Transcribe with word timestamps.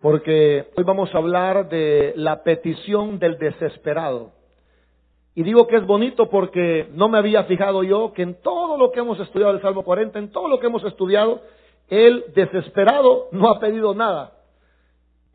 porque 0.00 0.66
hoy 0.76 0.84
vamos 0.84 1.12
a 1.14 1.18
hablar 1.18 1.68
de 1.68 2.12
la 2.16 2.42
petición 2.42 3.18
del 3.18 3.38
desesperado. 3.38 4.30
Y 5.34 5.42
digo 5.42 5.66
que 5.66 5.76
es 5.76 5.86
bonito 5.86 6.28
porque 6.28 6.88
no 6.92 7.08
me 7.08 7.18
había 7.18 7.44
fijado 7.44 7.82
yo 7.82 8.12
que 8.12 8.22
en 8.22 8.40
todo 8.40 8.76
lo 8.76 8.90
que 8.90 9.00
hemos 9.00 9.18
estudiado 9.20 9.52
del 9.52 9.62
Salmo 9.62 9.84
40, 9.84 10.18
en 10.18 10.30
todo 10.30 10.48
lo 10.48 10.58
que 10.58 10.66
hemos 10.66 10.84
estudiado, 10.84 11.42
el 11.88 12.24
desesperado 12.34 13.28
no 13.32 13.48
ha 13.50 13.60
pedido 13.60 13.94
nada. 13.94 14.32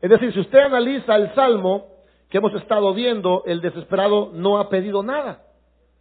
Es 0.00 0.10
decir, 0.10 0.32
si 0.32 0.40
usted 0.40 0.58
analiza 0.58 1.16
el 1.16 1.34
Salmo 1.34 1.86
que 2.28 2.38
hemos 2.38 2.54
estado 2.54 2.92
viendo, 2.92 3.42
el 3.46 3.60
desesperado 3.60 4.30
no 4.32 4.58
ha 4.58 4.68
pedido 4.68 5.02
nada. 5.02 5.42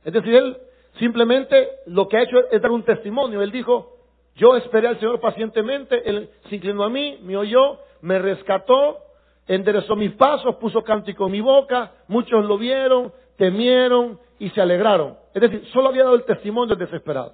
Es 0.03 0.13
decir, 0.13 0.35
él 0.35 0.57
simplemente 0.99 1.69
lo 1.85 2.07
que 2.07 2.17
ha 2.17 2.23
hecho 2.23 2.49
es 2.51 2.61
dar 2.61 2.71
un 2.71 2.83
testimonio. 2.83 3.41
Él 3.41 3.51
dijo, 3.51 3.97
yo 4.35 4.55
esperé 4.57 4.87
al 4.87 4.99
Señor 4.99 5.19
pacientemente, 5.19 6.09
Él 6.09 6.29
se 6.49 6.55
inclinó 6.55 6.83
a 6.83 6.89
mí, 6.89 7.19
me 7.21 7.37
oyó, 7.37 7.79
me 8.03 8.19
rescató, 8.19 8.97
enderezó 9.47 9.95
mis 9.95 10.11
pasos, 10.11 10.57
puso 10.57 10.83
cántico 10.83 11.25
en 11.25 11.31
mi 11.31 11.41
boca, 11.41 11.93
muchos 12.09 12.43
lo 12.43 12.57
vieron, 12.57 13.13
temieron 13.37 14.19
y 14.39 14.49
se 14.49 14.61
alegraron. 14.61 15.15
Es 15.33 15.41
decir, 15.41 15.65
solo 15.71 15.87
había 15.89 16.03
dado 16.03 16.15
el 16.15 16.25
testimonio 16.25 16.75
del 16.75 16.85
desesperado. 16.85 17.33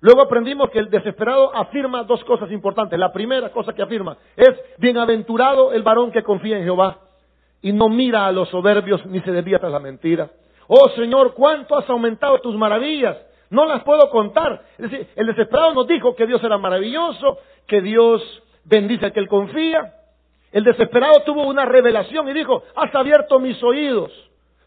Luego 0.00 0.22
aprendimos 0.22 0.70
que 0.70 0.78
el 0.78 0.90
desesperado 0.90 1.54
afirma 1.54 2.04
dos 2.04 2.22
cosas 2.22 2.52
importantes. 2.52 2.96
La 2.98 3.12
primera 3.12 3.50
cosa 3.50 3.72
que 3.74 3.82
afirma 3.82 4.16
es, 4.36 4.50
bienaventurado 4.78 5.72
el 5.72 5.82
varón 5.82 6.12
que 6.12 6.22
confía 6.22 6.58
en 6.58 6.64
Jehová 6.64 6.98
y 7.60 7.72
no 7.72 7.88
mira 7.88 8.26
a 8.26 8.32
los 8.32 8.48
soberbios 8.50 9.04
ni 9.06 9.20
se 9.22 9.32
desvía 9.32 9.58
tras 9.58 9.72
la 9.72 9.80
mentira. 9.80 10.30
Oh 10.68 10.88
Señor, 10.90 11.34
cuánto 11.34 11.76
has 11.76 11.90
aumentado 11.90 12.38
tus 12.40 12.54
maravillas 12.54 13.16
no 13.50 13.64
las 13.66 13.82
puedo 13.84 14.10
contar. 14.10 14.62
Es 14.78 14.90
decir, 14.90 15.08
el 15.16 15.26
desesperado 15.26 15.74
nos 15.74 15.86
dijo 15.86 16.14
que 16.14 16.26
Dios 16.26 16.42
era 16.42 16.58
maravilloso, 16.58 17.38
que 17.66 17.80
Dios 17.80 18.22
bendice 18.68 19.06
al 19.06 19.12
que 19.12 19.20
él 19.20 19.28
confía. 19.28 19.94
El 20.52 20.64
desesperado 20.64 21.22
tuvo 21.24 21.46
una 21.46 21.64
revelación 21.64 22.28
y 22.28 22.32
dijo, 22.32 22.62
has 22.74 22.94
abierto 22.94 23.38
mis 23.38 23.62
oídos, 23.62 24.12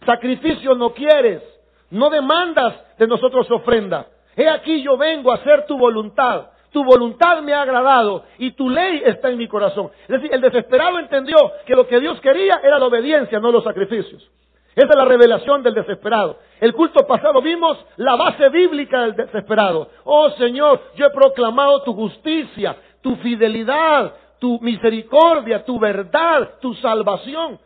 sacrificio 0.05 0.75
no 0.75 0.93
quieres, 0.93 1.41
no 1.89 2.09
demandas 2.09 2.75
de 2.97 3.07
nosotros 3.07 3.49
ofrenda. 3.51 4.07
He 4.35 4.47
aquí 4.47 4.81
yo 4.83 4.97
vengo 4.97 5.31
a 5.31 5.35
hacer 5.35 5.65
tu 5.65 5.77
voluntad. 5.77 6.47
Tu 6.71 6.83
voluntad 6.83 7.41
me 7.41 7.53
ha 7.53 7.63
agradado 7.63 8.25
y 8.37 8.51
tu 8.51 8.69
ley 8.69 9.01
está 9.03 9.29
en 9.29 9.37
mi 9.37 9.47
corazón. 9.47 9.89
Es 10.03 10.09
decir, 10.09 10.29
el 10.31 10.41
desesperado 10.41 10.99
entendió 10.99 11.35
que 11.65 11.75
lo 11.75 11.87
que 11.87 11.99
Dios 11.99 12.21
quería 12.21 12.59
era 12.63 12.77
la 12.77 12.85
obediencia, 12.85 13.39
no 13.39 13.51
los 13.51 13.63
sacrificios. 13.63 14.29
Esa 14.75 14.89
es 14.91 14.95
la 14.95 15.05
revelación 15.05 15.63
del 15.63 15.73
desesperado. 15.73 16.37
El 16.61 16.73
culto 16.73 17.05
pasado 17.07 17.41
vimos 17.41 17.77
la 17.97 18.15
base 18.15 18.49
bíblica 18.49 19.01
del 19.01 19.15
desesperado. 19.15 19.89
Oh 20.03 20.29
Señor, 20.31 20.79
yo 20.95 21.07
he 21.07 21.09
proclamado 21.09 21.81
tu 21.81 21.93
justicia, 21.93 22.77
tu 23.01 23.15
fidelidad, 23.17 24.13
tu 24.39 24.59
misericordia, 24.59 25.63
tu 25.65 25.79
verdad, 25.79 26.59
tu 26.61 26.73
salvación. 26.75 27.59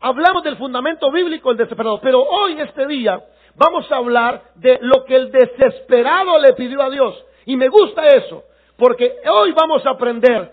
Hablamos 0.00 0.42
del 0.42 0.56
fundamento 0.56 1.10
bíblico 1.10 1.50
del 1.50 1.58
desesperado, 1.58 2.00
pero 2.00 2.22
hoy, 2.22 2.60
este 2.60 2.86
día, 2.86 3.20
vamos 3.56 3.90
a 3.90 3.96
hablar 3.96 4.42
de 4.56 4.78
lo 4.82 5.04
que 5.04 5.16
el 5.16 5.30
desesperado 5.30 6.38
le 6.38 6.52
pidió 6.52 6.82
a 6.82 6.90
Dios. 6.90 7.14
Y 7.46 7.56
me 7.56 7.68
gusta 7.68 8.06
eso, 8.08 8.44
porque 8.76 9.16
hoy 9.30 9.52
vamos 9.52 9.84
a 9.86 9.90
aprender 9.90 10.52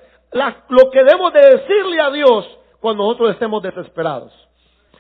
lo 0.70 0.90
que 0.90 1.04
debemos 1.04 1.34
de 1.34 1.42
decirle 1.42 2.00
a 2.02 2.10
Dios 2.12 2.46
cuando 2.80 3.04
nosotros 3.04 3.32
estemos 3.32 3.62
desesperados. 3.62 4.32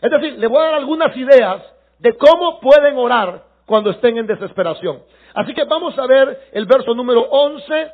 Es 0.01 0.11
decir, 0.11 0.37
le 0.37 0.47
voy 0.47 0.59
a 0.59 0.65
dar 0.65 0.73
algunas 0.75 1.15
ideas 1.15 1.63
de 1.99 2.15
cómo 2.17 2.59
pueden 2.59 2.97
orar 2.97 3.43
cuando 3.65 3.91
estén 3.91 4.17
en 4.17 4.27
desesperación. 4.27 5.01
Así 5.33 5.53
que 5.53 5.63
vamos 5.63 5.97
a 5.97 6.05
ver 6.05 6.49
el 6.51 6.65
verso 6.65 6.93
número 6.93 7.21
11, 7.21 7.91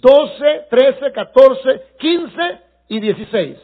12, 0.00 0.66
13, 0.70 1.12
14, 1.12 1.82
15 1.98 2.32
y 2.88 3.00
16. 3.00 3.56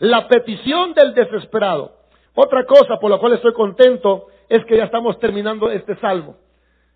La 0.00 0.28
petición 0.28 0.94
del 0.94 1.14
desesperado. 1.14 1.92
Otra 2.34 2.64
cosa 2.64 2.98
por 2.98 3.10
la 3.10 3.18
cual 3.18 3.34
estoy 3.34 3.52
contento 3.52 4.26
es 4.48 4.64
que 4.64 4.76
ya 4.76 4.84
estamos 4.84 5.18
terminando 5.18 5.70
este 5.70 5.96
salmo. 5.96 6.36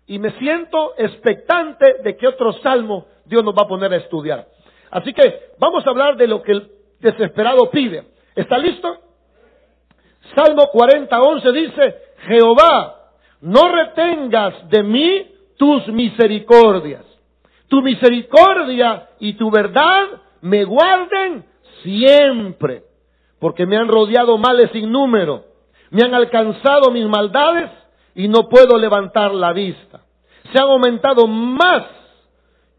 Y 0.05 0.19
me 0.19 0.31
siento 0.39 0.93
expectante 0.97 1.95
de 2.03 2.17
que 2.17 2.27
otro 2.27 2.53
salmo 2.61 3.05
Dios 3.25 3.43
nos 3.43 3.53
va 3.53 3.63
a 3.63 3.67
poner 3.67 3.93
a 3.93 3.97
estudiar. 3.97 4.47
Así 4.91 5.13
que 5.13 5.51
vamos 5.59 5.85
a 5.85 5.89
hablar 5.91 6.17
de 6.17 6.27
lo 6.27 6.41
que 6.41 6.51
el 6.53 6.71
desesperado 6.99 7.69
pide. 7.69 8.03
¿Está 8.35 8.57
listo? 8.57 8.97
Salmo 10.35 10.67
40, 10.71 11.21
11 11.21 11.51
dice, 11.51 11.95
Jehová, 12.27 13.11
no 13.41 13.69
retengas 13.69 14.69
de 14.69 14.83
mí 14.83 15.31
tus 15.57 15.87
misericordias. 15.87 17.08
Tu 17.69 17.81
misericordia 17.81 19.09
y 19.19 19.33
tu 19.33 19.49
verdad 19.49 20.07
me 20.41 20.65
guarden 20.65 21.45
siempre, 21.83 22.83
porque 23.39 23.65
me 23.65 23.77
han 23.77 23.87
rodeado 23.87 24.37
males 24.37 24.69
sin 24.73 24.91
número, 24.91 25.45
me 25.91 26.03
han 26.03 26.13
alcanzado 26.13 26.91
mis 26.91 27.07
maldades 27.07 27.71
y 28.15 28.27
no 28.27 28.49
puedo 28.49 28.77
levantar 28.77 29.33
la 29.33 29.53
vista. 29.53 30.01
Se 30.51 30.61
han 30.61 30.69
aumentado 30.69 31.27
más 31.27 31.83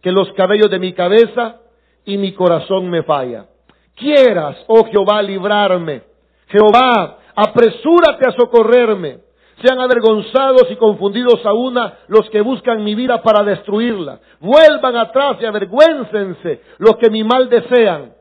que 0.03 0.13
los 0.13 0.33
cabellos 0.33 0.71
de 0.71 0.79
mi 0.79 0.93
cabeza 0.93 1.61
y 2.05 2.17
mi 2.19 2.33
corazón 2.33 2.91
me 2.91 3.03
falla. 3.03 3.47
Quieras, 3.95 4.57
oh 4.67 4.85
Jehová, 4.87 5.23
librarme. 5.23 6.03
Jehová, 6.49 7.19
apresúrate 7.35 8.27
a 8.27 8.33
socorrerme. 8.33 9.19
Sean 9.63 9.81
avergonzados 9.81 10.71
y 10.71 10.77
confundidos 10.77 11.45
a 11.45 11.53
una 11.53 11.99
los 12.09 12.29
que 12.31 12.41
buscan 12.41 12.83
mi 12.83 12.95
vida 12.95 13.23
para 13.23 13.45
destruirla. 13.45 14.21
Vuelvan 14.41 14.97
atrás 14.97 15.37
y 15.41 15.45
avergüéncense 15.45 16.63
los 16.79 16.97
que 16.97 17.11
mi 17.11 17.25
mal 17.25 17.49
desean. 17.49 18.13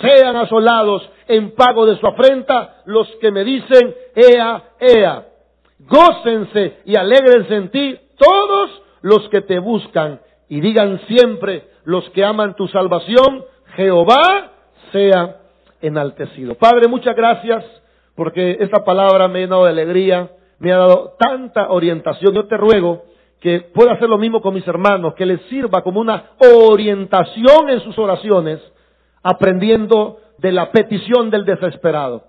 Sean 0.00 0.36
asolados 0.36 1.08
en 1.26 1.54
pago 1.54 1.86
de 1.86 1.98
su 1.98 2.06
afrenta 2.06 2.82
los 2.86 3.08
que 3.20 3.30
me 3.30 3.44
dicen, 3.44 3.94
ea, 4.14 4.62
ea. 4.78 5.26
Gócense 5.80 6.78
y 6.84 6.96
alegrense 6.96 7.54
en 7.54 7.70
ti 7.70 7.98
todos 8.16 8.70
los 9.02 9.28
que 9.28 9.42
te 9.42 9.58
buscan 9.58 10.20
y 10.48 10.60
digan 10.60 11.00
siempre 11.06 11.68
los 11.84 12.08
que 12.10 12.24
aman 12.24 12.54
tu 12.54 12.68
salvación, 12.68 13.44
Jehová 13.76 14.52
sea 14.92 15.40
enaltecido. 15.82 16.54
Padre, 16.54 16.88
muchas 16.88 17.14
gracias 17.16 17.64
porque 18.14 18.56
esta 18.60 18.84
palabra 18.84 19.28
me 19.28 19.40
ha 19.40 19.42
llenado 19.42 19.64
de 19.64 19.70
alegría, 19.70 20.30
me 20.64 20.72
ha 20.72 20.78
dado 20.78 21.14
tanta 21.18 21.68
orientación. 21.68 22.32
Yo 22.32 22.46
te 22.46 22.56
ruego 22.56 23.04
que 23.38 23.60
pueda 23.60 23.92
hacer 23.92 24.08
lo 24.08 24.16
mismo 24.16 24.40
con 24.40 24.54
mis 24.54 24.66
hermanos, 24.66 25.12
que 25.14 25.26
les 25.26 25.42
sirva 25.42 25.82
como 25.82 26.00
una 26.00 26.30
orientación 26.38 27.68
en 27.68 27.80
sus 27.80 27.98
oraciones, 27.98 28.60
aprendiendo 29.22 30.20
de 30.38 30.52
la 30.52 30.72
petición 30.72 31.28
del 31.28 31.44
desesperado. 31.44 32.24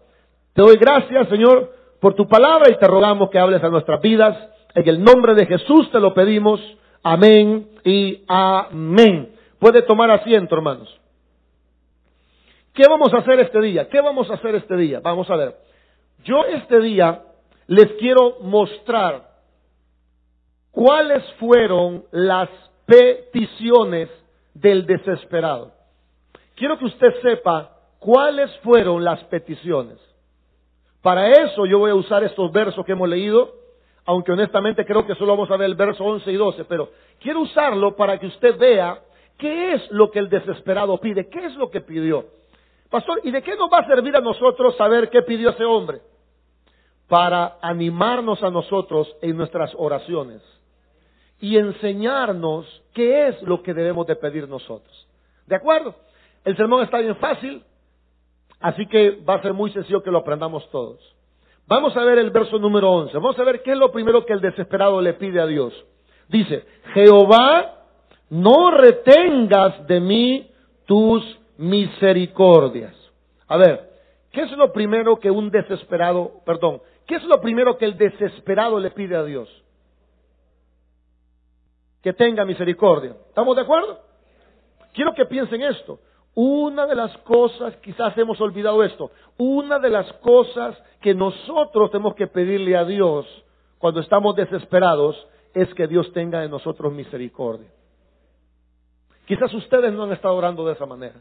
Te 0.54 0.62
doy 0.62 0.76
gracias, 0.76 1.30
Señor, 1.30 1.72
por 2.02 2.14
tu 2.16 2.28
palabra 2.28 2.70
y 2.70 2.78
te 2.78 2.86
rogamos 2.88 3.30
que 3.30 3.40
hables 3.40 3.64
a 3.64 3.70
nuestras 3.70 4.02
vidas. 4.02 4.38
En 4.74 4.88
el 4.90 5.02
nombre 5.02 5.34
de 5.34 5.46
Jesús 5.46 5.90
te 5.92 6.02
lo 6.02 6.14
pedimos. 6.14 6.60
Amén 7.04 7.70
y 7.86 8.24
amén. 8.28 9.34
Puede 9.60 9.82
tomar 9.84 10.12
asiento, 10.12 10.56
hermanos. 10.56 10.94
¿Qué 12.74 12.84
vamos 12.90 13.14
a 13.14 13.20
hacer 13.20 13.40
este 13.40 13.62
día? 13.62 13.88
¿Qué 13.88 14.02
vamos 14.02 14.30
a 14.30 14.34
hacer 14.34 14.56
este 14.56 14.76
día? 14.76 15.00
Vamos 15.02 15.30
a 15.30 15.38
ver. 15.38 15.56
Yo 16.26 16.44
este 16.44 16.82
día 16.82 17.22
les 17.68 17.92
quiero 17.94 18.38
mostrar 18.42 19.30
cuáles 20.72 21.24
fueron 21.40 22.06
las 22.12 22.50
peticiones 22.86 24.10
del 24.54 24.86
desesperado. 24.86 25.72
Quiero 26.56 26.78
que 26.78 26.86
usted 26.86 27.14
sepa 27.22 27.72
cuáles 28.00 28.56
fueron 28.60 29.04
las 29.04 29.24
peticiones. 29.26 29.98
Para 31.02 31.30
eso 31.32 31.66
yo 31.66 31.80
voy 31.80 31.92
a 31.92 31.96
usar 31.96 32.24
estos 32.24 32.52
versos 32.52 32.86
que 32.86 32.94
hemos 32.94 33.10
leído, 33.10 33.54
aunque 34.06 34.32
honestamente 34.32 34.86
creo 34.86 35.06
que 35.06 35.16
solo 35.16 35.34
vamos 35.34 35.52
a 35.52 35.58
ver 35.58 35.70
el 35.70 35.76
verso 35.76 36.04
11 36.04 36.32
y 36.32 36.36
12, 36.36 36.66
pero 36.66 36.90
quiero 37.20 37.42
usarlo 37.42 37.96
para 37.96 38.20
que 38.20 38.28
usted 38.28 38.58
vea 38.58 39.00
qué 39.38 39.74
es 39.74 39.92
lo 39.92 40.12
que 40.12 40.20
el 40.20 40.30
desesperado 40.30 40.98
pide, 41.00 41.30
qué 41.30 41.46
es 41.46 41.56
lo 41.56 41.70
que 41.70 41.82
pidió. 41.82 42.26
Pastor, 42.90 43.20
¿y 43.24 43.32
de 43.32 43.42
qué 43.42 43.56
nos 43.56 43.72
va 43.72 43.80
a 43.80 43.88
servir 43.88 44.16
a 44.16 44.22
nosotros 44.22 44.76
saber 44.78 45.10
qué 45.10 45.22
pidió 45.24 45.50
ese 45.50 45.66
hombre? 45.66 46.02
Para 47.08 47.58
animarnos 47.62 48.42
a 48.44 48.50
nosotros 48.50 49.16
en 49.22 49.38
nuestras 49.38 49.72
oraciones 49.78 50.42
y 51.40 51.58
enseñarnos 51.58 52.66
qué 52.94 53.28
es 53.28 53.42
lo 53.44 53.62
que 53.62 53.74
debemos 53.74 54.08
de 54.08 54.16
pedir 54.16 54.48
nosotros. 54.48 55.08
¿De 55.46 55.56
acuerdo? 55.56 55.96
El 56.44 56.56
sermón 56.56 56.84
está 56.84 57.00
bien 57.00 57.16
fácil, 57.18 57.64
así 58.60 58.88
que 58.88 59.22
va 59.28 59.36
a 59.36 59.42
ser 59.42 59.54
muy 59.54 59.72
sencillo 59.72 60.02
que 60.02 60.12
lo 60.12 60.20
aprendamos 60.20 60.70
todos. 60.72 61.00
Vamos 61.68 61.96
a 61.98 62.04
ver 62.04 62.20
el 62.20 62.30
verso 62.30 62.60
número 62.60 62.92
11. 62.92 63.14
Vamos 63.16 63.40
a 63.40 63.44
ver 63.44 63.64
qué 63.64 63.72
es 63.72 63.78
lo 63.78 63.92
primero 63.92 64.26
que 64.26 64.34
el 64.34 64.42
desesperado 64.42 65.02
le 65.02 65.14
pide 65.14 65.42
a 65.42 65.48
Dios. 65.48 65.74
Dice, 66.28 66.64
Jehová, 66.94 67.86
no 68.30 68.72
retengas 68.72 69.86
de 69.88 70.00
mí 70.00 70.52
tus 70.86 71.24
misericordias. 71.58 72.94
A 73.48 73.58
ver, 73.58 73.90
¿qué 74.32 74.42
es 74.42 74.52
lo 74.52 74.72
primero 74.74 75.20
que 75.20 75.32
un 75.32 75.50
desesperado, 75.50 76.42
perdón, 76.46 76.82
¿Qué 77.08 77.16
es 77.16 77.24
lo 77.24 77.40
primero 77.40 77.78
que 77.78 77.86
el 77.86 77.98
desesperado 77.98 78.80
le 78.80 78.92
pide 78.92 79.16
a 79.16 79.24
Dios? 79.24 79.50
Que 82.02 82.14
tenga 82.14 82.46
misericordia. 82.46 83.16
¿Estamos 83.30 83.56
de 83.56 83.62
acuerdo? 83.62 84.00
Quiero 84.94 85.14
que 85.14 85.26
piensen 85.26 85.62
esto. 85.62 86.00
Una 86.34 86.86
de 86.86 86.96
las 86.96 87.16
cosas, 87.20 87.76
quizás 87.78 88.18
hemos 88.18 88.40
olvidado 88.42 88.84
esto, 88.84 89.12
una 89.38 89.80
de 89.80 89.90
las 89.90 90.12
cosas 90.14 90.78
que 91.00 91.14
nosotros 91.14 91.92
tenemos 91.92 92.16
que 92.16 92.28
pedirle 92.28 92.76
a 92.76 92.84
Dios 92.84 93.26
cuando 93.78 94.02
estamos 94.02 94.36
desesperados 94.36 95.16
es 95.54 95.74
que 95.74 95.88
Dios 95.88 96.12
tenga 96.12 96.42
de 96.42 96.50
nosotros 96.50 96.92
misericordia. 96.92 97.70
Quizás 99.26 99.54
ustedes 99.54 99.94
no 99.94 100.04
han 100.04 100.12
estado 100.12 100.36
orando 100.36 100.66
de 100.66 100.74
esa 100.74 100.86
manera. 100.86 101.16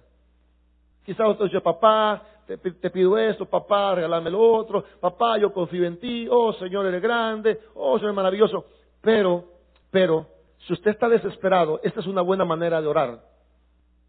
Quizás 1.04 1.28
usted 1.28 1.44
dice, 1.44 1.60
papá, 1.60 2.22
te, 2.46 2.90
pido 2.90 3.16
esto, 3.18 3.46
papá, 3.46 3.94
regálame 3.94 4.30
lo 4.30 4.40
otro, 4.40 4.84
papá, 5.00 5.38
yo 5.38 5.52
confío 5.52 5.84
en 5.84 5.98
ti, 5.98 6.26
oh 6.30 6.52
Señor, 6.54 6.86
eres 6.86 7.02
grande, 7.02 7.60
oh 7.74 7.98
Señor, 7.98 8.14
maravilloso. 8.14 8.66
Pero, 9.00 9.44
pero, 9.90 10.26
si 10.66 10.72
usted 10.72 10.92
está 10.92 11.08
desesperado, 11.08 11.80
esta 11.82 12.00
es 12.00 12.06
una 12.06 12.22
buena 12.22 12.44
manera 12.44 12.80
de 12.80 12.88
orar. 12.88 13.20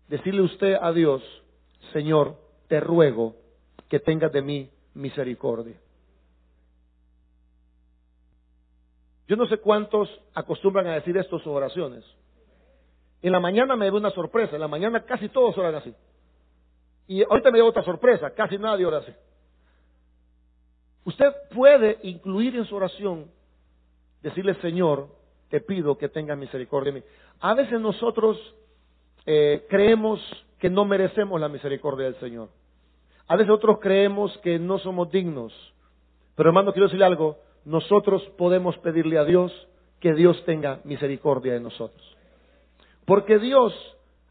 Decirle 0.07 0.41
usted 0.41 0.77
a 0.79 0.91
Dios, 0.91 1.23
Señor, 1.93 2.35
te 2.67 2.79
ruego 2.79 3.35
que 3.89 3.99
tengas 3.99 4.31
de 4.31 4.41
mí 4.41 4.69
misericordia. 4.93 5.75
Yo 9.27 9.35
no 9.35 9.47
sé 9.47 9.57
cuántos 9.57 10.09
acostumbran 10.33 10.87
a 10.87 10.95
decir 10.95 11.17
esto 11.17 11.37
en 11.37 11.43
sus 11.43 11.51
oraciones. 11.51 12.03
En 13.21 13.31
la 13.31 13.39
mañana 13.39 13.75
me 13.75 13.85
dio 13.85 13.97
una 13.97 14.11
sorpresa, 14.11 14.55
en 14.55 14.61
la 14.61 14.67
mañana 14.67 15.03
casi 15.03 15.29
todos 15.29 15.57
oran 15.57 15.75
así. 15.75 15.93
Y 17.07 17.23
ahorita 17.23 17.51
me 17.51 17.59
dio 17.59 17.67
otra 17.67 17.83
sorpresa, 17.83 18.31
casi 18.31 18.57
nadie 18.57 18.85
ora 18.85 18.99
así. 18.99 19.11
Usted 21.05 21.31
puede 21.53 21.99
incluir 22.03 22.55
en 22.55 22.65
su 22.65 22.75
oración, 22.75 23.29
decirle, 24.23 24.55
Señor, 24.55 25.07
te 25.49 25.61
pido 25.61 25.97
que 25.97 26.09
tenga 26.09 26.35
misericordia 26.35 26.91
de 26.91 26.99
mí. 26.99 27.05
A 27.39 27.53
veces 27.53 27.79
nosotros 27.79 28.37
eh, 29.25 29.65
creemos 29.69 30.19
que 30.59 30.69
no 30.69 30.83
merecemos 30.85 31.39
la 31.39 31.47
misericordia 31.47 32.05
del 32.05 32.19
Señor. 32.19 32.49
A 33.27 33.35
veces 33.35 33.49
nosotros 33.49 33.79
creemos 33.81 34.35
que 34.39 34.57
no 34.57 34.79
somos 34.79 35.11
dignos. 35.11 35.53
Pero 36.35 36.49
hermano, 36.49 36.73
quiero 36.73 36.87
decirle 36.87 37.05
algo, 37.05 37.37
nosotros 37.65 38.23
podemos 38.37 38.77
pedirle 38.79 39.19
a 39.19 39.25
Dios 39.25 39.51
que 39.99 40.13
Dios 40.13 40.43
tenga 40.45 40.79
misericordia 40.83 41.53
de 41.53 41.59
nosotros. 41.59 42.15
Porque 43.05 43.37
Dios, 43.37 43.73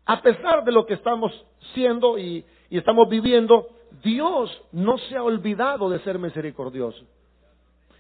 a 0.07 0.23
pesar 0.23 0.65
de 0.65 0.73
lo 0.73 0.87
que 0.87 0.95
estamos 0.95 1.33
siendo 1.73 2.19
y, 2.19 2.45
y 2.71 2.79
estamos 2.79 3.09
viviendo, 3.09 3.69
Dios 4.03 4.51
no 4.73 4.99
se 4.99 5.17
ha 5.17 5.23
olvidado 5.23 5.89
de 5.89 6.01
ser 6.01 6.19
misericordioso. 6.19 7.05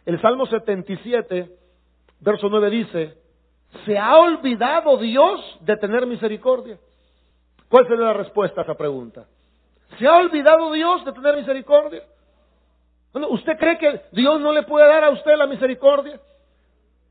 El 0.05 0.21
Salmo 0.21 0.47
77, 0.47 1.51
verso 2.21 2.49
9 2.49 2.71
dice, 2.71 3.19
¿se 3.85 3.99
ha 3.99 4.19
olvidado 4.19 4.97
Dios 4.99 5.41
de 5.61 5.77
tener 5.77 6.07
misericordia? 6.07 6.79
¿Cuál 7.69 7.87
sería 7.89 8.05
la 8.05 8.13
respuesta 8.13 8.61
a 8.61 8.65
esa 8.65 8.75
pregunta? 8.75 9.27
¿Se 9.99 10.07
ha 10.07 10.17
olvidado 10.17 10.73
Dios 10.73 11.05
de 11.05 11.13
tener 11.13 11.37
misericordia? 11.37 12.03
Bueno, 13.13 13.29
¿usted 13.29 13.57
cree 13.59 13.79
que 13.79 14.01
Dios 14.13 14.41
no 14.41 14.53
le 14.53 14.65
puede 14.65 14.89
dar 14.89 15.05
a 15.05 15.11
usted 15.11 15.37
la 15.37 15.47
misericordia? 15.47 16.21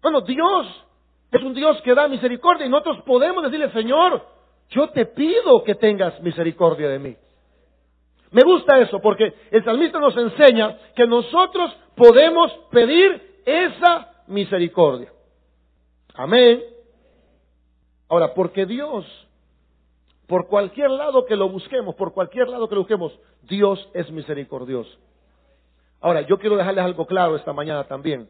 Bueno, 0.01 0.21
Dios 0.21 0.85
es 1.31 1.41
un 1.41 1.53
Dios 1.53 1.81
que 1.81 1.95
da 1.95 2.07
misericordia 2.07 2.65
y 2.65 2.69
nosotros 2.69 3.01
podemos 3.05 3.43
decirle, 3.43 3.71
Señor, 3.71 4.21
yo 4.69 4.89
te 4.89 5.05
pido 5.05 5.63
que 5.63 5.75
tengas 5.75 6.19
misericordia 6.21 6.89
de 6.89 6.99
mí. 6.99 7.15
Me 8.33 8.41
gusta 8.43 8.79
eso 8.79 8.99
porque 8.99 9.31
el 9.51 9.63
salmista 9.63 9.99
nos 9.99 10.17
enseña 10.17 10.75
que 10.95 11.05
nosotros 11.05 11.71
podemos 11.95 12.51
pedir 12.71 13.41
esa 13.45 14.11
misericordia. 14.25 15.13
Amén. 16.15 16.63
Ahora, 18.09 18.33
porque 18.33 18.65
Dios, 18.65 19.05
por 20.25 20.47
cualquier 20.47 20.89
lado 20.89 21.25
que 21.25 21.35
lo 21.35 21.47
busquemos, 21.47 21.93
por 21.93 22.11
cualquier 22.11 22.49
lado 22.49 22.67
que 22.67 22.73
lo 22.73 22.81
busquemos, 22.81 23.17
Dios 23.43 23.87
es 23.93 24.09
misericordioso. 24.09 24.97
Ahora, 26.01 26.21
yo 26.21 26.39
quiero 26.39 26.57
dejarles 26.57 26.83
algo 26.83 27.05
claro 27.05 27.35
esta 27.35 27.53
mañana 27.53 27.83
también. 27.83 28.27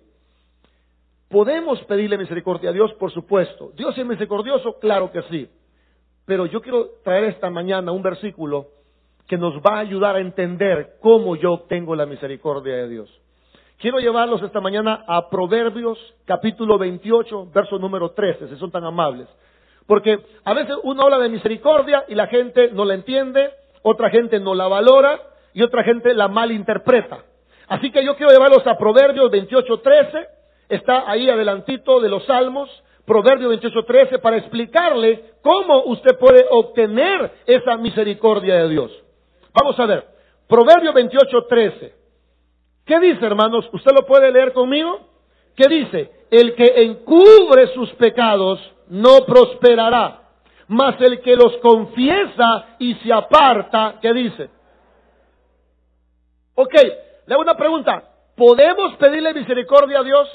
¿Podemos 1.29 1.81
pedirle 1.85 2.17
misericordia 2.17 2.71
a 2.71 2.73
Dios? 2.73 2.93
Por 2.95 3.09
supuesto. 3.11 3.71
¿Dios 3.77 3.97
es 3.97 4.05
misericordioso? 4.05 4.79
Claro 4.79 5.13
que 5.13 5.21
sí. 5.23 5.49
Pero 6.25 6.45
yo 6.45 6.61
quiero 6.61 6.89
traer 7.05 7.23
esta 7.23 7.49
mañana 7.49 7.93
un 7.93 8.03
versículo 8.03 8.82
que 9.27 9.37
nos 9.37 9.55
va 9.57 9.77
a 9.77 9.79
ayudar 9.79 10.15
a 10.15 10.19
entender 10.19 10.97
cómo 11.01 11.35
yo 11.35 11.53
obtengo 11.53 11.95
la 11.95 12.05
misericordia 12.05 12.75
de 12.75 12.89
Dios. 12.89 13.19
Quiero 13.77 13.99
llevarlos 13.99 14.41
esta 14.41 14.61
mañana 14.61 15.03
a 15.07 15.29
Proverbios 15.29 15.97
capítulo 16.25 16.77
28, 16.77 17.49
verso 17.53 17.77
número 17.79 18.11
13, 18.11 18.47
si 18.47 18.55
son 18.57 18.71
tan 18.71 18.85
amables. 18.85 19.27
Porque 19.85 20.19
a 20.45 20.53
veces 20.53 20.77
uno 20.83 21.03
habla 21.03 21.19
de 21.19 21.29
misericordia 21.29 22.05
y 22.07 22.15
la 22.15 22.27
gente 22.27 22.69
no 22.71 22.85
la 22.85 22.93
entiende, 22.93 23.49
otra 23.81 24.09
gente 24.09 24.39
no 24.39 24.55
la 24.55 24.67
valora 24.67 25.19
y 25.53 25.61
otra 25.63 25.83
gente 25.83 26.13
la 26.13 26.27
malinterpreta. 26.27 27.25
Así 27.67 27.91
que 27.91 28.05
yo 28.05 28.15
quiero 28.15 28.31
llevarlos 28.31 28.65
a 28.67 28.77
Proverbios 28.77 29.31
28.13, 29.31 30.27
está 30.69 31.09
ahí 31.09 31.29
adelantito 31.29 31.99
de 31.99 32.09
los 32.09 32.25
Salmos, 32.25 32.69
Proverbios 33.05 33.59
28.13, 33.61 34.21
para 34.21 34.37
explicarle 34.37 35.31
cómo 35.41 35.83
usted 35.85 36.17
puede 36.17 36.45
obtener 36.49 37.31
esa 37.45 37.75
misericordia 37.75 38.55
de 38.55 38.69
Dios. 38.69 39.02
Vamos 39.53 39.79
a 39.79 39.85
ver, 39.85 40.07
Proverbios 40.47 40.93
28.13. 40.95 41.93
¿Qué 42.85 42.99
dice, 42.99 43.25
hermanos? 43.25 43.69
¿Usted 43.71 43.91
lo 43.91 44.05
puede 44.05 44.31
leer 44.31 44.51
conmigo? 44.51 44.99
¿Qué 45.55 45.67
dice? 45.67 46.11
El 46.29 46.55
que 46.55 46.83
encubre 46.83 47.67
sus 47.73 47.89
pecados 47.93 48.59
no 48.89 49.19
prosperará, 49.25 50.21
mas 50.67 50.99
el 50.99 51.21
que 51.21 51.35
los 51.35 51.57
confiesa 51.57 52.75
y 52.79 52.95
se 52.95 53.13
aparta, 53.13 53.99
¿qué 54.01 54.13
dice? 54.13 54.49
Ok, 56.55 56.73
le 57.25 57.33
hago 57.33 57.41
una 57.41 57.55
pregunta. 57.55 58.03
¿Podemos 58.35 58.95
pedirle 58.95 59.33
misericordia 59.33 59.99
a 59.99 60.03
Dios? 60.03 60.29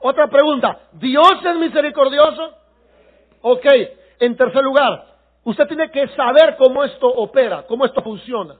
Otra 0.00 0.26
pregunta. 0.28 0.80
¿Dios 0.92 1.34
es 1.44 1.56
misericordioso? 1.56 2.52
Ok. 3.42 3.66
En 4.18 4.36
tercer 4.36 4.62
lugar, 4.62 5.15
usted 5.46 5.68
tiene 5.68 5.90
que 5.92 6.08
saber 6.08 6.56
cómo 6.56 6.82
esto 6.82 7.06
opera, 7.06 7.64
cómo 7.68 7.84
esto 7.84 8.02
funciona. 8.02 8.54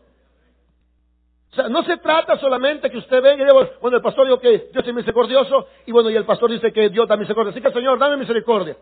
O 1.50 1.54
sea, 1.54 1.68
no 1.68 1.82
se 1.82 1.96
trata 1.96 2.38
solamente 2.38 2.88
que 2.88 2.98
usted 2.98 3.20
venga 3.20 3.42
y 3.42 3.46
diga, 3.46 3.76
bueno, 3.80 3.96
el 3.96 4.02
pastor 4.02 4.26
dijo 4.26 4.38
que 4.38 4.68
Dios 4.72 4.86
es 4.86 4.94
misericordioso, 4.94 5.66
y 5.84 5.90
bueno, 5.90 6.10
y 6.10 6.16
el 6.16 6.24
pastor 6.24 6.50
dice 6.50 6.72
que 6.72 6.88
Dios 6.88 7.08
da 7.08 7.16
misericordia. 7.16 7.50
Así 7.50 7.60
que, 7.60 7.72
Señor, 7.72 7.98
dame 7.98 8.16
misericordia. 8.16 8.76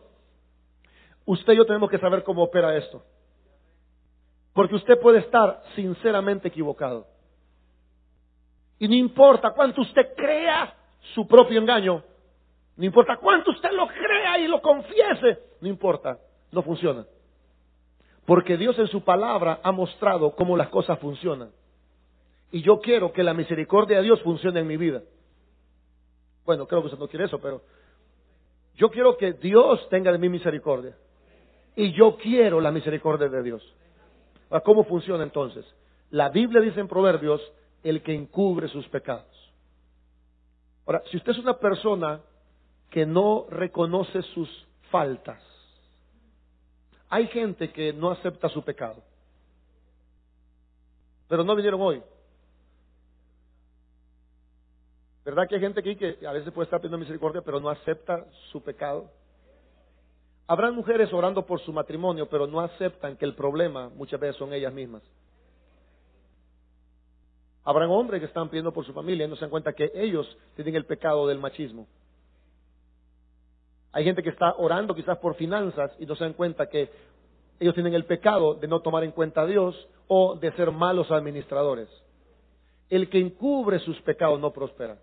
Usted 1.25 1.55
y 1.55 1.57
yo 1.57 1.65
tenemos 1.65 1.89
que 1.89 1.99
saber 1.99 2.23
cómo 2.25 2.43
opera 2.43 2.77
esto. 2.77 3.03
Porque 4.53 4.75
usted 4.75 5.01
puede 5.01 5.21
estar 5.21 5.63
sinceramente 5.75 6.49
equivocado. 6.49 7.07
Y 8.79 8.87
no 8.87 8.95
importa 8.95 9.53
cuánto 9.53 9.81
usted 9.81 10.15
crea 10.15 10.75
su 11.15 11.27
propio 11.27 11.59
engaño, 11.59 12.03
no 12.77 12.85
importa 12.85 13.17
cuánto 13.17 13.51
usted 13.51 13.71
lo 13.71 13.87
crea 13.87 14.39
y 14.41 14.47
lo 14.47 14.61
confiese, 14.61 15.39
no 15.63 15.69
importa, 15.69 16.19
no 16.53 16.63
funciona. 16.63 17.07
Porque 18.27 18.57
Dios 18.57 18.79
en 18.79 18.89
su 18.89 19.03
palabra 19.03 19.61
ha 19.63 19.73
mostrado 19.73 20.35
cómo 20.35 20.57
las 20.57 20.69
cosas 20.69 20.99
funcionan. 20.99 21.51
Y 22.51 22.63
yo 22.63 22.81
quiero 22.81 23.13
que 23.13 23.23
la 23.23 23.35
misericordia 23.35 23.99
de 23.99 24.05
Dios 24.05 24.23
funcione 24.23 24.61
en 24.61 24.67
mi 24.67 24.77
vida. 24.77 25.03
Bueno, 26.45 26.67
creo 26.67 26.81
que 26.81 26.87
usted 26.87 26.99
no 26.99 27.09
quiere 27.09 27.25
eso, 27.27 27.39
pero 27.39 27.63
yo 28.77 28.91
quiero 28.91 29.17
que 29.17 29.33
Dios 29.35 29.89
tenga 29.89 30.13
de 30.13 30.19
mí 30.19 30.29
misericordia. 30.29 30.97
Y 31.77 31.93
yo 31.93 32.17
quiero 32.17 32.61
la 32.61 32.71
misericordia 32.71 33.29
de 33.29 33.43
Dios. 33.43 33.75
¿Cómo 34.65 34.85
funciona 34.85 35.25
entonces? 35.25 35.65
La 36.11 36.29
Biblia 36.29 36.61
dice 36.61 36.81
en 36.81 36.89
Proverbios 36.89 37.41
el 37.83 38.03
que 38.03 38.15
encubre 38.15 38.69
sus 38.69 38.87
pecados. 38.89 39.27
Ahora, 40.87 41.03
si 41.11 41.17
usted 41.17 41.33
es 41.33 41.39
una 41.39 41.59
persona 41.59 42.21
que 42.91 43.05
no 43.07 43.47
reconoce 43.51 44.23
sus 44.23 44.49
faltas, 44.91 45.43
hay 47.15 47.29
gente 47.29 47.71
que 47.71 47.93
no 47.93 48.11
acepta 48.11 48.49
su 48.49 48.65
pecado, 48.65 49.01
pero 51.29 51.45
no 51.45 51.55
vinieron 51.55 51.81
hoy. 51.81 52.03
¿Verdad 55.25 55.47
que 55.49 55.55
hay 55.55 55.61
gente 55.61 55.79
aquí 55.79 55.95
que 55.95 56.19
a 56.27 56.33
veces 56.33 56.53
puede 56.53 56.65
estar 56.65 56.81
pidiendo 56.81 56.99
misericordia, 56.99 57.41
pero 57.41 57.61
no 57.61 57.71
acepta 57.71 58.27
su 58.51 58.61
pecado? 58.65 59.13
Habrá 60.49 60.73
mujeres 60.73 61.13
orando 61.13 61.47
por 61.47 61.61
su 61.61 61.73
matrimonio, 61.73 62.29
pero 62.29 62.49
no 62.49 62.59
aceptan 62.59 63.17
que 63.17 63.25
el 63.25 63.37
problema 63.37 63.91
muchas 63.91 64.19
veces 64.19 64.35
son 64.35 64.53
ellas 64.53 64.73
mismas. 64.73 65.03
Habrán 67.63 67.91
hombres 67.91 68.19
que 68.19 68.27
están 68.27 68.49
pidiendo 68.49 68.73
por 68.73 68.85
su 68.85 68.93
familia 68.93 69.27
y 69.27 69.29
no 69.29 69.37
se 69.37 69.43
dan 69.43 69.51
cuenta 69.51 69.73
que 69.73 69.93
ellos 69.95 70.27
tienen 70.57 70.75
el 70.75 70.85
pecado 70.85 71.29
del 71.29 71.39
machismo. 71.39 71.87
Hay 73.95 74.03
gente 74.03 74.25
que 74.25 74.31
está 74.31 74.57
orando 74.59 74.93
quizás 74.93 75.19
por 75.19 75.37
finanzas 75.37 75.93
y 76.01 76.05
no 76.05 76.17
se 76.17 76.25
dan 76.25 76.33
cuenta 76.33 76.69
que 76.69 76.91
ellos 77.61 77.75
tienen 77.75 77.95
el 77.95 78.05
pecado 78.05 78.55
de 78.55 78.67
no 78.67 78.81
tomar 78.81 79.05
en 79.05 79.13
cuenta 79.13 79.43
a 79.43 79.47
Dios 79.47 79.89
o 80.09 80.35
de 80.35 80.51
ser 80.57 80.73
malos 80.73 81.13
administradores. 81.13 81.89
El 82.91 83.09
que 83.09 83.21
encubre 83.21 83.79
sus 83.79 84.01
pecados 84.03 84.41
no 84.41 84.53
prospera. 84.53 84.99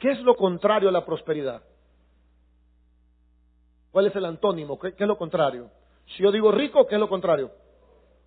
¿Qué 0.00 0.10
es 0.10 0.20
lo 0.20 0.36
contrario 0.36 0.90
a 0.90 0.92
la 0.92 1.06
prosperidad? 1.06 1.62
¿Cuál 3.90 4.06
es 4.08 4.16
el 4.16 4.26
antónimo? 4.26 4.78
¿Qué, 4.78 4.94
es 4.96 5.08
lo 5.08 5.16
contrario? 5.16 5.70
Si 6.14 6.22
yo 6.22 6.30
digo 6.30 6.52
rico, 6.52 6.86
¿qué 6.86 6.96
es 6.96 7.00
lo 7.00 7.08
contrario? 7.08 7.50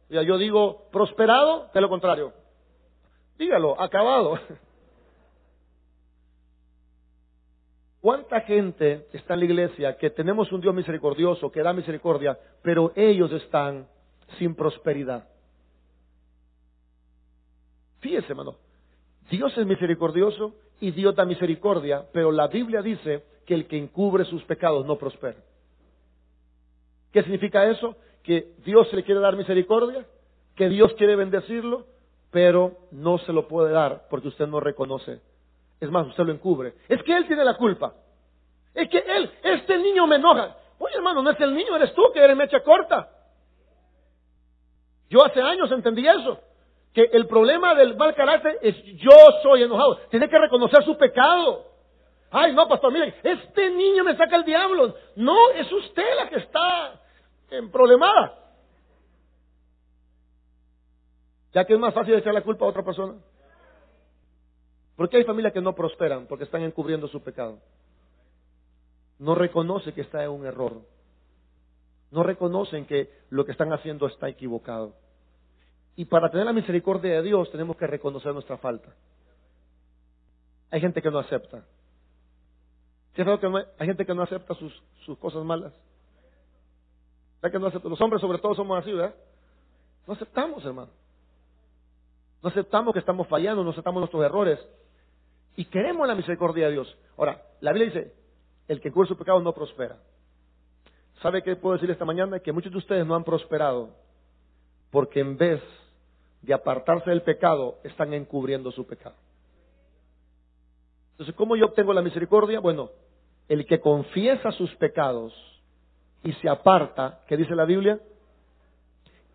Ya, 0.09 0.23
yo 0.23 0.39
digo 0.39 0.87
prosperado, 0.91 1.69
¿qué 1.71 1.77
es 1.77 1.83
lo 1.83 1.89
contrario? 1.89 2.33
Dígalo, 3.37 3.79
acabado. 3.79 4.39
¿Cuánta 8.03 8.41
gente 8.41 9.07
está 9.13 9.33
en 9.33 9.39
la 9.39 9.45
iglesia 9.45 9.95
que 9.95 10.09
tenemos 10.09 10.51
un 10.51 10.59
Dios 10.59 10.75
misericordioso, 10.75 11.49
que 11.49 11.63
da 11.63 11.71
misericordia, 11.71 12.37
pero 12.61 12.91
ellos 12.97 13.31
están 13.31 13.87
sin 14.37 14.55
prosperidad? 14.55 15.29
Fíjese, 18.01 18.27
hermano, 18.27 18.57
Dios 19.31 19.57
es 19.57 19.65
misericordioso 19.65 20.53
y 20.81 20.91
Dios 20.91 21.15
da 21.15 21.23
misericordia, 21.23 22.05
pero 22.11 22.33
la 22.33 22.47
Biblia 22.47 22.81
dice 22.81 23.23
que 23.45 23.53
el 23.53 23.67
que 23.67 23.77
encubre 23.77 24.25
sus 24.25 24.43
pecados 24.43 24.85
no 24.85 24.97
prospera. 24.97 25.39
¿Qué 27.13 27.21
significa 27.21 27.71
eso? 27.71 27.95
Que 28.21 28.51
Dios 28.65 28.91
le 28.91 29.05
quiere 29.05 29.21
dar 29.21 29.37
misericordia, 29.37 30.05
que 30.57 30.67
Dios 30.67 30.93
quiere 30.95 31.15
bendecirlo, 31.15 31.87
pero 32.31 32.79
no 32.91 33.17
se 33.19 33.31
lo 33.31 33.47
puede 33.47 33.71
dar 33.71 34.07
porque 34.09 34.27
usted 34.27 34.47
no 34.47 34.59
reconoce. 34.59 35.21
Es 35.79 35.89
más, 35.89 36.07
usted 36.07 36.23
lo 36.23 36.31
encubre. 36.31 36.73
Es 36.87 37.01
que 37.03 37.15
Él 37.15 37.27
tiene 37.27 37.43
la 37.43 37.55
culpa. 37.55 37.93
Es 38.73 38.89
que 38.89 38.99
Él, 38.99 39.31
este 39.43 39.77
niño 39.77 40.07
me 40.07 40.15
enoja. 40.15 40.55
Oye, 40.79 40.95
hermano, 40.95 41.21
no 41.21 41.31
es 41.31 41.39
el 41.39 41.53
niño, 41.53 41.75
eres 41.75 41.93
tú 41.93 42.03
que 42.13 42.23
eres 42.23 42.35
mecha 42.35 42.61
corta. 42.61 43.09
Yo 45.09 45.23
hace 45.23 45.41
años 45.41 45.71
entendí 45.71 46.07
eso. 46.07 46.39
Que 46.93 47.09
el 47.11 47.27
problema 47.27 47.73
del 47.75 47.95
mal 47.95 48.13
carácter 48.15 48.59
es 48.61 48.75
yo 48.83 49.11
soy 49.41 49.63
enojado. 49.63 49.97
Tiene 50.09 50.29
que 50.29 50.37
reconocer 50.37 50.83
su 50.83 50.97
pecado. 50.97 51.65
Ay, 52.31 52.53
no, 52.53 52.67
pastor, 52.67 52.91
miren, 52.91 53.13
este 53.23 53.69
niño 53.69 54.03
me 54.03 54.15
saca 54.17 54.35
el 54.35 54.43
diablo. 54.43 54.95
No, 55.15 55.51
es 55.51 55.71
usted 55.71 56.15
la 56.17 56.29
que 56.29 56.37
está 56.37 56.99
en 57.51 57.71
problemada. 57.71 58.39
Ya 61.53 61.65
que 61.65 61.73
es 61.73 61.79
más 61.79 61.93
fácil 61.93 62.15
echar 62.15 62.33
la 62.33 62.41
culpa 62.41 62.65
a 62.65 62.69
otra 62.69 62.83
persona. 62.83 63.13
Porque 64.95 65.17
hay 65.17 65.23
familias 65.23 65.53
que 65.53 65.61
no 65.61 65.73
prosperan 65.73 66.27
porque 66.27 66.43
están 66.43 66.61
encubriendo 66.61 67.07
su 67.07 67.21
pecado. 67.21 67.59
No 69.19 69.35
reconoce 69.35 69.93
que 69.93 70.01
está 70.01 70.23
en 70.23 70.29
un 70.29 70.45
error. 70.45 70.81
No 72.11 72.23
reconocen 72.23 72.85
que 72.85 73.09
lo 73.29 73.45
que 73.45 73.53
están 73.53 73.73
haciendo 73.73 74.05
está 74.05 74.29
equivocado. 74.29 74.93
Y 75.95 76.05
para 76.05 76.29
tener 76.29 76.45
la 76.45 76.53
misericordia 76.53 77.13
de 77.15 77.23
Dios 77.23 77.51
tenemos 77.51 77.77
que 77.77 77.87
reconocer 77.87 78.33
nuestra 78.33 78.57
falta. 78.57 78.93
Hay 80.71 80.81
gente 80.81 81.01
que 81.01 81.11
no 81.11 81.19
acepta. 81.19 81.65
que 83.13 83.21
hay 83.77 83.87
gente 83.87 84.05
que 84.05 84.13
no 84.13 84.23
acepta 84.23 84.55
sus, 84.55 85.17
cosas 85.19 85.43
malas? 85.43 85.73
que 87.41 87.59
no 87.59 87.67
acepta? 87.67 87.89
Los 87.89 88.01
hombres 88.01 88.21
sobre 88.21 88.39
todo 88.39 88.55
somos 88.55 88.79
así, 88.79 88.91
¿verdad? 88.91 89.15
No 90.07 90.13
aceptamos, 90.13 90.65
hermano. 90.65 90.91
No 92.41 92.49
aceptamos 92.49 92.93
que 92.93 92.99
estamos 92.99 93.27
fallando, 93.27 93.63
no 93.63 93.71
aceptamos 93.71 94.01
nuestros 94.01 94.23
errores. 94.23 94.59
Y 95.55 95.65
queremos 95.65 96.07
la 96.07 96.15
misericordia 96.15 96.67
de 96.67 96.73
Dios. 96.73 96.97
Ahora, 97.17 97.41
la 97.61 97.73
Biblia 97.73 97.93
dice, 97.93 98.13
el 98.67 98.81
que 98.81 98.91
cubre 98.91 99.07
su 99.07 99.17
pecado 99.17 99.39
no 99.39 99.53
prospera. 99.53 99.97
¿Sabe 101.21 101.43
qué 101.43 101.55
puedo 101.55 101.75
decir 101.75 101.89
esta 101.91 102.05
mañana? 102.05 102.39
Que 102.39 102.51
muchos 102.51 102.71
de 102.71 102.77
ustedes 102.79 103.05
no 103.05 103.15
han 103.15 103.23
prosperado 103.23 103.91
porque 104.93 105.19
en 105.21 105.37
vez 105.37 105.61
de 106.43 106.53
apartarse 106.53 107.09
del 107.09 107.23
pecado, 107.23 107.79
están 107.83 108.13
encubriendo 108.13 108.71
su 108.71 108.85
pecado. 108.85 109.15
Entonces, 111.11 111.33
¿cómo 111.35 111.55
yo 111.55 111.65
obtengo 111.65 111.93
la 111.93 112.01
misericordia? 112.01 112.59
Bueno, 112.59 112.91
el 113.47 113.65
que 113.65 113.79
confiesa 113.79 114.51
sus 114.51 114.73
pecados 114.75 115.33
y 116.23 116.33
se 116.33 116.49
aparta, 116.49 117.21
¿qué 117.27 117.37
dice 117.37 117.55
la 117.55 117.65
Biblia? 117.65 117.99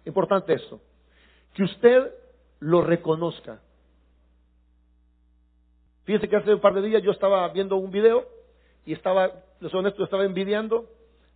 Importante 0.04 0.52
esto, 0.52 0.80
que 1.54 1.64
usted 1.64 2.12
lo 2.60 2.82
reconozca. 2.82 3.60
Fíjense 6.08 6.26
que 6.26 6.36
hace 6.36 6.54
un 6.54 6.60
par 6.60 6.72
de 6.72 6.80
días 6.80 7.02
yo 7.02 7.10
estaba 7.10 7.46
viendo 7.48 7.76
un 7.76 7.90
video 7.90 8.24
y 8.86 8.94
estaba, 8.94 9.30
les 9.60 9.70
soy 9.70 9.80
honesto, 9.80 10.02
estaba 10.02 10.24
envidiando 10.24 10.88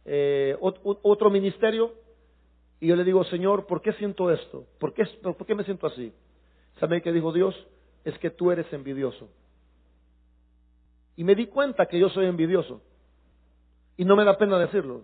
eh, 0.07 0.57
otro 0.61 1.29
ministerio 1.29 1.93
y 2.81 2.87
yo 2.87 2.97
le 2.97 3.05
digo, 3.05 3.23
Señor, 3.25 3.67
¿por 3.67 3.83
qué 3.83 3.93
siento 3.93 4.31
esto? 4.31 4.64
¿Por 4.81 4.95
qué, 4.95 5.05
por 5.21 5.45
qué 5.45 5.55
me 5.55 5.64
siento 5.64 5.87
así? 5.87 6.14
¿Sabe 6.81 7.02
qué 7.02 7.12
dijo 7.12 7.35
Dios? 7.35 7.55
Es 8.02 8.17
que 8.19 8.31
tú 8.31 8.50
eres 8.50 8.64
envidioso. 8.73 9.29
Y 11.17 11.25
me 11.25 11.35
di 11.35 11.49
cuenta 11.49 11.85
que 11.85 11.99
yo 11.99 12.09
soy 12.09 12.25
envidioso. 12.25 12.81
Y 13.99 14.07
no 14.07 14.17
me 14.17 14.25
da 14.25 14.38
pena 14.38 14.59
decirlo. 14.59 15.02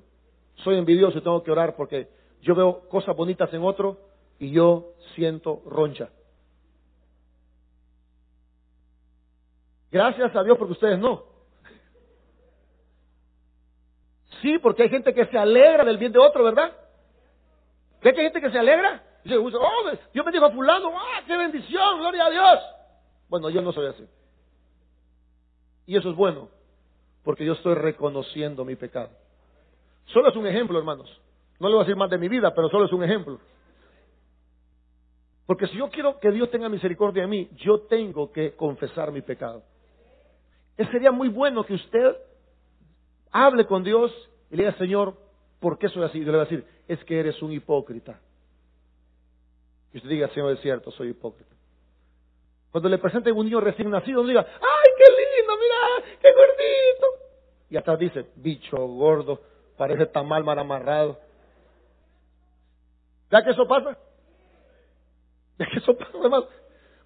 Soy 0.64 0.78
envidioso 0.78 1.18
y 1.18 1.20
tengo 1.20 1.42
que 1.42 1.50
orar 1.50 1.76
porque 1.76 2.08
yo 2.40 2.54
veo 2.54 2.88
cosas 2.88 3.14
bonitas 3.14 3.52
en 3.52 3.62
otro 3.62 3.98
y 4.38 4.50
yo 4.50 4.94
siento 5.14 5.60
roncha. 5.66 6.08
Gracias 9.90 10.34
a 10.34 10.42
Dios 10.42 10.58
porque 10.58 10.72
ustedes 10.72 10.98
no. 10.98 11.24
Sí, 14.42 14.58
porque 14.58 14.84
hay 14.84 14.88
gente 14.88 15.12
que 15.14 15.26
se 15.26 15.38
alegra 15.38 15.84
del 15.84 15.98
bien 15.98 16.12
de 16.12 16.18
otro, 16.18 16.44
¿verdad? 16.44 16.72
¿Ve 18.02 18.12
que 18.12 18.20
hay 18.20 18.26
gente 18.26 18.40
que 18.40 18.50
se 18.50 18.58
alegra? 18.58 19.02
Dice, 19.24 19.36
oh, 19.36 19.90
Dios 20.12 20.24
me 20.24 20.32
dijo 20.32 20.44
a 20.44 20.52
fulano, 20.52 20.92
¡ah, 20.96 21.22
qué 21.26 21.36
bendición! 21.36 21.98
¡Gloria 21.98 22.26
a 22.26 22.30
Dios! 22.30 22.60
Bueno, 23.28 23.50
yo 23.50 23.60
no 23.60 23.72
soy 23.72 23.86
así. 23.86 24.06
Y 25.86 25.96
eso 25.96 26.10
es 26.10 26.16
bueno, 26.16 26.48
porque 27.24 27.44
yo 27.44 27.54
estoy 27.54 27.74
reconociendo 27.74 28.64
mi 28.64 28.76
pecado. 28.76 29.10
Solo 30.06 30.28
es 30.28 30.36
un 30.36 30.46
ejemplo, 30.46 30.78
hermanos. 30.78 31.10
No 31.58 31.68
le 31.68 31.74
voy 31.74 31.82
a 31.82 31.86
decir 31.86 31.96
más 31.96 32.10
de 32.10 32.18
mi 32.18 32.28
vida, 32.28 32.54
pero 32.54 32.68
solo 32.68 32.86
es 32.86 32.92
un 32.92 33.02
ejemplo. 33.02 33.40
Porque 35.46 35.66
si 35.66 35.76
yo 35.76 35.88
quiero 35.90 36.20
que 36.20 36.30
Dios 36.30 36.50
tenga 36.50 36.68
misericordia 36.68 37.22
de 37.22 37.28
mí, 37.28 37.48
yo 37.56 37.80
tengo 37.80 38.30
que 38.30 38.54
confesar 38.54 39.10
mi 39.10 39.22
pecado. 39.22 39.62
Sería 40.86 41.10
muy 41.10 41.28
bueno 41.28 41.64
que 41.64 41.74
usted 41.74 42.16
hable 43.32 43.66
con 43.66 43.82
Dios 43.82 44.12
y 44.50 44.56
le 44.56 44.64
diga, 44.64 44.78
Señor, 44.78 45.16
¿por 45.60 45.78
qué 45.78 45.88
soy 45.88 46.04
así? 46.04 46.20
Yo 46.20 46.26
le 46.26 46.38
voy 46.38 46.40
a 46.40 46.44
decir, 46.44 46.64
es 46.86 47.02
que 47.04 47.18
eres 47.18 47.42
un 47.42 47.52
hipócrita. 47.52 48.20
Y 49.92 49.98
usted 49.98 50.08
diga, 50.08 50.28
Señor, 50.28 50.52
es 50.52 50.60
cierto, 50.60 50.90
soy 50.92 51.08
hipócrita. 51.08 51.54
Cuando 52.70 52.88
le 52.88 52.98
presenten 52.98 53.36
un 53.36 53.46
niño 53.46 53.60
recién 53.60 53.90
nacido, 53.90 54.22
no 54.22 54.28
diga, 54.28 54.40
¡ay, 54.40 54.90
qué 54.96 55.04
lindo, 55.10 55.52
mira, 55.56 56.16
qué 56.20 56.28
gordito! 56.32 57.06
Y 57.70 57.76
atrás 57.76 57.98
dice, 57.98 58.26
bicho 58.36 58.76
gordo, 58.76 59.40
parece 59.76 60.06
tan 60.06 60.26
mal, 60.28 60.44
mal 60.44 60.58
amarrado. 60.58 61.18
¿Ya 63.30 63.42
que 63.42 63.50
eso 63.50 63.66
pasa? 63.66 63.98
¿Ya 65.58 65.66
que 65.66 65.78
eso 65.78 65.96
pasa, 65.96 66.18
hermano? 66.22 66.46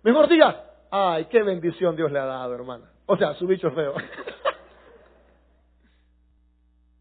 Mejor 0.03 0.29
diga, 0.29 0.65
¡ay, 0.91 1.25
qué 1.27 1.43
bendición 1.43 1.97
Dios 1.97 2.13
le 2.13 2.19
ha 2.19 2.27
dado, 2.27 2.55
hermana! 2.55 2.92
O 3.07 3.17
sea, 3.17 3.35
su 3.35 3.47
bicho 3.47 3.69
es 3.69 3.75
feo. 3.75 3.95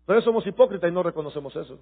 Pero 0.05 0.22
somos 0.22 0.46
hipócritas 0.46 0.89
y 0.89 0.93
no 0.93 1.03
reconocemos 1.03 1.55
eso. 1.55 1.79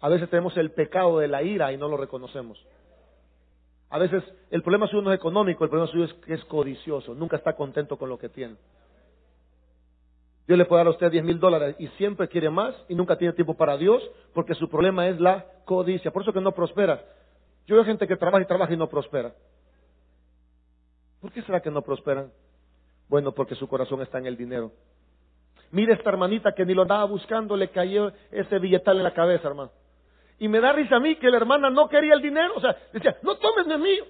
A 0.00 0.08
veces 0.08 0.28
tenemos 0.28 0.56
el 0.56 0.72
pecado 0.72 1.18
de 1.18 1.28
la 1.28 1.42
ira 1.42 1.72
y 1.72 1.76
no 1.76 1.88
lo 1.88 1.96
reconocemos. 1.96 2.62
A 3.88 3.98
veces 3.98 4.22
el 4.50 4.62
problema 4.62 4.88
suyo 4.88 5.02
no 5.02 5.12
es 5.12 5.16
económico, 5.16 5.64
el 5.64 5.70
problema 5.70 5.90
suyo 5.90 6.04
es 6.04 6.12
que 6.14 6.34
es 6.34 6.44
codicioso, 6.44 7.14
nunca 7.14 7.36
está 7.36 7.54
contento 7.54 7.96
con 7.96 8.08
lo 8.08 8.18
que 8.18 8.28
tiene. 8.28 8.56
Dios 10.46 10.58
le 10.58 10.64
puede 10.64 10.80
dar 10.80 10.88
a 10.88 10.90
usted 10.90 11.10
10 11.10 11.24
mil 11.24 11.40
dólares 11.40 11.74
y 11.78 11.88
siempre 11.96 12.28
quiere 12.28 12.50
más 12.50 12.74
y 12.88 12.94
nunca 12.94 13.16
tiene 13.16 13.32
tiempo 13.32 13.54
para 13.54 13.76
Dios 13.76 14.02
porque 14.32 14.54
su 14.54 14.68
problema 14.68 15.08
es 15.08 15.18
la 15.18 15.44
codicia. 15.64 16.12
Por 16.12 16.22
eso 16.22 16.32
que 16.32 16.40
no 16.40 16.52
prospera. 16.52 17.04
Yo 17.66 17.74
veo 17.74 17.84
gente 17.84 18.06
que 18.06 18.16
trabaja 18.16 18.44
y 18.44 18.46
trabaja 18.46 18.72
y 18.72 18.76
no 18.76 18.88
prospera. 18.88 19.34
¿Por 21.20 21.32
qué 21.32 21.42
será 21.42 21.60
que 21.60 21.70
no 21.70 21.82
prosperan? 21.82 22.30
Bueno, 23.08 23.32
porque 23.32 23.54
su 23.54 23.68
corazón 23.68 24.02
está 24.02 24.18
en 24.18 24.26
el 24.26 24.36
dinero. 24.36 24.72
Mire 25.70 25.94
esta 25.94 26.10
hermanita 26.10 26.52
que 26.52 26.64
ni 26.64 26.74
lo 26.74 26.82
andaba 26.82 27.04
buscando, 27.04 27.56
le 27.56 27.68
cayó 27.68 28.12
ese 28.30 28.58
billetal 28.58 28.96
en 28.98 29.04
la 29.04 29.14
cabeza, 29.14 29.48
hermano. 29.48 29.70
Y 30.38 30.48
me 30.48 30.60
da 30.60 30.72
risa 30.72 30.96
a 30.96 31.00
mí 31.00 31.16
que 31.16 31.30
la 31.30 31.38
hermana 31.38 31.70
no 31.70 31.88
quería 31.88 32.14
el 32.14 32.22
dinero. 32.22 32.54
O 32.56 32.60
sea, 32.60 32.76
decía, 32.92 33.16
no 33.22 33.36
tomes 33.36 33.66
de 33.66 33.78
mío. 33.78 34.04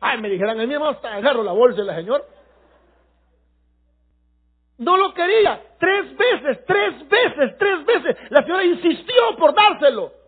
Ay, 0.00 0.20
me 0.20 0.28
dijeran, 0.28 0.58
el 0.58 0.66
mío 0.66 0.86
hasta 0.86 1.14
agarro 1.14 1.42
la 1.42 1.52
bolsa 1.52 1.80
de 1.80 1.86
la 1.86 1.96
señora. 1.96 2.24
No 4.78 4.96
lo 4.96 5.12
quería. 5.12 5.60
Tres 5.78 6.16
veces, 6.16 6.64
tres 6.66 7.08
veces, 7.08 7.58
tres 7.58 7.84
veces. 7.84 8.16
La 8.30 8.42
señora 8.42 8.64
insistió 8.64 9.36
por 9.38 9.54
dárselo. 9.54 10.19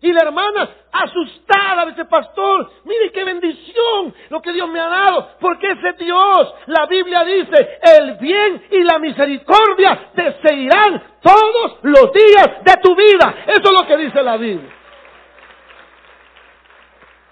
Y 0.00 0.12
la 0.12 0.20
hermana, 0.20 0.68
asustada, 0.92 1.86
dice, 1.86 2.04
pastor, 2.04 2.70
mire 2.84 3.10
qué 3.10 3.24
bendición 3.24 4.14
lo 4.28 4.42
que 4.42 4.52
Dios 4.52 4.68
me 4.68 4.78
ha 4.78 4.88
dado, 4.88 5.30
porque 5.40 5.70
ese 5.70 5.92
Dios, 6.04 6.54
la 6.66 6.84
Biblia 6.86 7.24
dice, 7.24 7.78
el 7.98 8.16
bien 8.16 8.66
y 8.70 8.82
la 8.82 8.98
misericordia 8.98 10.10
te 10.14 10.40
seguirán 10.46 11.02
todos 11.22 11.78
los 11.82 12.12
días 12.12 12.64
de 12.64 12.74
tu 12.82 12.94
vida. 12.94 13.44
Eso 13.46 13.62
es 13.62 13.72
lo 13.80 13.86
que 13.86 13.96
dice 13.96 14.22
la 14.22 14.36
Biblia. 14.36 14.70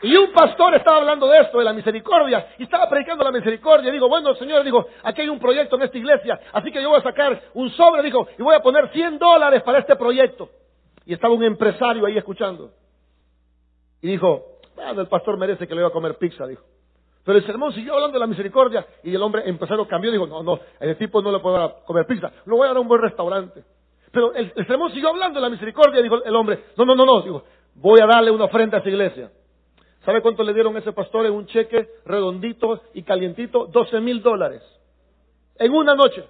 Y 0.01 0.17
un 0.17 0.33
pastor 0.33 0.75
estaba 0.75 0.97
hablando 0.97 1.29
de 1.29 1.41
esto, 1.41 1.59
de 1.59 1.65
la 1.65 1.73
misericordia, 1.73 2.55
y 2.59 2.65
estaba 2.65 2.89
predicando 2.89 3.23
la 3.23 3.31
misericordia. 3.31 3.93
Digo, 3.93 4.09
bueno, 4.09 4.35
Señor, 4.35 4.65
digo, 4.65 4.87
aquí 5.05 5.21
hay 5.21 5.29
un 5.29 5.39
proyecto 5.39 5.77
en 5.77 5.83
esta 5.83 5.99
iglesia, 5.99 6.41
así 6.53 6.73
que 6.73 6.83
yo 6.83 6.89
voy 6.89 6.99
a 6.99 7.03
sacar 7.03 7.41
un 7.55 7.71
sobre, 7.71 8.03
digo, 8.03 8.27
y 8.37 8.43
voy 8.43 8.57
a 8.57 8.61
poner 8.61 8.89
100 8.89 9.19
dólares 9.19 9.63
para 9.63 9.79
este 9.79 9.95
proyecto. 9.95 10.49
Y 11.07 11.15
estaba 11.15 11.35
un 11.35 11.45
empresario 11.45 12.07
ahí 12.07 12.17
escuchando. 12.17 12.71
Y 14.01 14.09
dijo, 14.09 14.59
bueno, 14.75 15.01
el 15.01 15.09
pastor 15.09 15.37
merece 15.39 15.67
que 15.67 15.75
le 15.75 15.81
iba 15.81 15.89
a 15.89 15.93
comer 15.93 16.17
pizza, 16.17 16.47
dijo. 16.47 16.65
Pero 17.25 17.39
el 17.39 17.47
sermón 17.47 17.73
siguió 17.73 17.95
hablando 17.95 18.15
de 18.15 18.21
la 18.21 18.27
misericordia 18.27 18.85
y 19.05 19.15
el 19.15 19.23
hombre 19.23 19.49
empresario 19.49 19.87
cambió 19.87 20.11
y 20.11 20.15
dijo, 20.15 20.27
no, 20.27 20.43
no, 20.43 20.59
ese 20.81 20.97
tipo 20.97 21.23
no 21.23 21.31
le 21.31 21.39
puedo 21.39 21.85
comer 21.85 22.05
pizza, 22.07 22.33
lo 22.47 22.57
voy 22.57 22.65
a 22.65 22.69
dar 22.69 22.79
a 22.79 22.81
un 22.81 22.89
buen 22.89 23.01
restaurante. 23.01 23.63
Pero 24.11 24.35
el, 24.35 24.53
sermón 24.67 24.93
siguió 24.93 25.11
hablando 25.11 25.39
de 25.39 25.43
la 25.43 25.51
misericordia 25.51 26.01
y 26.01 26.03
dijo 26.03 26.23
el 26.25 26.35
hombre, 26.35 26.65
no, 26.77 26.85
no, 26.85 26.95
no, 26.97 27.07
no, 27.07 27.23
dijo, 27.23 27.45
voy 27.77 28.01
a 28.03 28.07
darle 28.07 28.31
una 28.31 28.45
ofrenda 28.45 28.79
a 28.79 28.81
esa 28.81 28.89
iglesia. 28.89 29.31
¿Sabe 30.05 30.21
cuánto 30.21 30.43
le 30.43 30.53
dieron 30.53 30.75
a 30.75 30.81
ese 30.81 30.93
pastor 30.93 31.27
en 31.27 31.33
un 31.33 31.47
cheque 31.47 31.89
redondito 32.05 32.83
y 32.93 33.05
calientito? 33.05 33.67
12 33.67 34.01
mil 34.01 34.21
dólares. 34.21 34.63
En 35.57 35.73
una 35.73 35.95
noche. 35.95 36.25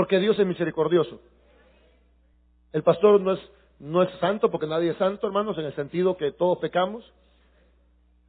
Porque 0.00 0.18
Dios 0.18 0.38
es 0.38 0.46
misericordioso. 0.46 1.20
El 2.72 2.82
pastor 2.82 3.20
no 3.20 3.34
es, 3.34 3.40
no 3.78 4.02
es 4.02 4.08
santo 4.18 4.50
porque 4.50 4.66
nadie 4.66 4.92
es 4.92 4.96
santo, 4.96 5.26
hermanos, 5.26 5.58
en 5.58 5.66
el 5.66 5.74
sentido 5.74 6.16
que 6.16 6.32
todos 6.32 6.56
pecamos. 6.56 7.04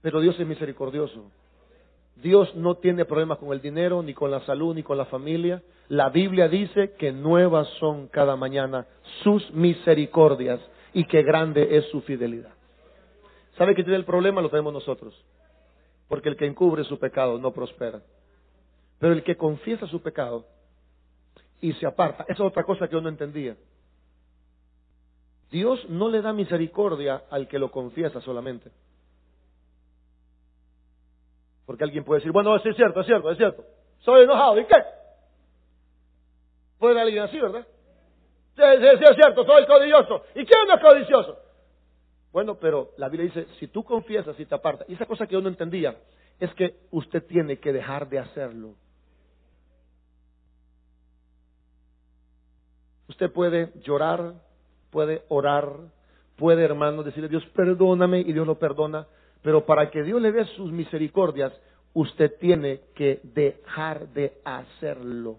Pero 0.02 0.20
Dios 0.20 0.38
es 0.38 0.46
misericordioso. 0.46 1.32
Dios 2.18 2.54
no 2.56 2.76
tiene 2.76 3.06
problemas 3.06 3.38
con 3.38 3.54
el 3.54 3.62
dinero, 3.62 4.04
ni 4.04 4.14
con 4.14 4.32
la 4.32 4.42
salud, 4.42 4.76
ni 4.76 4.84
con 4.84 4.98
la 4.98 5.06
familia. 5.06 5.64
La 5.88 6.10
Biblia 6.10 6.50
dice 6.50 6.92
que 7.00 7.14
nuevas 7.14 7.70
son 7.80 8.10
cada 8.10 8.36
mañana 8.36 8.86
sus 9.24 9.50
misericordias 9.52 10.60
y 10.92 11.06
que 11.06 11.24
grande 11.24 11.78
es 11.78 11.86
su 11.86 12.02
fidelidad. 12.02 12.52
¿Sabe 13.58 13.76
que 13.76 13.84
tiene 13.84 13.98
el 13.98 14.04
problema? 14.04 14.42
Lo 14.42 14.50
tenemos 14.50 14.74
nosotros. 14.74 15.14
Porque 16.10 16.28
el 16.28 16.36
que 16.36 16.48
encubre 16.48 16.84
su 16.84 17.00
pecado 17.00 17.40
no 17.40 17.54
prospera. 17.54 18.02
Pero 19.00 19.14
el 19.14 19.24
que 19.24 19.38
confiesa 19.38 19.88
su 19.88 20.02
pecado 20.02 20.44
y 21.62 21.74
se 21.74 21.86
aparta, 21.86 22.24
esa 22.24 22.34
es 22.34 22.40
otra 22.42 22.64
cosa 22.64 22.88
que 22.88 22.94
yo 22.94 23.02
no 23.02 23.10
entendía. 23.10 23.56
Dios 25.52 25.88
no 25.90 26.10
le 26.10 26.22
da 26.22 26.34
misericordia 26.34 27.24
al 27.30 27.48
que 27.48 27.60
lo 27.60 27.70
confiesa 27.72 28.20
solamente. 28.22 28.72
Porque 31.66 31.84
alguien 31.84 32.04
puede 32.04 32.20
decir, 32.20 32.32
bueno, 32.32 32.58
sí 32.60 32.70
es 32.70 32.76
cierto, 32.76 33.02
es 33.02 33.06
cierto, 33.06 33.32
es 33.32 33.38
cierto. 33.38 33.64
Soy 34.00 34.24
enojado, 34.24 34.60
¿y 34.60 34.66
qué? 34.66 34.76
Puede 36.80 37.00
alguien 37.00 37.24
así, 37.24 37.40
¿verdad? 37.40 37.68
Sí, 38.56 38.62
es 38.64 39.16
cierto, 39.16 39.46
soy 39.46 39.66
codicioso. 39.66 40.24
¿Y 40.36 40.46
quién 40.46 40.68
no 40.68 40.76
es 40.76 40.82
codicioso? 40.82 41.38
Bueno, 42.32 42.56
pero 42.56 42.92
la 42.98 43.10
Biblia 43.10 43.32
dice, 43.32 43.54
si 43.60 43.68
tú 43.68 43.84
confiesas 43.84 44.40
y 44.40 44.46
te 44.46 44.56
apartas, 44.56 44.90
y 44.90 44.94
esa 44.94 45.06
cosa 45.06 45.28
que 45.28 45.34
yo 45.34 45.42
no 45.42 45.50
entendía, 45.50 45.96
es 46.40 46.54
que 46.56 46.78
usted 46.92 47.26
tiene 47.28 47.60
que 47.60 47.74
dejar 47.74 48.10
de 48.10 48.20
hacerlo. 48.20 48.76
Usted 53.22 53.36
puede 53.36 53.72
llorar, 53.84 54.34
puede 54.90 55.26
orar, 55.30 55.72
puede, 56.38 56.64
hermano, 56.64 57.04
decirle 57.04 57.28
a 57.28 57.30
Dios, 57.30 57.46
perdóname, 57.54 58.20
y 58.20 58.34
Dios 58.34 58.48
lo 58.48 58.58
perdona, 58.58 59.06
pero 59.44 59.64
para 59.64 59.92
que 59.92 60.02
Dios 60.02 60.20
le 60.20 60.32
dé 60.32 60.44
sus 60.56 60.72
misericordias, 60.72 61.54
usted 61.94 62.36
tiene 62.40 62.82
que 62.96 63.22
dejar 63.24 64.08
de 64.08 64.42
hacerlo. 64.44 65.38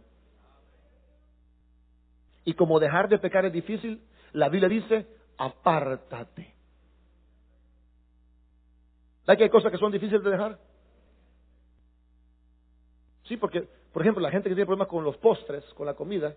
Y 2.45 2.55
como 2.55 2.79
dejar 2.79 3.09
de 3.09 3.19
pecar 3.19 3.47
es 3.47 3.53
difícil, 3.53 4.01
la 4.33 4.49
Biblia 4.49 4.69
dice, 4.69 5.05
apártate. 5.37 6.55
¿Sabes 9.27 9.39
que 9.39 9.43
hay 9.43 9.51
cosas 9.51 9.73
que 9.73 9.79
son 9.79 9.91
difíciles 9.91 10.23
de 10.23 10.31
dejar? 10.31 10.57
Sí, 13.25 13.37
porque, 13.39 13.67
por 13.93 14.03
ejemplo, 14.03 14.23
la 14.23 14.31
gente 14.31 14.49
que 14.49 14.55
tiene 14.55 14.67
problemas 14.67 14.87
con 14.87 15.03
los 15.03 15.17
postres, 15.17 15.65
con 15.75 15.87
la 15.87 15.95
comida, 15.95 16.37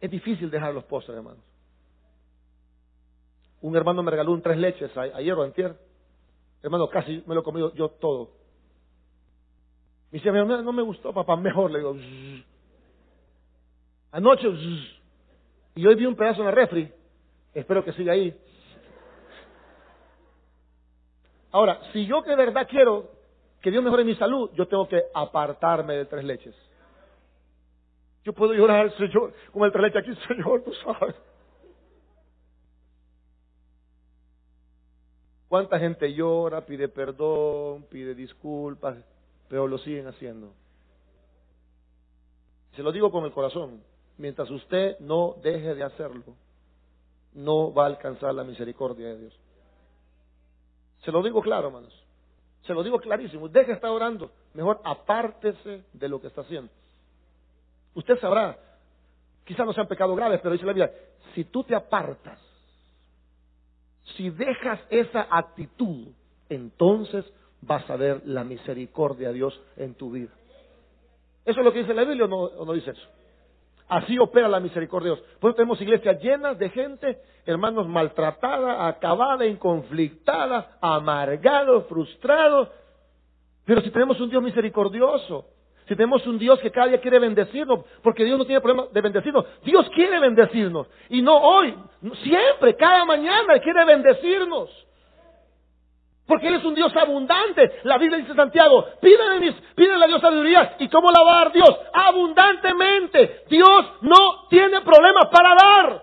es 0.00 0.10
difícil 0.10 0.50
dejar 0.50 0.74
los 0.74 0.84
postres, 0.84 1.16
hermanos. 1.16 1.42
Un 3.60 3.76
hermano 3.76 4.02
me 4.02 4.10
regaló 4.10 4.32
un 4.32 4.42
tres 4.42 4.56
leches 4.56 4.96
ayer 4.96 5.34
o 5.34 5.42
antier. 5.42 5.76
Hermano, 6.62 6.88
casi 6.88 7.22
me 7.26 7.34
lo 7.34 7.40
he 7.40 7.44
comido 7.44 7.74
yo 7.74 7.88
todo. 7.88 8.30
Me 10.10 10.18
dice, 10.18 10.30
no 10.30 10.72
me 10.72 10.82
gustó, 10.82 11.12
papá, 11.12 11.36
mejor. 11.36 11.70
Le 11.70 11.78
digo, 11.78 11.96
anoche, 14.12 14.48
y 15.74 15.86
hoy 15.86 15.94
vi 15.96 16.06
un 16.06 16.16
pedazo 16.16 16.40
en 16.40 16.46
la 16.46 16.50
refri. 16.52 16.90
Espero 17.52 17.84
que 17.84 17.92
siga 17.92 18.12
ahí. 18.12 18.36
Ahora, 21.50 21.80
si 21.92 22.06
yo 22.06 22.22
de 22.22 22.36
verdad 22.36 22.66
quiero 22.68 23.10
que 23.60 23.70
Dios 23.70 23.82
mejore 23.82 24.04
mi 24.04 24.14
salud, 24.14 24.50
yo 24.54 24.68
tengo 24.68 24.88
que 24.88 25.02
apartarme 25.12 25.94
de 25.94 26.04
tres 26.04 26.24
leches. 26.24 26.54
Yo 28.28 28.34
puedo 28.34 28.52
llorar, 28.52 28.94
Señor, 28.98 29.32
como 29.50 29.64
el 29.64 29.72
tres 29.72 29.84
leches 29.84 30.02
aquí, 30.02 30.26
Señor, 30.28 30.62
tú 30.62 30.70
sabes. 30.84 31.16
¿Cuánta 35.48 35.78
gente 35.78 36.12
llora, 36.12 36.66
pide 36.66 36.90
perdón, 36.90 37.84
pide 37.84 38.14
disculpas, 38.14 38.98
pero 39.48 39.66
lo 39.66 39.78
siguen 39.78 40.08
haciendo? 40.08 40.52
Se 42.76 42.82
lo 42.82 42.92
digo 42.92 43.10
con 43.10 43.24
el 43.24 43.32
corazón. 43.32 43.82
Mientras 44.18 44.50
usted 44.50 44.98
no 44.98 45.36
deje 45.42 45.74
de 45.74 45.84
hacerlo, 45.84 46.36
no 47.32 47.72
va 47.72 47.84
a 47.84 47.86
alcanzar 47.86 48.34
la 48.34 48.44
misericordia 48.44 49.08
de 49.08 49.20
Dios. 49.20 49.40
Se 51.02 51.10
lo 51.10 51.22
digo 51.22 51.40
claro, 51.40 51.68
hermanos. 51.68 51.94
Se 52.66 52.74
lo 52.74 52.82
digo 52.82 53.00
clarísimo. 53.00 53.48
Deje 53.48 53.68
de 53.68 53.72
estar 53.72 53.90
orando. 53.90 54.30
Mejor 54.52 54.82
apártese 54.84 55.82
de 55.94 56.08
lo 56.10 56.20
que 56.20 56.26
está 56.26 56.42
haciendo. 56.42 56.70
Usted 57.98 58.16
sabrá, 58.20 58.56
quizás 59.44 59.66
no 59.66 59.72
sean 59.72 59.88
pecados 59.88 60.16
graves, 60.16 60.38
pero 60.40 60.52
dice 60.52 60.64
la 60.64 60.72
Biblia, 60.72 60.92
si 61.34 61.42
tú 61.44 61.64
te 61.64 61.74
apartas 61.74 62.38
si 64.16 64.30
dejas 64.30 64.80
esa 64.88 65.26
actitud, 65.28 66.06
entonces 66.48 67.24
vas 67.60 67.88
a 67.90 67.96
ver 67.96 68.22
la 68.24 68.44
misericordia 68.44 69.28
de 69.28 69.34
Dios 69.34 69.60
en 69.76 69.94
tu 69.94 70.12
vida. 70.12 70.30
¿Eso 71.44 71.58
es 71.58 71.64
lo 71.64 71.72
que 71.72 71.80
dice 71.80 71.92
la 71.92 72.04
Biblia 72.04 72.26
o 72.26 72.64
no, 72.64 72.72
dice 72.72 72.92
eso? 72.92 73.08
Así 73.88 74.16
opera 74.16 74.48
la 74.48 74.60
misericordia 74.60 75.10
de 75.10 75.16
Dios. 75.16 75.28
Por 75.40 75.50
eso 75.50 75.56
tenemos 75.56 75.80
iglesias 75.80 76.22
llenas 76.22 76.56
de 76.56 76.70
gente, 76.70 77.18
hermanos, 77.44 77.88
maltratada, 77.88 78.86
acabada, 78.86 79.44
inconflictada, 79.44 80.78
amargado, 80.80 81.82
frustrado. 81.82 82.70
Pero 83.64 83.80
si 83.80 83.90
tenemos 83.90 84.20
un 84.20 84.30
Dios 84.30 84.42
misericordioso, 84.42 85.46
si 85.88 85.96
tenemos 85.96 86.26
un 86.26 86.38
Dios 86.38 86.60
que 86.60 86.70
cada 86.70 86.88
día 86.88 87.00
quiere 87.00 87.18
bendecirnos, 87.18 87.80
porque 88.02 88.24
Dios 88.24 88.38
no 88.38 88.44
tiene 88.44 88.60
problema 88.60 88.88
de 88.92 89.00
bendecirnos, 89.00 89.46
Dios 89.64 89.88
quiere 89.94 90.20
bendecirnos. 90.20 90.86
Y 91.08 91.22
no 91.22 91.34
hoy, 91.36 91.74
siempre, 92.22 92.76
cada 92.76 93.06
mañana 93.06 93.54
Él 93.54 93.62
quiere 93.62 93.84
bendecirnos. 93.86 94.68
Porque 96.26 96.48
Él 96.48 96.56
es 96.56 96.64
un 96.66 96.74
Dios 96.74 96.94
abundante. 96.94 97.80
La 97.84 97.96
Biblia 97.96 98.18
dice 98.18 98.34
Santiago, 98.34 98.84
pídele, 99.00 99.54
pídele 99.74 100.04
a 100.04 100.08
Dios 100.08 100.20
sabiduría. 100.20 100.76
¿Y 100.78 100.88
cómo 100.90 101.08
la 101.10 101.50
Dios? 101.50 101.70
Abundantemente. 101.94 103.44
Dios 103.48 103.86
no 104.02 104.46
tiene 104.50 104.82
problemas 104.82 105.24
para 105.32 105.54
dar. 105.54 106.02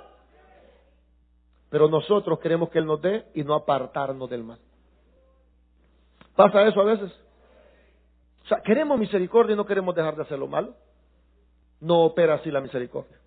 Pero 1.69 1.87
nosotros 1.89 2.39
queremos 2.39 2.69
que 2.69 2.79
Él 2.79 2.87
nos 2.87 2.99
dé 3.03 3.25
y 3.35 3.43
no 3.43 3.53
apartarnos 3.53 4.27
del 4.27 4.43
mal. 4.43 4.57
¿Pasa 6.35 6.63
eso 6.63 6.81
a 6.81 6.85
veces? 6.85 7.24
O 8.45 8.47
sea, 8.47 8.61
queremos 8.61 8.99
misericordia 8.99 9.53
y 9.53 9.57
no 9.57 9.65
queremos 9.65 9.95
dejar 9.95 10.15
de 10.15 10.21
hacer 10.21 10.37
lo 10.37 10.47
malo. 10.47 10.75
No 11.81 12.01
opera 12.01 12.35
así 12.35 12.51
la 12.51 12.61
misericordia. 12.61 13.17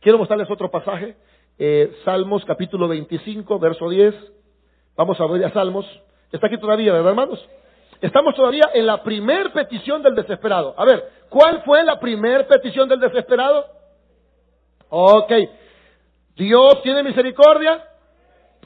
Quiero 0.00 0.18
mostrarles 0.18 0.50
otro 0.50 0.68
pasaje. 0.68 1.16
Eh, 1.58 1.94
Salmos 2.04 2.44
capítulo 2.44 2.88
25, 2.88 3.58
verso 3.60 3.88
10. 3.88 4.14
Vamos 4.96 5.20
a 5.20 5.26
ver 5.26 5.44
a 5.44 5.52
Salmos. 5.52 5.86
Está 6.32 6.48
aquí 6.48 6.58
todavía, 6.58 6.92
¿verdad, 6.92 7.10
hermanos? 7.10 7.48
Estamos 8.00 8.34
todavía 8.34 8.64
en 8.74 8.84
la 8.84 9.04
primer 9.04 9.52
petición 9.52 10.02
del 10.02 10.16
desesperado. 10.16 10.74
A 10.76 10.84
ver, 10.84 11.08
¿cuál 11.28 11.62
fue 11.62 11.84
la 11.84 12.00
primer 12.00 12.48
petición 12.48 12.88
del 12.88 12.98
desesperado? 12.98 13.64
Ok. 14.88 15.32
Dios 16.34 16.82
tiene 16.82 17.04
misericordia. 17.04 17.80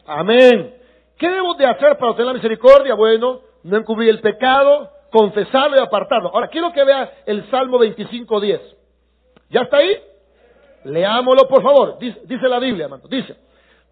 Amén. 0.07 0.75
¿Qué 1.19 1.29
debemos 1.29 1.59
de 1.59 1.67
hacer 1.67 1.99
para 1.99 2.13
obtener 2.13 2.29
la 2.29 2.35
misericordia? 2.35 2.95
Bueno, 2.95 3.43
no 3.63 3.77
encubrir 3.77 4.09
el 4.09 4.21
pecado, 4.21 4.91
confesarlo 5.11 5.77
y 5.77 5.81
apartarlo. 5.81 6.31
Ahora, 6.33 6.49
quiero 6.49 6.73
que 6.73 6.85
vea 6.85 7.11
el 7.27 7.49
Salmo 7.51 7.79
25.10. 7.79 8.61
¿Ya 9.51 9.63
está 9.63 9.79
ahí? 9.79 9.97
Leámoslo, 10.85 11.49
por 11.49 11.63
favor. 11.63 11.99
Dice, 11.99 12.49
la 12.49 12.59
Biblia, 12.59 12.85
hermano. 12.85 13.05
Dice, 13.09 13.37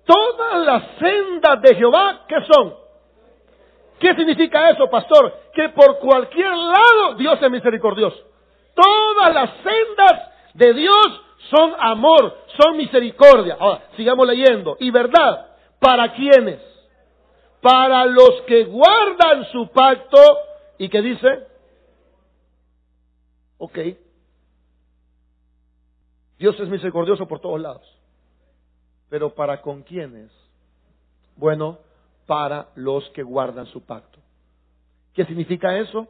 todas 0.04 0.66
las 0.66 0.82
sendas 0.98 1.62
de 1.62 1.74
Jehová, 1.76 2.24
¿qué 2.28 2.36
son? 2.52 2.74
¿Qué 3.98 4.14
significa 4.14 4.70
eso, 4.70 4.88
pastor? 4.90 5.32
Que 5.52 5.70
por 5.70 5.98
cualquier 5.98 6.50
lado 6.50 7.14
Dios 7.16 7.38
es 7.40 7.50
misericordioso. 7.50 8.18
Todas 8.74 9.34
las 9.34 9.50
sendas 9.62 10.30
de 10.54 10.74
Dios 10.74 11.20
son 11.50 11.74
amor, 11.78 12.36
son 12.58 12.76
misericordia. 12.76 13.56
Ahora, 13.58 13.82
sigamos 13.96 14.26
leyendo. 14.26 14.76
Y 14.80 14.90
verdad, 14.90 15.46
¿para 15.78 16.12
quiénes? 16.12 16.60
Para 17.60 18.04
los 18.06 18.42
que 18.46 18.64
guardan 18.64 19.46
su 19.52 19.68
pacto 19.70 20.18
¿Y 20.78 20.88
qué 20.88 21.02
dice? 21.02 21.46
Ok. 23.58 23.78
Dios 26.38 26.58
es 26.58 26.68
misericordioso 26.68 27.26
por 27.26 27.40
todos 27.40 27.60
lados. 27.60 27.86
Pero 29.08 29.34
¿para 29.34 29.62
con 29.62 29.82
quiénes? 29.82 30.30
Bueno, 31.36 31.78
para 32.26 32.68
los 32.74 33.08
que 33.10 33.22
guardan 33.22 33.66
su 33.66 33.84
pacto. 33.84 34.18
¿Qué 35.12 35.24
significa 35.26 35.78
eso? 35.78 36.08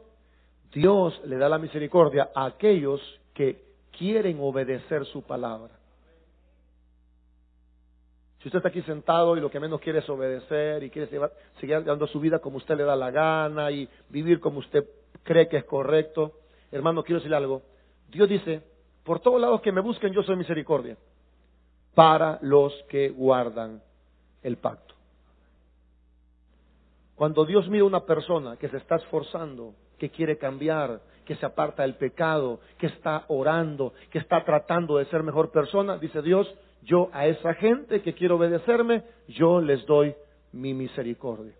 Dios 0.73 1.19
le 1.25 1.37
da 1.37 1.47
la 1.47 1.59
misericordia 1.59 2.31
a 2.33 2.45
aquellos 2.45 2.99
que 3.33 3.63
quieren 3.97 4.39
obedecer 4.41 5.05
su 5.05 5.21
palabra. 5.21 5.73
Si 8.45 8.49
usted 8.49 8.59
está 8.59 8.69
aquí 8.69 8.83
sentado 8.83 9.35
y 9.35 9.41
lo 9.41 9.49
que 9.49 9.59
menos 9.59 9.81
quiere 9.81 9.97
es 9.97 10.07
obedecer 10.07 10.83
y 10.83 10.91
quiere 10.91 11.09
seguir 11.59 11.83
dando 11.83 12.05
su 12.05 12.19
vida 12.19 12.37
como 12.37 12.57
usted 12.57 12.77
le 12.77 12.83
da 12.83 12.95
la 12.95 13.09
gana 13.09 13.71
y 13.71 13.89
vivir 14.09 14.39
como 14.39 14.59
usted 14.59 14.85
cree 15.23 15.47
que 15.47 15.57
es 15.57 15.63
correcto, 15.63 16.33
hermano, 16.71 17.01
quiero 17.01 17.17
decirle 17.17 17.37
algo. 17.37 17.63
Dios 18.07 18.29
dice, 18.29 18.61
por 19.03 19.19
todos 19.19 19.41
lados 19.41 19.61
que 19.61 19.71
me 19.71 19.81
busquen, 19.81 20.13
yo 20.13 20.21
soy 20.21 20.35
misericordia 20.35 20.95
para 21.95 22.37
los 22.43 22.71
que 22.87 23.09
guardan 23.09 23.81
el 24.43 24.57
pacto. 24.57 24.93
Cuando 27.15 27.45
Dios 27.45 27.67
mira 27.67 27.83
a 27.83 27.87
una 27.87 28.05
persona 28.05 28.57
que 28.57 28.69
se 28.69 28.77
está 28.77 28.97
esforzando, 28.97 29.73
que 29.97 30.11
quiere 30.11 30.37
cambiar, 30.37 31.01
que 31.25 31.35
se 31.35 31.47
aparta 31.47 31.81
del 31.81 31.95
pecado, 31.95 32.59
que 32.77 32.85
está 32.85 33.25
orando, 33.27 33.95
que 34.11 34.19
está 34.19 34.45
tratando 34.45 34.97
de 34.97 35.05
ser 35.05 35.23
mejor 35.23 35.49
persona, 35.49 35.97
dice 35.97 36.21
Dios, 36.21 36.47
yo 36.85 37.09
a 37.13 37.27
esa 37.27 37.53
gente 37.55 38.01
que 38.01 38.13
quiere 38.13 38.33
obedecerme, 38.33 39.03
yo 39.27 39.59
les 39.59 39.85
doy 39.85 40.15
mi 40.53 40.73
misericordia. 40.73 41.53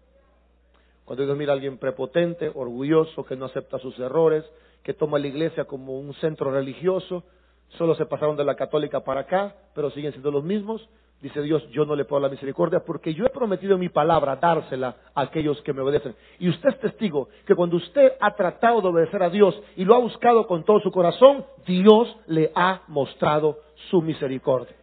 Cuando 1.03 1.25
Dios 1.25 1.37
mira 1.37 1.53
a 1.53 1.55
alguien 1.55 1.77
prepotente, 1.77 2.51
orgulloso, 2.53 3.25
que 3.25 3.35
no 3.35 3.45
acepta 3.45 3.77
sus 3.79 3.97
errores, 3.99 4.43
que 4.83 4.93
toma 4.93 5.19
la 5.19 5.27
iglesia 5.27 5.65
como 5.65 5.99
un 5.99 6.13
centro 6.15 6.51
religioso, 6.51 7.23
solo 7.69 7.95
se 7.95 8.05
pasaron 8.05 8.37
de 8.37 8.43
la 8.43 8.55
católica 8.55 9.01
para 9.01 9.21
acá, 9.21 9.55
pero 9.73 9.91
siguen 9.91 10.11
siendo 10.11 10.31
los 10.31 10.43
mismos, 10.43 10.87
dice 11.21 11.41
Dios, 11.41 11.67
yo 11.71 11.85
no 11.85 11.95
le 11.95 12.05
puedo 12.05 12.21
la 12.21 12.29
misericordia 12.29 12.81
porque 12.81 13.13
yo 13.13 13.25
he 13.25 13.29
prometido 13.29 13.73
en 13.73 13.79
mi 13.79 13.89
palabra 13.89 14.35
dársela 14.35 14.95
a 15.13 15.21
aquellos 15.21 15.61
que 15.63 15.73
me 15.73 15.81
obedecen. 15.81 16.15
Y 16.39 16.49
usted 16.49 16.69
es 16.69 16.79
testigo 16.79 17.29
que 17.45 17.55
cuando 17.55 17.77
usted 17.77 18.13
ha 18.19 18.35
tratado 18.35 18.81
de 18.81 18.87
obedecer 18.89 19.23
a 19.23 19.29
Dios 19.29 19.59
y 19.75 19.85
lo 19.85 19.95
ha 19.95 19.99
buscado 19.99 20.45
con 20.47 20.63
todo 20.63 20.79
su 20.81 20.91
corazón, 20.91 21.45
Dios 21.65 22.15
le 22.27 22.51
ha 22.55 22.83
mostrado 22.87 23.59
su 23.89 24.01
misericordia. 24.01 24.75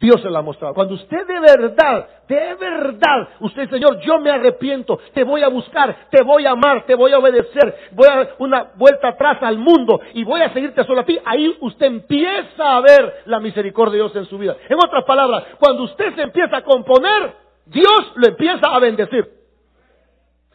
Dios 0.00 0.20
se 0.22 0.30
la 0.30 0.38
ha 0.38 0.42
mostrado. 0.42 0.74
Cuando 0.74 0.94
usted 0.94 1.26
de 1.26 1.40
verdad, 1.40 2.06
de 2.28 2.54
verdad, 2.54 3.28
usted, 3.40 3.68
Señor, 3.68 3.98
yo 4.00 4.20
me 4.20 4.30
arrepiento, 4.30 5.00
te 5.12 5.24
voy 5.24 5.42
a 5.42 5.48
buscar, 5.48 6.08
te 6.10 6.22
voy 6.22 6.46
a 6.46 6.52
amar, 6.52 6.84
te 6.86 6.94
voy 6.94 7.12
a 7.12 7.18
obedecer, 7.18 7.88
voy 7.92 8.06
a 8.08 8.16
dar 8.16 8.34
una 8.38 8.70
vuelta 8.76 9.08
atrás 9.08 9.38
al 9.42 9.58
mundo 9.58 10.00
y 10.14 10.22
voy 10.22 10.40
a 10.42 10.52
seguirte 10.52 10.84
solo 10.84 11.00
a 11.00 11.04
ti, 11.04 11.18
ahí 11.24 11.56
usted 11.60 11.86
empieza 11.86 12.76
a 12.76 12.80
ver 12.80 13.22
la 13.26 13.40
misericordia 13.40 13.92
de 13.92 13.98
Dios 13.98 14.16
en 14.16 14.26
su 14.26 14.38
vida. 14.38 14.56
En 14.68 14.76
otras 14.76 15.04
palabras, 15.04 15.44
cuando 15.58 15.82
usted 15.82 16.14
se 16.14 16.22
empieza 16.22 16.58
a 16.58 16.62
componer, 16.62 17.32
Dios 17.66 18.12
lo 18.14 18.28
empieza 18.28 18.68
a 18.68 18.78
bendecir. 18.78 19.38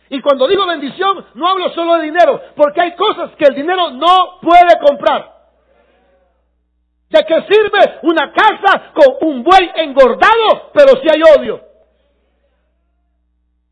Y 0.10 0.22
cuando 0.22 0.48
digo 0.48 0.66
bendición, 0.66 1.26
no 1.34 1.48
hablo 1.48 1.70
solo 1.72 1.96
de 1.96 2.04
dinero, 2.04 2.40
porque 2.56 2.80
hay 2.80 2.96
cosas 2.96 3.32
que 3.32 3.46
el 3.46 3.56
dinero 3.56 3.92
no 3.92 4.40
puede 4.42 4.80
comprar. 4.86 5.33
¿De 7.14 7.24
qué 7.28 7.42
sirve 7.44 8.00
una 8.02 8.34
casa 8.34 8.92
con 8.92 9.30
un 9.30 9.44
buey 9.44 9.70
engordado, 9.76 10.72
pero 10.74 11.00
si 11.00 11.08
hay 11.08 11.22
odio? 11.38 11.62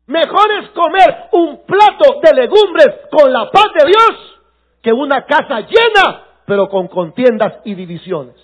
Mejor 0.06 0.52
es 0.60 0.70
comer 0.70 1.28
un 1.32 1.64
plato 1.66 2.20
de 2.22 2.34
legumbres 2.34 3.00
con 3.10 3.32
la 3.32 3.50
paz 3.50 3.66
de 3.80 3.86
Dios 3.86 4.40
que 4.80 4.92
una 4.92 5.26
casa 5.26 5.58
llena, 5.58 6.24
pero 6.46 6.68
con 6.68 6.86
contiendas 6.86 7.54
y 7.64 7.74
divisiones. 7.74 8.36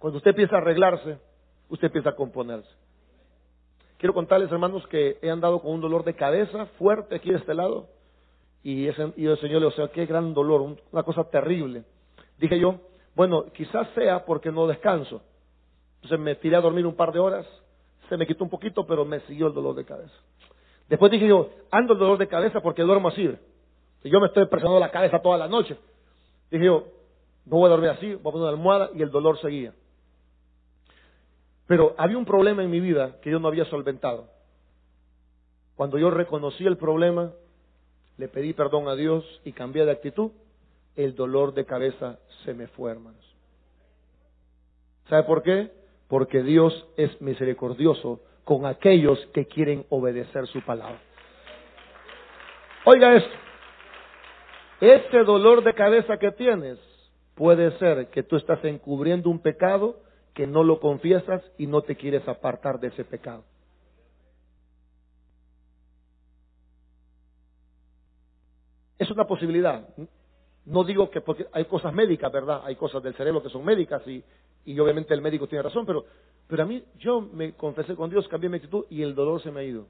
Cuando 0.00 0.16
usted 0.16 0.30
empieza 0.30 0.56
a 0.56 0.58
arreglarse, 0.58 1.20
usted 1.68 1.86
empieza 1.86 2.10
a 2.10 2.16
componerse. 2.16 2.70
Quiero 3.98 4.12
contarles, 4.12 4.50
hermanos, 4.50 4.84
que 4.88 5.18
he 5.22 5.30
andado 5.30 5.60
con 5.60 5.70
un 5.70 5.80
dolor 5.80 6.02
de 6.02 6.16
cabeza 6.16 6.66
fuerte 6.80 7.14
aquí 7.14 7.30
de 7.30 7.36
este 7.36 7.54
lado. 7.54 7.86
Y, 8.64 8.88
el 8.88 8.96
Señor 9.38 9.62
le 9.62 9.68
dijo, 9.68 9.88
qué 9.92 10.06
gran 10.06 10.34
dolor, 10.34 10.76
una 10.90 11.02
cosa 11.04 11.22
terrible. 11.30 11.84
Dije 12.36 12.58
yo, 12.58 12.89
bueno, 13.14 13.46
quizás 13.52 13.88
sea 13.94 14.24
porque 14.24 14.50
no 14.50 14.66
descanso. 14.66 15.22
Entonces 15.96 16.18
me 16.18 16.34
tiré 16.36 16.56
a 16.56 16.60
dormir 16.60 16.86
un 16.86 16.94
par 16.94 17.12
de 17.12 17.18
horas, 17.18 17.46
se 18.08 18.16
me 18.16 18.26
quitó 18.26 18.44
un 18.44 18.50
poquito, 18.50 18.86
pero 18.86 19.04
me 19.04 19.20
siguió 19.20 19.48
el 19.48 19.54
dolor 19.54 19.74
de 19.74 19.84
cabeza. 19.84 20.14
Después 20.88 21.12
dije 21.12 21.28
yo, 21.28 21.50
ando 21.70 21.92
el 21.92 21.98
dolor 21.98 22.18
de 22.18 22.26
cabeza 22.26 22.60
porque 22.60 22.82
duermo 22.82 23.08
así. 23.08 23.30
Y 24.02 24.10
yo 24.10 24.20
me 24.20 24.26
estoy 24.26 24.46
presionando 24.46 24.80
la 24.80 24.90
cabeza 24.90 25.20
toda 25.20 25.38
la 25.38 25.46
noche. 25.46 25.76
Dije 26.50 26.64
yo, 26.64 26.86
no 27.44 27.56
voy 27.56 27.66
a 27.66 27.70
dormir 27.70 27.90
así, 27.90 28.14
voy 28.14 28.30
a 28.30 28.32
poner 28.32 28.40
una 28.40 28.48
almohada 28.48 28.90
y 28.94 29.02
el 29.02 29.10
dolor 29.10 29.38
seguía. 29.40 29.72
Pero 31.66 31.94
había 31.96 32.18
un 32.18 32.24
problema 32.24 32.64
en 32.64 32.70
mi 32.70 32.80
vida 32.80 33.20
que 33.22 33.30
yo 33.30 33.38
no 33.38 33.46
había 33.46 33.64
solventado. 33.66 34.28
Cuando 35.76 35.98
yo 35.98 36.10
reconocí 36.10 36.66
el 36.66 36.76
problema, 36.76 37.32
le 38.18 38.28
pedí 38.28 38.52
perdón 38.52 38.88
a 38.88 38.96
Dios 38.96 39.24
y 39.44 39.52
cambié 39.52 39.84
de 39.84 39.92
actitud, 39.92 40.32
el 41.04 41.14
dolor 41.14 41.54
de 41.54 41.64
cabeza 41.64 42.18
se 42.44 42.54
me 42.54 42.66
fue, 42.68 42.90
hermanos. 42.90 43.24
¿Sabe 45.08 45.24
por 45.24 45.42
qué? 45.42 45.72
Porque 46.08 46.42
Dios 46.42 46.86
es 46.96 47.20
misericordioso 47.20 48.20
con 48.44 48.66
aquellos 48.66 49.18
que 49.32 49.46
quieren 49.46 49.86
obedecer 49.88 50.46
su 50.46 50.60
palabra. 50.62 51.00
Oiga 52.84 53.14
esto, 53.14 53.34
este 54.80 55.24
dolor 55.24 55.62
de 55.62 55.74
cabeza 55.74 56.16
que 56.18 56.32
tienes 56.32 56.78
puede 57.34 57.76
ser 57.78 58.08
que 58.08 58.22
tú 58.22 58.36
estás 58.36 58.64
encubriendo 58.64 59.30
un 59.30 59.40
pecado 59.40 60.00
que 60.34 60.46
no 60.46 60.62
lo 60.62 60.80
confiesas 60.80 61.42
y 61.58 61.66
no 61.66 61.82
te 61.82 61.96
quieres 61.96 62.26
apartar 62.28 62.80
de 62.80 62.88
ese 62.88 63.04
pecado. 63.04 63.44
Es 68.98 69.10
una 69.10 69.26
posibilidad. 69.26 69.88
No 70.66 70.84
digo 70.84 71.10
que 71.10 71.20
porque 71.20 71.46
hay 71.52 71.64
cosas 71.64 71.92
médicas, 71.92 72.30
¿verdad? 72.30 72.62
Hay 72.64 72.76
cosas 72.76 73.02
del 73.02 73.14
cerebro 73.14 73.42
que 73.42 73.48
son 73.48 73.64
médicas 73.64 74.06
y, 74.06 74.22
y 74.64 74.78
obviamente 74.78 75.14
el 75.14 75.22
médico 75.22 75.46
tiene 75.46 75.62
razón, 75.62 75.86
pero, 75.86 76.04
pero 76.46 76.62
a 76.62 76.66
mí 76.66 76.82
yo 76.98 77.20
me 77.20 77.52
confesé 77.54 77.94
con 77.94 78.10
Dios, 78.10 78.28
cambié 78.28 78.50
mi 78.50 78.56
actitud 78.56 78.84
y 78.90 79.02
el 79.02 79.14
dolor 79.14 79.42
se 79.42 79.50
me 79.50 79.60
ha 79.60 79.64
ido. 79.64 79.86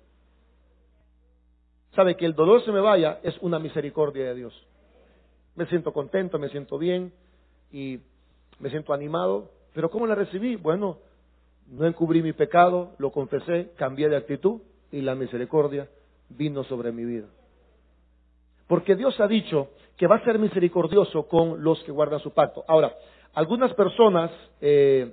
Sabe 1.95 2.17
que 2.17 2.25
el 2.25 2.35
dolor 2.35 2.65
se 2.65 2.71
me 2.71 2.81
vaya 2.81 3.19
es 3.23 3.37
una 3.41 3.59
misericordia 3.59 4.27
de 4.27 4.35
Dios. 4.35 4.67
Me 5.57 5.67
siento 5.67 5.93
contento, 5.93 6.39
me 6.39 6.49
siento 6.49 6.79
bien 6.79 7.13
y 7.73 7.99
me 8.61 8.71
siento 8.71 8.93
animado. 8.93 9.51
Pero 9.75 9.91
¿cómo 9.91 10.07
la 10.07 10.15
recibí? 10.15 10.55
Bueno, 10.57 10.99
no 11.69 11.87
encubrí 11.87 12.23
mi 12.23 12.33
pecado, 12.33 12.93
lo 12.99 13.11
confesé, 13.11 13.71
cambié 13.77 14.09
de 14.09 14.17
actitud 14.17 14.61
y 14.93 15.01
la 15.01 15.15
misericordia 15.15 15.89
vino 16.29 16.63
sobre 16.65 16.93
mi 16.93 17.05
vida. 17.05 17.27
Porque 18.67 18.95
Dios 18.95 19.19
ha 19.19 19.27
dicho 19.27 19.71
que 20.01 20.07
va 20.07 20.17
a 20.17 20.25
ser 20.25 20.39
misericordioso 20.39 21.29
con 21.29 21.63
los 21.63 21.79
que 21.85 21.93
guardan 21.93 22.21
su 22.21 22.31
pacto. 22.33 22.65
Ahora, 22.67 22.97
algunas 23.35 23.75
personas 23.75 24.31
eh, 24.59 25.13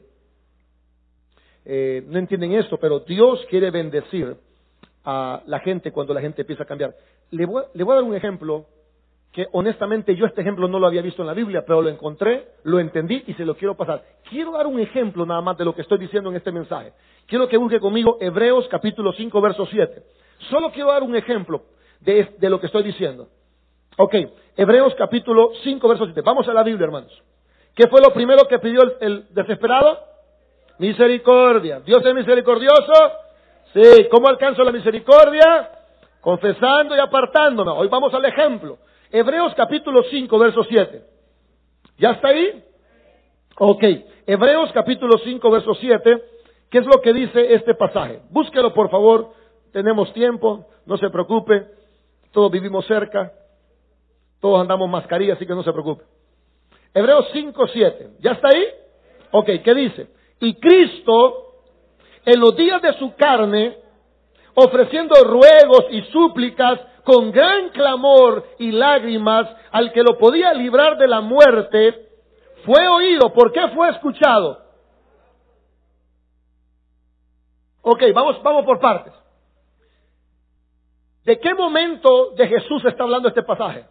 eh, 1.65 2.05
no 2.07 2.17
entienden 2.17 2.53
esto, 2.53 2.77
pero 2.79 3.01
Dios 3.01 3.45
quiere 3.49 3.69
bendecir 3.69 4.37
a 5.03 5.43
la 5.45 5.59
gente 5.59 5.91
cuando 5.91 6.13
la 6.13 6.21
gente 6.21 6.43
empieza 6.43 6.63
a 6.63 6.65
cambiar. 6.65 6.95
Le 7.31 7.45
voy, 7.45 7.63
le 7.73 7.83
voy 7.83 7.91
a 7.91 7.95
dar 7.95 8.05
un 8.05 8.15
ejemplo 8.15 8.65
que 9.33 9.47
honestamente 9.51 10.15
yo 10.15 10.25
este 10.25 10.39
ejemplo 10.39 10.69
no 10.69 10.79
lo 10.79 10.87
había 10.87 11.01
visto 11.01 11.21
en 11.21 11.27
la 11.27 11.33
Biblia, 11.33 11.65
pero 11.67 11.81
lo 11.81 11.89
encontré, 11.89 12.47
lo 12.63 12.79
entendí 12.79 13.25
y 13.27 13.33
se 13.33 13.43
lo 13.43 13.57
quiero 13.57 13.75
pasar. 13.75 14.05
Quiero 14.29 14.53
dar 14.53 14.67
un 14.67 14.79
ejemplo 14.79 15.25
nada 15.25 15.41
más 15.41 15.57
de 15.57 15.65
lo 15.65 15.75
que 15.75 15.81
estoy 15.81 15.97
diciendo 15.97 16.29
en 16.29 16.37
este 16.37 16.53
mensaje. 16.53 16.93
Quiero 17.25 17.49
que 17.49 17.57
busque 17.57 17.81
conmigo 17.81 18.19
Hebreos 18.21 18.69
capítulo 18.69 19.11
5, 19.11 19.41
verso 19.41 19.65
7. 19.65 20.01
Solo 20.49 20.71
quiero 20.71 20.93
dar 20.93 21.03
un 21.03 21.13
ejemplo 21.13 21.63
de, 21.99 22.35
de 22.39 22.49
lo 22.49 22.61
que 22.61 22.67
estoy 22.67 22.83
diciendo. 22.83 23.27
Ok, 23.99 24.13
Hebreos 24.55 24.93
capítulo 24.95 25.53
5, 25.63 25.87
verso 25.87 26.05
7. 26.05 26.21
Vamos 26.21 26.47
a 26.47 26.53
la 26.53 26.61
Biblia, 26.61 26.85
hermanos. 26.85 27.11
¿Qué 27.73 27.87
fue 27.87 27.99
lo 27.99 28.13
primero 28.13 28.47
que 28.47 28.59
pidió 28.59 28.83
el, 28.99 29.25
desesperado? 29.33 29.99
Misericordia. 30.77 31.79
¿Dios 31.79 32.05
es 32.05 32.13
misericordioso? 32.13 32.93
Sí. 33.73 34.07
¿Cómo 34.11 34.27
alcanzo 34.27 34.63
la 34.63 34.71
misericordia? 34.71 35.71
Confesando 36.21 36.95
y 36.95 36.99
apartándome. 36.99 37.71
Hoy 37.71 37.87
vamos 37.87 38.13
al 38.13 38.23
ejemplo. 38.25 38.77
Hebreos 39.11 39.55
capítulo 39.55 40.03
5, 40.03 40.37
verso 40.37 40.63
7. 40.63 41.03
¿Ya 41.97 42.11
está 42.11 42.27
ahí? 42.27 42.63
Ok. 43.57 43.83
Hebreos 44.27 44.69
capítulo 44.73 45.17
5, 45.17 45.49
verso 45.49 45.73
7. 45.73 46.23
¿Qué 46.69 46.77
es 46.77 46.85
lo 46.85 47.01
que 47.01 47.13
dice 47.13 47.51
este 47.55 47.73
pasaje? 47.73 48.21
Búsquelo, 48.29 48.75
por 48.75 48.91
favor. 48.91 49.31
Tenemos 49.71 50.13
tiempo. 50.13 50.67
No 50.85 50.97
se 50.97 51.09
preocupe. 51.09 51.65
Todos 52.31 52.51
vivimos 52.51 52.85
cerca. 52.85 53.33
Todos 54.39 54.61
andamos 54.61 54.89
mascarilla, 54.89 55.33
así 55.33 55.45
que 55.45 55.55
no 55.55 55.63
se 55.63 55.71
preocupe. 55.71 56.03
Hebreos 56.93 57.27
5, 57.33 57.67
7. 57.67 58.09
¿Ya 58.19 58.31
está 58.31 58.49
ahí? 58.49 58.65
Ok, 59.31 59.49
¿qué 59.63 59.73
dice? 59.73 60.07
Y 60.39 60.55
Cristo, 60.55 61.53
en 62.25 62.39
los 62.39 62.55
días 62.55 62.81
de 62.81 62.93
su 62.93 63.15
carne, 63.15 63.77
ofreciendo 64.53 65.15
ruegos 65.23 65.85
y 65.91 66.01
súplicas 66.03 66.79
con 67.03 67.31
gran 67.31 67.69
clamor 67.69 68.45
y 68.59 68.71
lágrimas 68.71 69.47
al 69.71 69.91
que 69.91 70.03
lo 70.03 70.17
podía 70.17 70.53
librar 70.53 70.97
de 70.97 71.07
la 71.07 71.21
muerte, 71.21 72.03
Fue 72.65 72.85
oído. 72.87 73.31
¿Por 73.31 73.53
qué 73.53 73.65
fue 73.69 73.89
escuchado? 73.89 74.61
Ok, 77.81 78.03
vamos, 78.13 78.43
vamos 78.43 78.65
por 78.65 78.79
partes. 78.79 79.13
¿De 81.23 81.39
qué 81.39 81.53
momento 81.53 82.31
de 82.31 82.47
Jesús 82.47 82.83
está 82.83 83.03
hablando 83.03 83.29
este 83.29 83.43
pasaje? 83.43 83.85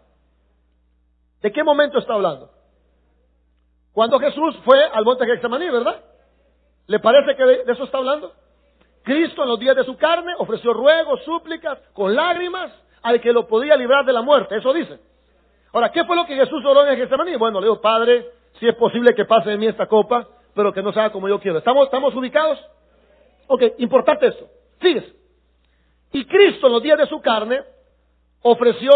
¿De 1.43 1.53
qué 1.53 1.63
momento 1.63 1.99
está 1.99 2.15
hablando? 2.15 2.51
Cuando 3.93 4.19
Jesús 4.19 4.57
fue 4.65 4.85
al 4.85 5.05
monte 5.05 5.27
Getsemaní, 5.27 5.71
¿verdad? 5.71 6.03
¿Le 6.87 6.99
parece 6.99 7.37
que 7.37 7.45
de 7.45 7.73
eso 7.73 7.85
está 7.85 7.99
hablando? 7.99 8.33
Cristo 9.03 9.43
en 9.43 9.49
los 9.49 9.59
días 9.59 9.77
de 9.77 9.85
su 9.85 9.97
carne 9.97 10.35
ofreció 10.39 10.73
ruegos, 10.73 11.23
súplicas, 11.25 11.79
con 11.93 12.15
lágrimas 12.15 12.73
al 13.03 13.21
que 13.21 13.33
lo 13.33 13.47
podía 13.47 13.77
librar 13.77 14.05
de 14.05 14.13
la 14.13 14.23
muerte. 14.23 14.57
Eso 14.57 14.73
dice. 14.73 14.99
Ahora, 15.73 15.93
¿qué 15.93 16.05
fue 16.05 16.17
lo 16.17 16.27
que 16.27 16.35
Jesús 16.35 16.65
oró 16.65 16.87
en 16.87 16.97
Getsemaní? 16.97 17.37
Bueno, 17.37 17.61
le 17.61 17.69
dijo, 17.69 17.81
Padre, 17.81 18.31
si 18.59 18.67
es 18.67 18.75
posible 18.75 19.15
que 19.15 19.25
pase 19.25 19.51
de 19.51 19.59
mí 19.59 19.67
esta 19.67 19.87
copa, 19.87 20.27
pero 20.55 20.73
que 20.73 20.83
no 20.83 20.93
se 20.93 20.99
haga 20.99 21.13
como 21.13 21.29
yo 21.29 21.39
quiero. 21.39 21.59
¿Estamos, 21.59 21.85
estamos 21.85 22.15
ubicados? 22.15 22.59
Ok, 23.47 23.63
importante 23.79 24.27
esto. 24.27 24.49
Fíjese. 24.81 25.15
Y 26.13 26.25
Cristo 26.25 26.67
en 26.67 26.73
los 26.73 26.83
días 26.83 26.99
de 26.99 27.07
su 27.07 27.21
carne 27.21 27.63
ofreció 28.43 28.91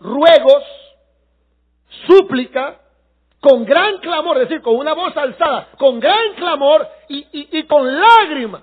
ruegos, 0.00 0.62
súplica, 2.06 2.80
con 3.40 3.64
gran 3.64 3.98
clamor, 3.98 4.38
es 4.38 4.48
decir, 4.48 4.62
con 4.62 4.76
una 4.76 4.94
voz 4.94 5.16
alzada, 5.16 5.68
con 5.78 6.00
gran 6.00 6.34
clamor 6.34 6.86
y, 7.08 7.26
y 7.58 7.66
con 7.66 8.00
lágrimas 8.00 8.62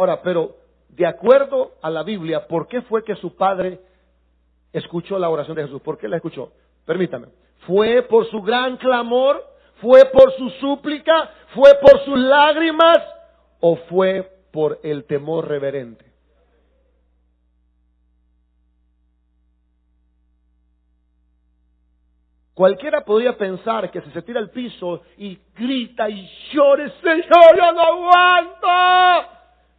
Ahora, 0.00 0.22
pero 0.22 0.56
de 0.88 1.04
acuerdo 1.06 1.72
a 1.82 1.90
la 1.90 2.02
Biblia, 2.02 2.46
¿por 2.48 2.66
qué 2.68 2.80
fue 2.80 3.04
que 3.04 3.16
su 3.16 3.36
padre 3.36 3.80
escuchó 4.72 5.18
la 5.18 5.28
oración 5.28 5.54
de 5.56 5.64
Jesús? 5.64 5.82
¿Por 5.82 5.98
qué 5.98 6.08
la 6.08 6.16
escuchó? 6.16 6.52
Permítame. 6.86 7.26
¿Fue 7.66 8.00
por 8.00 8.24
su 8.30 8.40
gran 8.40 8.78
clamor? 8.78 9.44
¿Fue 9.82 10.06
por 10.06 10.32
su 10.38 10.48
súplica? 10.52 11.30
¿Fue 11.54 11.74
por 11.82 12.02
sus 12.06 12.18
lágrimas? 12.18 12.96
¿O 13.60 13.76
fue 13.76 14.22
por 14.50 14.80
el 14.82 15.04
temor 15.04 15.48
reverente? 15.48 16.09
Cualquiera 22.60 23.00
podría 23.02 23.38
pensar 23.38 23.90
que 23.90 24.02
si 24.02 24.10
se 24.10 24.20
tira 24.20 24.38
al 24.38 24.50
piso 24.50 25.00
y 25.16 25.38
grita 25.56 26.10
y 26.10 26.28
llore, 26.52 26.92
Señor, 27.00 27.56
yo 27.56 27.72
no 27.72 27.80
aguanto, 27.80 29.28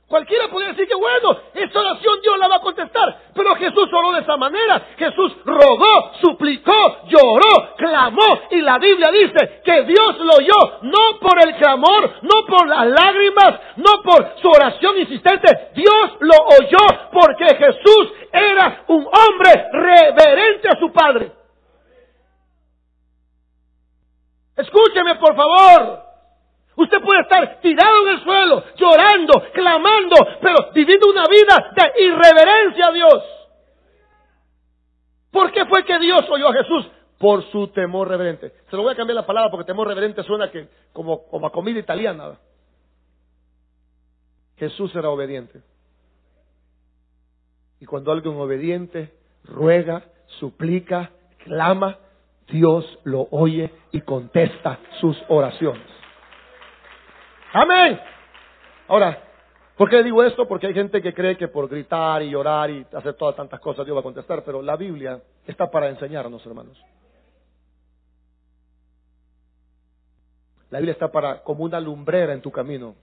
Cualquiera 0.08 0.48
podría 0.48 0.70
decir 0.70 0.88
que 0.88 0.96
bueno, 0.96 1.38
esta 1.54 1.80
oración 1.80 2.22
Dios 2.24 2.40
la 2.40 2.48
va 2.48 2.56
a 2.56 2.62
contestar, 2.62 3.20
pero 3.36 3.56
Jesús 3.56 3.88
oró 3.94 4.14
de 4.14 4.22
esa 4.22 4.36
manera. 4.36 4.88
Jesús 4.98 5.32
rogó, 5.46 6.12
suplicó, 6.22 7.04
lloró, 7.06 7.76
clamó 7.78 8.40
y 8.50 8.62
la 8.62 8.80
Biblia 8.80 9.12
dice 9.12 9.62
que 9.64 9.84
Dios 9.84 10.18
lo 10.18 10.34
oyó 10.38 10.80
no 10.82 11.20
por 11.20 11.40
el 11.40 11.56
clamor, 11.58 12.14
no 12.24 12.48
por 12.48 12.68
las 12.68 12.88
lágrimas, 12.88 13.60
no 13.76 14.02
por 14.04 14.38
su 14.42 14.50
oración 14.50 14.98
insistente. 14.98 15.70
Dios 15.76 16.18
lo 16.20 16.36
oyó 16.60 17.12
porque 17.14 17.46
Jesús 17.46 18.12
era 18.34 18.86
un 18.88 19.06
hombre 19.06 19.68
reverente 19.72 20.68
a 20.68 20.80
su 20.80 20.92
Padre. 20.92 21.41
Escúcheme 24.56 25.16
por 25.16 25.36
favor. 25.36 26.12
Usted 26.76 27.02
puede 27.02 27.22
estar 27.22 27.60
tirado 27.62 28.08
en 28.08 28.14
el 28.16 28.24
suelo, 28.24 28.64
llorando, 28.76 29.34
clamando, 29.54 30.16
pero 30.42 30.72
viviendo 30.74 31.10
una 31.10 31.26
vida 31.28 31.74
de 31.76 32.04
irreverencia 32.04 32.88
a 32.88 32.92
Dios. 32.92 33.24
¿Por 35.32 35.52
qué 35.52 35.66
fue 35.66 35.84
que 35.86 36.00
Dios 36.00 36.22
oyó 36.30 36.50
a 36.50 36.54
Jesús? 36.54 36.90
Por 37.18 37.44
su 37.52 37.68
temor 37.68 38.08
reverente. 38.08 38.54
Se 38.70 38.76
lo 38.76 38.84
voy 38.84 38.94
a 38.94 38.96
cambiar 38.96 39.16
la 39.16 39.26
palabra 39.26 39.52
porque 39.52 39.66
temor 39.66 39.88
reverente 39.88 40.24
suena 40.24 40.52
como, 40.92 41.28
como 41.28 41.48
a 41.48 41.52
comida 41.52 41.80
italiana. 41.80 42.38
Jesús 44.58 44.94
era 44.96 45.10
obediente. 45.10 45.62
Y 47.80 47.86
cuando 47.86 48.12
alguien 48.12 48.36
obediente 48.36 49.14
ruega, 49.44 50.04
suplica, 50.40 51.12
clama, 51.44 51.98
Dios 52.52 53.00
lo 53.04 53.28
oye 53.32 53.72
y 53.92 54.02
contesta 54.02 54.80
sus 55.00 55.18
oraciones. 55.30 55.88
Amén. 57.54 58.00
Ahora, 58.88 59.22
¿por 59.78 59.90
qué 59.90 60.04
digo 60.04 60.24
esto? 60.24 60.48
Porque 60.48 60.68
hay 60.68 60.74
gente 60.74 61.02
que 61.02 61.14
cree 61.14 61.38
que 61.38 61.48
por 61.48 61.68
gritar 61.68 62.22
y 62.22 62.30
llorar 62.30 62.70
y 62.70 62.86
hacer 62.94 63.14
todas 63.16 63.36
tantas 63.36 63.60
cosas 63.60 63.86
Dios 63.86 63.96
va 63.96 64.02
a 64.02 64.04
contestar, 64.04 64.44
pero 64.44 64.62
la 64.62 64.76
Biblia 64.76 65.22
está 65.48 65.70
para 65.70 65.90
enseñarnos, 65.90 66.46
hermanos. 66.46 66.78
La 70.70 70.80
Biblia 70.80 70.94
está 70.94 71.12
para 71.12 71.44
como 71.44 71.66
una 71.66 71.80
lumbrera 71.80 72.34
en 72.34 72.42
tu 72.42 72.52
camino. 72.52 72.96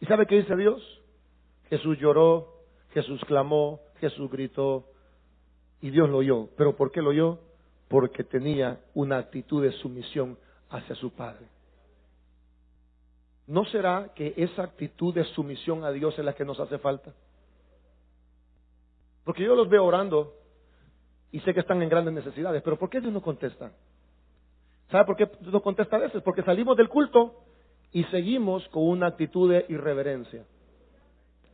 ¿Y 0.00 0.06
sabe 0.06 0.26
qué 0.26 0.36
dice 0.36 0.56
Dios? 0.56 0.82
Jesús 1.68 1.98
lloró, 1.98 2.54
Jesús 2.92 3.20
clamó, 3.26 3.80
Jesús 4.00 4.30
gritó 4.30 4.86
y 5.82 5.90
Dios 5.90 6.08
lo 6.08 6.18
oyó. 6.18 6.48
¿Pero 6.56 6.76
por 6.76 6.90
qué 6.90 7.02
lo 7.02 7.10
oyó? 7.10 7.38
Porque 7.88 8.24
tenía 8.24 8.80
una 8.94 9.18
actitud 9.18 9.62
de 9.62 9.72
sumisión 9.72 10.38
hacia 10.70 10.94
su 10.96 11.12
Padre. 11.12 11.46
¿No 13.46 13.64
será 13.66 14.12
que 14.14 14.34
esa 14.36 14.64
actitud 14.64 15.14
de 15.14 15.24
sumisión 15.24 15.84
a 15.84 15.92
Dios 15.92 16.18
es 16.18 16.24
la 16.24 16.34
que 16.34 16.44
nos 16.44 16.58
hace 16.58 16.78
falta? 16.78 17.14
Porque 19.24 19.44
yo 19.44 19.54
los 19.54 19.68
veo 19.68 19.84
orando 19.84 20.34
y 21.30 21.40
sé 21.40 21.54
que 21.54 21.60
están 21.60 21.82
en 21.82 21.88
grandes 21.88 22.14
necesidades, 22.14 22.62
pero 22.62 22.78
¿por 22.78 22.90
qué 22.90 23.00
Dios 23.00 23.12
no 23.12 23.22
contesta? 23.22 23.72
¿Sabe 24.90 25.04
por 25.04 25.16
qué 25.16 25.26
Dios 25.40 25.52
no 25.52 25.62
contesta 25.62 25.96
a 25.96 26.00
veces? 26.00 26.22
Porque 26.22 26.42
salimos 26.42 26.76
del 26.76 26.88
culto 26.88 27.34
y 27.92 28.04
seguimos 28.04 28.68
con 28.68 28.84
una 28.84 29.08
actitud 29.08 29.50
de 29.50 29.66
irreverencia. 29.68 30.44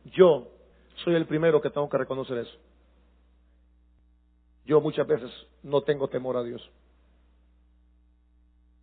Yo 0.05 0.47
soy 1.03 1.15
el 1.15 1.25
primero 1.25 1.61
que 1.61 1.69
tengo 1.69 1.89
que 1.89 1.97
reconocer 1.97 2.39
eso. 2.39 2.57
Yo 4.65 4.79
muchas 4.81 5.05
veces 5.05 5.31
no 5.61 5.81
tengo 5.81 6.07
temor 6.07 6.37
a 6.37 6.43
Dios. 6.43 6.61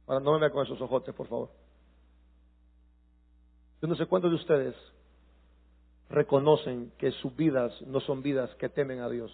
Ahora 0.07 0.21
no 0.21 0.33
me 0.33 0.41
vea 0.41 0.51
con 0.51 0.65
esos 0.65 0.81
ojotes, 0.81 1.15
por 1.15 1.29
favor. 1.29 1.51
Yo 3.81 3.89
no 3.89 3.95
sé 3.95 4.07
cuántos 4.07 4.31
de 4.31 4.37
ustedes 4.37 4.75
reconocen 6.11 6.93
que 6.99 7.13
sus 7.13 7.35
vidas 7.37 7.73
no 7.83 8.01
son 8.01 8.23
vidas 8.23 8.55
que 8.57 8.69
temen 8.69 9.01
a 9.01 9.09
Dios. 9.09 9.31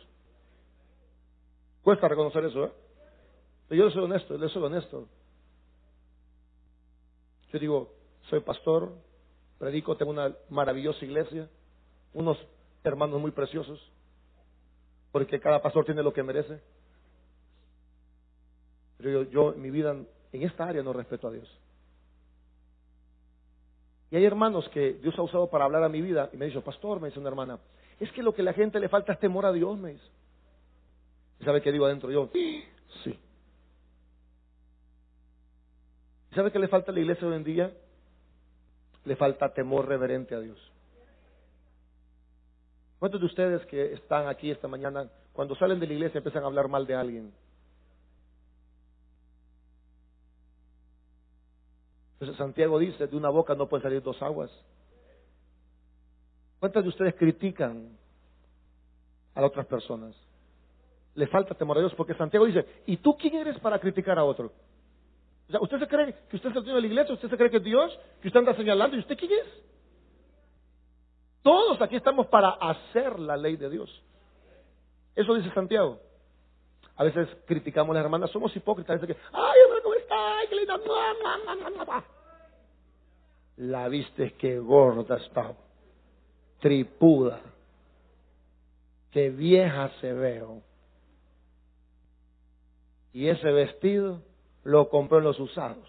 Cuesta 1.82 2.08
reconocer 2.08 2.44
eso, 2.44 2.66
¿eh? 2.66 2.72
Pero 3.68 3.84
yo 3.84 3.90
soy 3.90 4.04
honesto, 4.04 4.36
yo 4.36 4.48
soy 4.48 4.62
honesto. 4.62 5.08
Yo 7.52 7.58
digo, 7.58 7.92
soy 8.28 8.40
pastor, 8.40 8.92
predico, 9.58 9.96
tengo 9.96 10.10
una 10.12 10.34
maravillosa 10.50 11.04
iglesia, 11.04 11.48
unos 12.12 12.36
hermanos 12.84 13.20
muy 13.20 13.30
preciosos, 13.30 13.80
porque 15.16 15.40
cada 15.40 15.62
pastor 15.62 15.86
tiene 15.86 16.02
lo 16.02 16.12
que 16.12 16.22
merece. 16.22 16.60
Pero 18.98 19.22
yo, 19.22 19.30
yo 19.30 19.54
en 19.54 19.62
mi 19.62 19.70
vida, 19.70 19.92
en 19.92 20.42
esta 20.42 20.68
área, 20.68 20.82
no 20.82 20.92
respeto 20.92 21.28
a 21.28 21.30
Dios. 21.30 21.48
Y 24.10 24.16
hay 24.16 24.26
hermanos 24.26 24.68
que 24.74 24.92
Dios 25.00 25.18
ha 25.18 25.22
usado 25.22 25.48
para 25.48 25.64
hablar 25.64 25.84
a 25.84 25.88
mi 25.88 26.02
vida 26.02 26.28
y 26.34 26.36
me 26.36 26.44
dice, 26.44 26.60
pastor, 26.60 27.00
me 27.00 27.08
dice 27.08 27.18
una 27.18 27.30
hermana, 27.30 27.58
es 27.98 28.12
que 28.12 28.22
lo 28.22 28.34
que 28.34 28.42
a 28.42 28.44
la 28.44 28.52
gente 28.52 28.78
le 28.78 28.90
falta 28.90 29.14
es 29.14 29.18
temor 29.18 29.46
a 29.46 29.52
Dios, 29.52 29.78
me 29.78 29.92
dice. 29.92 30.06
¿Y 31.40 31.44
sabe 31.44 31.62
qué 31.62 31.72
digo 31.72 31.86
adentro 31.86 32.10
yo? 32.10 32.28
Sí. 33.02 33.18
¿Y 36.30 36.34
sabe 36.34 36.52
qué 36.52 36.58
le 36.58 36.68
falta 36.68 36.90
a 36.90 36.94
la 36.94 37.00
iglesia 37.00 37.26
hoy 37.26 37.36
en 37.36 37.44
día? 37.44 37.72
Le 39.06 39.16
falta 39.16 39.54
temor 39.54 39.88
reverente 39.88 40.34
a 40.34 40.40
Dios. 40.40 40.58
¿Cuántos 42.98 43.20
de 43.20 43.26
ustedes 43.26 43.66
que 43.66 43.92
están 43.92 44.26
aquí 44.26 44.50
esta 44.50 44.68
mañana, 44.68 45.08
cuando 45.32 45.54
salen 45.56 45.78
de 45.78 45.86
la 45.86 45.92
iglesia 45.92 46.18
empiezan 46.18 46.44
a 46.44 46.46
hablar 46.46 46.68
mal 46.68 46.86
de 46.86 46.94
alguien? 46.94 47.32
Entonces 52.14 52.38
Santiago 52.38 52.78
dice, 52.78 53.06
de 53.06 53.16
una 53.16 53.28
boca 53.28 53.54
no 53.54 53.68
pueden 53.68 53.82
salir 53.82 54.02
dos 54.02 54.20
aguas. 54.22 54.50
¿Cuántas 56.58 56.82
de 56.82 56.88
ustedes 56.88 57.14
critican 57.14 57.90
a 59.34 59.44
otras 59.44 59.66
personas? 59.66 60.14
Le 61.14 61.26
falta 61.26 61.54
temor 61.54 61.76
a 61.76 61.80
Dios 61.80 61.94
porque 61.94 62.14
Santiago 62.14 62.46
dice, 62.46 62.64
¿y 62.86 62.96
tú 62.96 63.16
quién 63.18 63.34
eres 63.34 63.58
para 63.60 63.78
criticar 63.78 64.18
a 64.18 64.24
otro? 64.24 64.50
O 65.48 65.50
sea, 65.50 65.60
¿usted 65.60 65.78
se 65.78 65.86
cree 65.86 66.14
que 66.30 66.36
usted 66.36 66.48
es 66.50 66.56
el 66.56 66.62
dueño 66.62 66.76
de 66.76 66.80
la 66.80 66.86
iglesia? 66.86 67.14
¿Usted 67.14 67.28
se 67.28 67.36
cree 67.36 67.50
que 67.50 67.58
es 67.58 67.64
Dios? 67.64 67.98
¿Que 68.22 68.28
usted 68.28 68.40
anda 68.40 68.56
señalando? 68.56 68.96
¿Y 68.96 69.00
usted 69.00 69.16
quién 69.18 69.32
es? 69.32 69.46
Todos 71.46 71.80
aquí 71.80 71.94
estamos 71.94 72.26
para 72.26 72.48
hacer 72.48 73.20
la 73.20 73.36
ley 73.36 73.54
de 73.54 73.70
Dios. 73.70 74.02
Eso 75.14 75.32
dice 75.32 75.48
Santiago. 75.54 76.00
A 76.96 77.04
veces 77.04 77.28
criticamos 77.46 77.90
a 77.90 77.98
las 77.98 78.04
hermanas, 78.04 78.32
somos 78.32 78.56
hipócritas. 78.56 79.00
Dice 79.00 79.14
que, 79.14 79.20
ay, 79.32 79.60
hermano, 79.62 79.82
¿cómo 79.84 79.94
está? 79.94 80.38
Ay, 80.38 80.48
qué 80.48 80.56
linda. 80.56 80.74
La 83.58 83.86
viste 83.86 84.32
que 84.32 84.58
gorda 84.58 85.18
está, 85.18 85.54
tripuda, 86.58 87.38
que 89.12 89.30
vieja 89.30 89.92
se 90.00 90.12
veo. 90.12 90.62
Y 93.12 93.28
ese 93.28 93.52
vestido, 93.52 94.20
lo 94.64 94.88
compró 94.88 95.18
en 95.18 95.24
los 95.24 95.38
usados. 95.38 95.86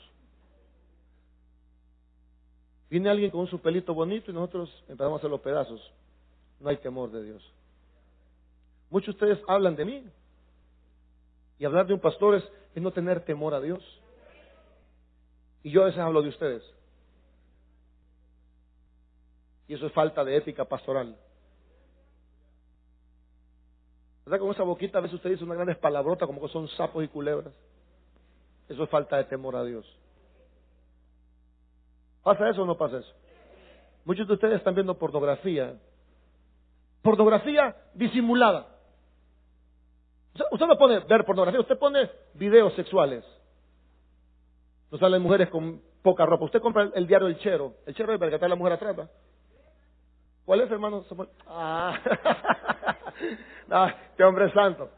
Viene 2.89 3.10
alguien 3.10 3.32
con 3.32 3.47
su 3.47 3.60
pelito 3.60 3.93
bonito 3.93 4.32
y 4.32 4.34
nosotros 4.34 4.69
empezamos 4.88 5.17
a 5.17 5.19
hacer 5.19 5.30
los 5.30 5.41
pedazos. 5.41 5.82
No 6.60 6.69
hay 6.69 6.78
temor 6.78 7.12
de 7.12 7.23
Dios. 7.23 7.54
Muchos 8.89 9.17
de 9.17 9.26
ustedes 9.26 9.45
hablan 9.47 9.76
de 9.76 9.86
mí. 9.86 10.04
Y 11.60 11.65
hablar 11.65 11.88
de 11.88 11.93
un 11.93 12.00
pastor 12.00 12.36
es, 12.36 12.43
es 12.76 12.82
no 12.82 12.91
tener 12.91 13.26
temor 13.26 13.54
a 13.54 13.60
Dios. 13.60 13.84
Y 15.63 15.71
yo 15.71 15.82
a 15.82 15.86
veces 15.86 16.00
hablo 16.00 16.21
de 16.21 16.30
ustedes. 16.30 16.63
Y 19.67 19.73
eso 19.73 19.88
es 19.88 19.91
falta 19.91 20.23
de 20.23 20.38
ética 20.38 20.63
pastoral. 20.63 21.17
¿Verdad? 24.26 24.39
Con 24.39 24.52
esa 24.52 24.63
boquita 24.63 24.97
a 25.00 25.02
veces 25.02 25.15
usted 25.15 25.32
dice 25.32 25.43
una 25.43 25.56
gran 25.56 25.76
palabrota 25.76 26.26
como 26.26 26.41
que 26.41 26.47
son 26.47 26.67
sapos 26.69 27.04
y 27.04 27.08
culebras. 27.08 27.54
Eso 28.69 28.84
es 28.84 28.89
falta 28.89 29.17
de 29.17 29.26
temor 29.26 29.56
a 29.56 29.63
Dios. 29.63 29.86
¿Pasa 32.27 32.49
eso 32.49 32.63
o 32.63 32.65
no 32.65 32.75
pasa 32.75 32.97
eso? 32.97 33.13
Muchos 34.03 34.27
de 34.27 34.33
ustedes 34.33 34.57
están 34.57 34.75
viendo 34.75 34.97
pornografía. 34.99 35.79
Pornografía 37.01 37.73
disimulada. 37.93 38.67
Usted 40.51 40.65
no 40.67 40.77
pone 40.77 40.99
ver 40.99 41.23
pornografía, 41.23 41.61
usted 41.61 41.79
pone 41.79 42.11
videos 42.33 42.73
sexuales. 42.73 43.23
No 44.91 44.97
salen 44.97 45.21
mujeres 45.21 45.47
con 45.47 45.81
poca 46.01 46.25
ropa. 46.25 46.43
Usted 46.43 46.59
compra 46.59 46.91
el, 46.93 47.07
diario 47.07 47.27
El 47.29 47.39
Chero. 47.39 47.75
El 47.85 47.95
Chero 47.95 48.11
es 48.11 48.19
para 48.19 48.29
que 48.29 48.35
está 48.35 48.49
la 48.49 48.55
mujer 48.55 48.73
atrás. 48.73 49.09
¿Cuál 50.43 50.59
es, 50.59 50.69
hermano? 50.69 51.05
Ah, 51.47 51.97
no, 53.69 53.87
qué 54.17 54.23
hombre 54.25 54.51
santo. 54.51 54.89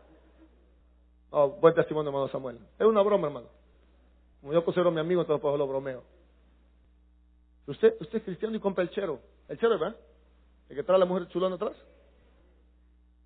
Oh, 1.29 1.49
buen 1.61 1.75
testimonio, 1.75 2.09
hermano 2.09 2.27
Samuel. 2.29 2.57
Es 2.79 2.87
una 2.87 3.03
broma, 3.03 3.27
hermano. 3.27 3.49
Como 4.41 4.51
yo 4.51 4.65
considero 4.65 4.89
mi 4.89 4.99
amigo, 4.99 5.21
entonces 5.21 5.39
pues 5.43 5.55
lo 5.59 5.67
bromeo. 5.67 6.01
Usted, 7.69 7.97
usted 7.99 8.17
es 8.17 8.23
cristiano 8.23 8.55
y 8.55 8.59
compra 8.59 8.83
el 8.83 8.89
chero. 8.89 9.19
El 9.47 9.59
chero, 9.59 9.77
¿verdad? 9.77 9.95
El 10.69 10.75
que 10.75 10.83
trae 10.83 10.95
a 10.95 10.99
la 10.99 11.05
mujer 11.05 11.27
chulona 11.27 11.55
atrás. 11.55 11.77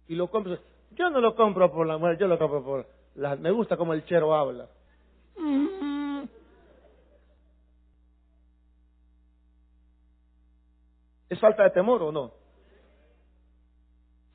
Y 0.09 0.15
lo 0.15 0.29
compra. 0.29 0.59
Yo 0.91 1.09
no 1.09 1.21
lo 1.21 1.33
compro 1.33 1.71
por 1.71 1.87
la 1.87 1.97
mujer, 1.97 2.17
yo 2.17 2.27
lo 2.27 2.37
compro 2.37 2.61
por 2.61 2.85
la... 3.15 3.37
Me 3.37 3.51
gusta 3.51 3.77
como 3.77 3.93
el 3.93 4.03
chero 4.05 4.35
habla. 4.35 4.67
¿Es 11.29 11.39
falta 11.39 11.63
de 11.63 11.69
temor 11.69 12.03
o 12.03 12.11
no? 12.11 12.33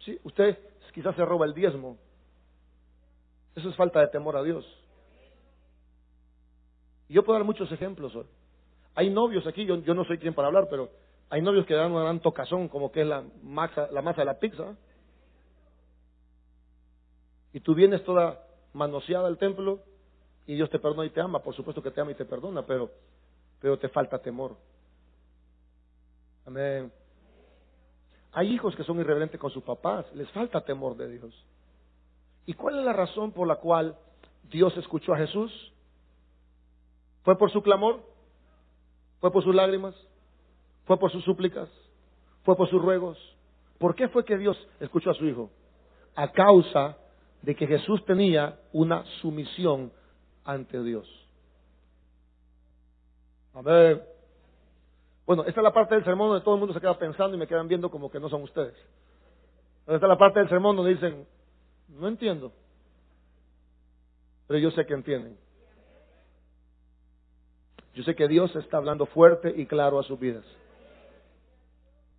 Sí, 0.01 0.19
usted 0.25 0.59
quizás 0.95 1.15
se 1.17 1.25
roba 1.25 1.45
el 1.45 1.53
diezmo. 1.53 1.99
Eso 3.55 3.69
es 3.69 3.77
falta 3.77 4.01
de 4.01 4.09
temor 4.09 4.39
a 4.39 4.43
Dios. 4.43 4.65
Y 7.11 7.15
yo 7.15 7.23
puedo 7.23 7.39
dar 7.39 7.45
muchos 7.45 7.71
ejemplos 7.71 8.17
hoy. 8.17 8.27
Hay 8.99 9.11
novios 9.11 9.47
aquí, 9.47 9.65
yo, 9.65 9.77
no 9.77 10.05
soy 10.07 10.19
quien 10.19 10.35
para 10.35 10.49
hablar, 10.49 10.67
pero 10.69 10.91
hay 11.31 11.41
novios 11.41 11.65
que 11.67 11.75
dan 11.75 11.93
un 11.93 12.03
gran 12.03 12.19
tocazón, 12.19 12.67
como 12.67 12.91
que 12.91 13.03
es 13.03 13.07
la 13.07 13.23
masa, 13.45 13.87
la 13.93 14.03
masa 14.03 14.23
de 14.23 14.25
la 14.25 14.41
pizza. 14.41 14.77
Y 17.53 17.61
tú 17.61 17.77
vienes 17.77 18.03
toda 18.03 18.45
manoseada 18.73 19.29
al 19.29 19.39
templo 19.39 19.79
y 20.49 20.57
Dios 20.57 20.69
te 20.69 20.81
perdona 20.81 21.07
y 21.07 21.11
te 21.11 21.21
ama. 21.21 21.39
Por 21.45 21.55
supuesto 21.55 21.81
que 21.81 21.93
te 21.93 22.01
ama 22.01 22.11
y 22.11 22.17
te 22.17 22.25
perdona, 22.25 22.67
pero, 22.67 22.91
pero 23.61 23.79
te 23.79 23.89
falta 23.89 24.19
temor. 24.19 24.57
Amén. 26.45 26.91
Hay 28.33 28.53
hijos 28.53 28.75
que 28.75 28.83
son 28.83 28.99
irreverentes 28.99 29.39
con 29.39 29.53
sus 29.53 29.63
papás, 29.63 30.13
les 30.17 30.29
falta 30.33 30.65
temor 30.65 30.97
de 30.97 31.09
Dios. 31.09 31.47
¿Y 32.47 32.55
cuál 32.55 32.81
es 32.81 32.85
la 32.85 32.95
razón 32.95 33.31
por 33.31 33.47
la 33.47 33.61
cual 33.61 33.97
Dios 34.51 34.77
escuchó 34.77 35.15
a 35.15 35.19
Jesús? 35.19 35.73
¿Fue 37.23 37.39
por 37.39 37.53
su 37.53 37.63
clamor? 37.63 38.18
¿Fue 39.21 39.31
por 39.33 39.43
sus 39.43 39.55
lágrimas? 39.55 39.95
¿Fue 40.85 40.99
por 40.99 41.11
sus 41.11 41.25
súplicas? 41.25 41.69
¿Fue 42.45 42.57
por 42.57 42.69
sus 42.69 42.81
ruegos? 42.81 43.19
¿Por 43.79 43.95
qué 43.95 44.09
fue 44.09 44.25
que 44.25 44.37
Dios 44.37 44.57
escuchó 44.81 45.11
a 45.11 45.15
su 45.15 45.27
hijo? 45.27 45.51
A 46.15 46.33
causa 46.33 46.97
de 47.43 47.55
que 47.55 47.67
Jesús 47.67 48.05
tenía 48.05 48.59
una 48.73 49.05
sumisión 49.21 49.93
ante 50.45 50.83
Dios. 50.83 51.07
A 53.55 53.63
ver, 53.63 54.07
bueno, 55.27 55.45
esta 55.45 55.61
es 55.61 55.65
la 55.65 55.73
parte 55.73 55.95
del 55.95 56.05
sermón 56.05 56.29
donde 56.31 56.45
todo 56.45 56.55
el 56.55 56.61
mundo 56.61 56.75
se 56.75 56.81
queda 56.81 56.99
pensando 56.99 57.37
y 57.37 57.39
me 57.39 57.47
quedan 57.47 57.69
viendo 57.69 57.91
como 57.91 58.11
que 58.11 58.19
no 58.19 58.29
son 58.29 58.43
ustedes. 58.43 58.75
esta 59.81 59.95
es 59.95 60.03
la 60.03 60.19
parte 60.19 60.39
del 60.41 60.49
sermón 60.49 60.77
donde 60.77 60.95
dicen, 60.95 61.27
no 61.89 62.09
entiendo. 62.09 62.53
Pero 64.47 64.59
yo 64.59 64.71
sé 64.71 64.87
que 64.87 64.95
entienden. 64.95 65.37
Yo 67.99 68.05
sé 68.05 68.15
que 68.15 68.29
Dios 68.29 68.55
está 68.55 68.77
hablando 68.77 69.07
fuerte 69.07 69.53
y 69.57 69.67
claro 69.67 69.99
a 69.99 70.05
sus 70.05 70.21
vidas. 70.21 70.45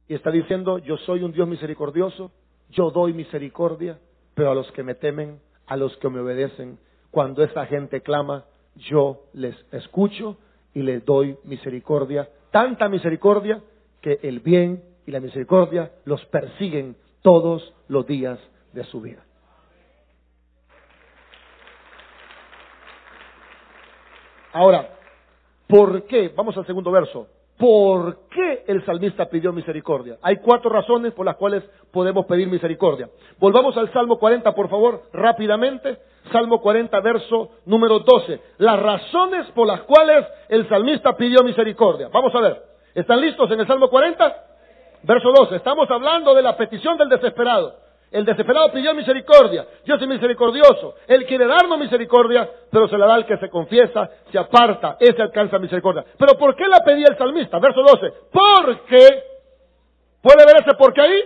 Y 0.10 0.14
está 0.14 0.30
diciendo, 0.30 0.78
yo 0.78 0.98
soy 0.98 1.24
un 1.24 1.32
Dios 1.32 1.48
misericordioso, 1.48 2.34
yo 2.70 2.92
doy 2.92 3.14
misericordia, 3.14 3.98
pero 4.36 4.52
a 4.52 4.56
los 4.56 4.70
que 4.74 4.84
me 4.84 4.94
temen, 4.94 5.40
a 5.68 5.78
los 5.78 5.96
que 6.00 6.10
me 6.10 6.20
obedecen, 6.20 6.78
cuando 7.12 7.46
esa 7.46 7.66
gente 7.66 8.02
clama, 8.02 8.44
yo 8.76 9.22
les 9.32 9.56
escucho 9.72 10.36
y 10.74 10.82
les 10.82 11.06
doy 11.06 11.38
misericordia 11.46 12.28
tanta 12.52 12.90
misericordia 12.90 13.64
que 14.02 14.20
el 14.24 14.42
bien 14.42 14.84
y 15.08 15.12
la 15.12 15.22
misericordia 15.22 15.94
los 16.04 16.26
persiguen 16.26 16.98
todos 17.22 17.74
los 17.88 18.06
días 18.06 18.38
de 18.74 18.84
su 18.84 19.00
vida. 19.00 19.24
Ahora, 24.52 24.99
¿por 25.70 26.04
qué? 26.08 26.34
Vamos 26.36 26.58
al 26.58 26.66
segundo 26.66 26.92
verso. 26.92 27.28
¿Por 27.60 28.28
qué 28.30 28.64
el 28.68 28.86
salmista 28.86 29.30
pidió 29.30 29.52
misericordia? 29.52 30.18
Hay 30.22 30.38
cuatro 30.38 30.70
razones 30.70 31.14
por 31.14 31.26
las 31.26 31.36
cuales 31.36 31.62
podemos 31.92 32.26
pedir 32.26 32.48
misericordia. 32.48 33.10
Volvamos 33.38 33.76
al 33.78 33.92
Salmo 33.92 34.18
40, 34.18 34.56
por 34.56 34.70
favor, 34.70 35.04
rápidamente. 35.12 35.98
Salmo 36.32 36.62
40, 36.62 36.98
verso 37.02 37.50
número 37.66 38.00
12. 38.00 38.40
Las 38.60 38.80
razones 38.82 39.46
por 39.52 39.68
las 39.68 39.82
cuales 39.82 40.26
el 40.48 40.68
salmista 40.70 41.18
pidió 41.18 41.44
misericordia. 41.44 42.10
Vamos 42.12 42.34
a 42.34 42.40
ver. 42.40 42.64
¿Están 42.96 43.20
listos 43.20 43.52
en 43.52 43.60
el 43.60 43.68
Salmo 43.68 43.90
40? 43.90 44.46
Verso 45.04 45.32
12. 45.36 45.58
Estamos 45.58 45.92
hablando 45.92 46.34
de 46.34 46.42
la 46.42 46.56
petición 46.56 46.98
del 46.98 47.10
desesperado. 47.10 47.76
El 48.12 48.26
desesperado 48.26 48.72
pidió 48.72 48.94
misericordia. 48.96 49.68
Dios 49.86 50.02
es 50.02 50.08
misericordioso. 50.08 50.96
Él 51.08 51.26
quiere 51.28 51.46
darnos 51.46 51.78
misericordia, 51.78 52.50
pero 52.72 52.88
se 52.88 52.98
la 52.98 53.06
da 53.06 53.16
al 53.16 53.26
que 53.26 53.38
se 53.38 53.50
confiesa, 53.50 54.10
se 54.32 54.40
aparta. 54.40 54.98
Ese 55.00 55.22
alcanza 55.22 55.60
misericordia. 55.60 56.04
Pero 56.18 56.34
¿por 56.38 56.56
qué 56.56 56.68
la 56.68 56.80
pedía 56.84 57.06
el 57.10 57.18
salmista? 57.18 57.60
Verso 57.60 57.82
12. 57.82 58.14
Porque, 58.32 59.24
¿puede 60.22 60.46
ver 60.46 60.64
ese 60.66 60.76
por 60.76 60.94
qué 60.94 61.02
ahí? 61.02 61.22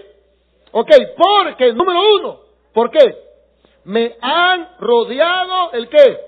Ok, 0.71 0.89
porque, 1.15 1.71
número 1.73 2.01
uno, 2.19 2.39
¿por 2.73 2.89
qué? 2.89 3.17
Me 3.85 4.17
han 4.19 4.69
rodeado 4.79 5.71
el 5.73 5.87
qué? 5.87 6.19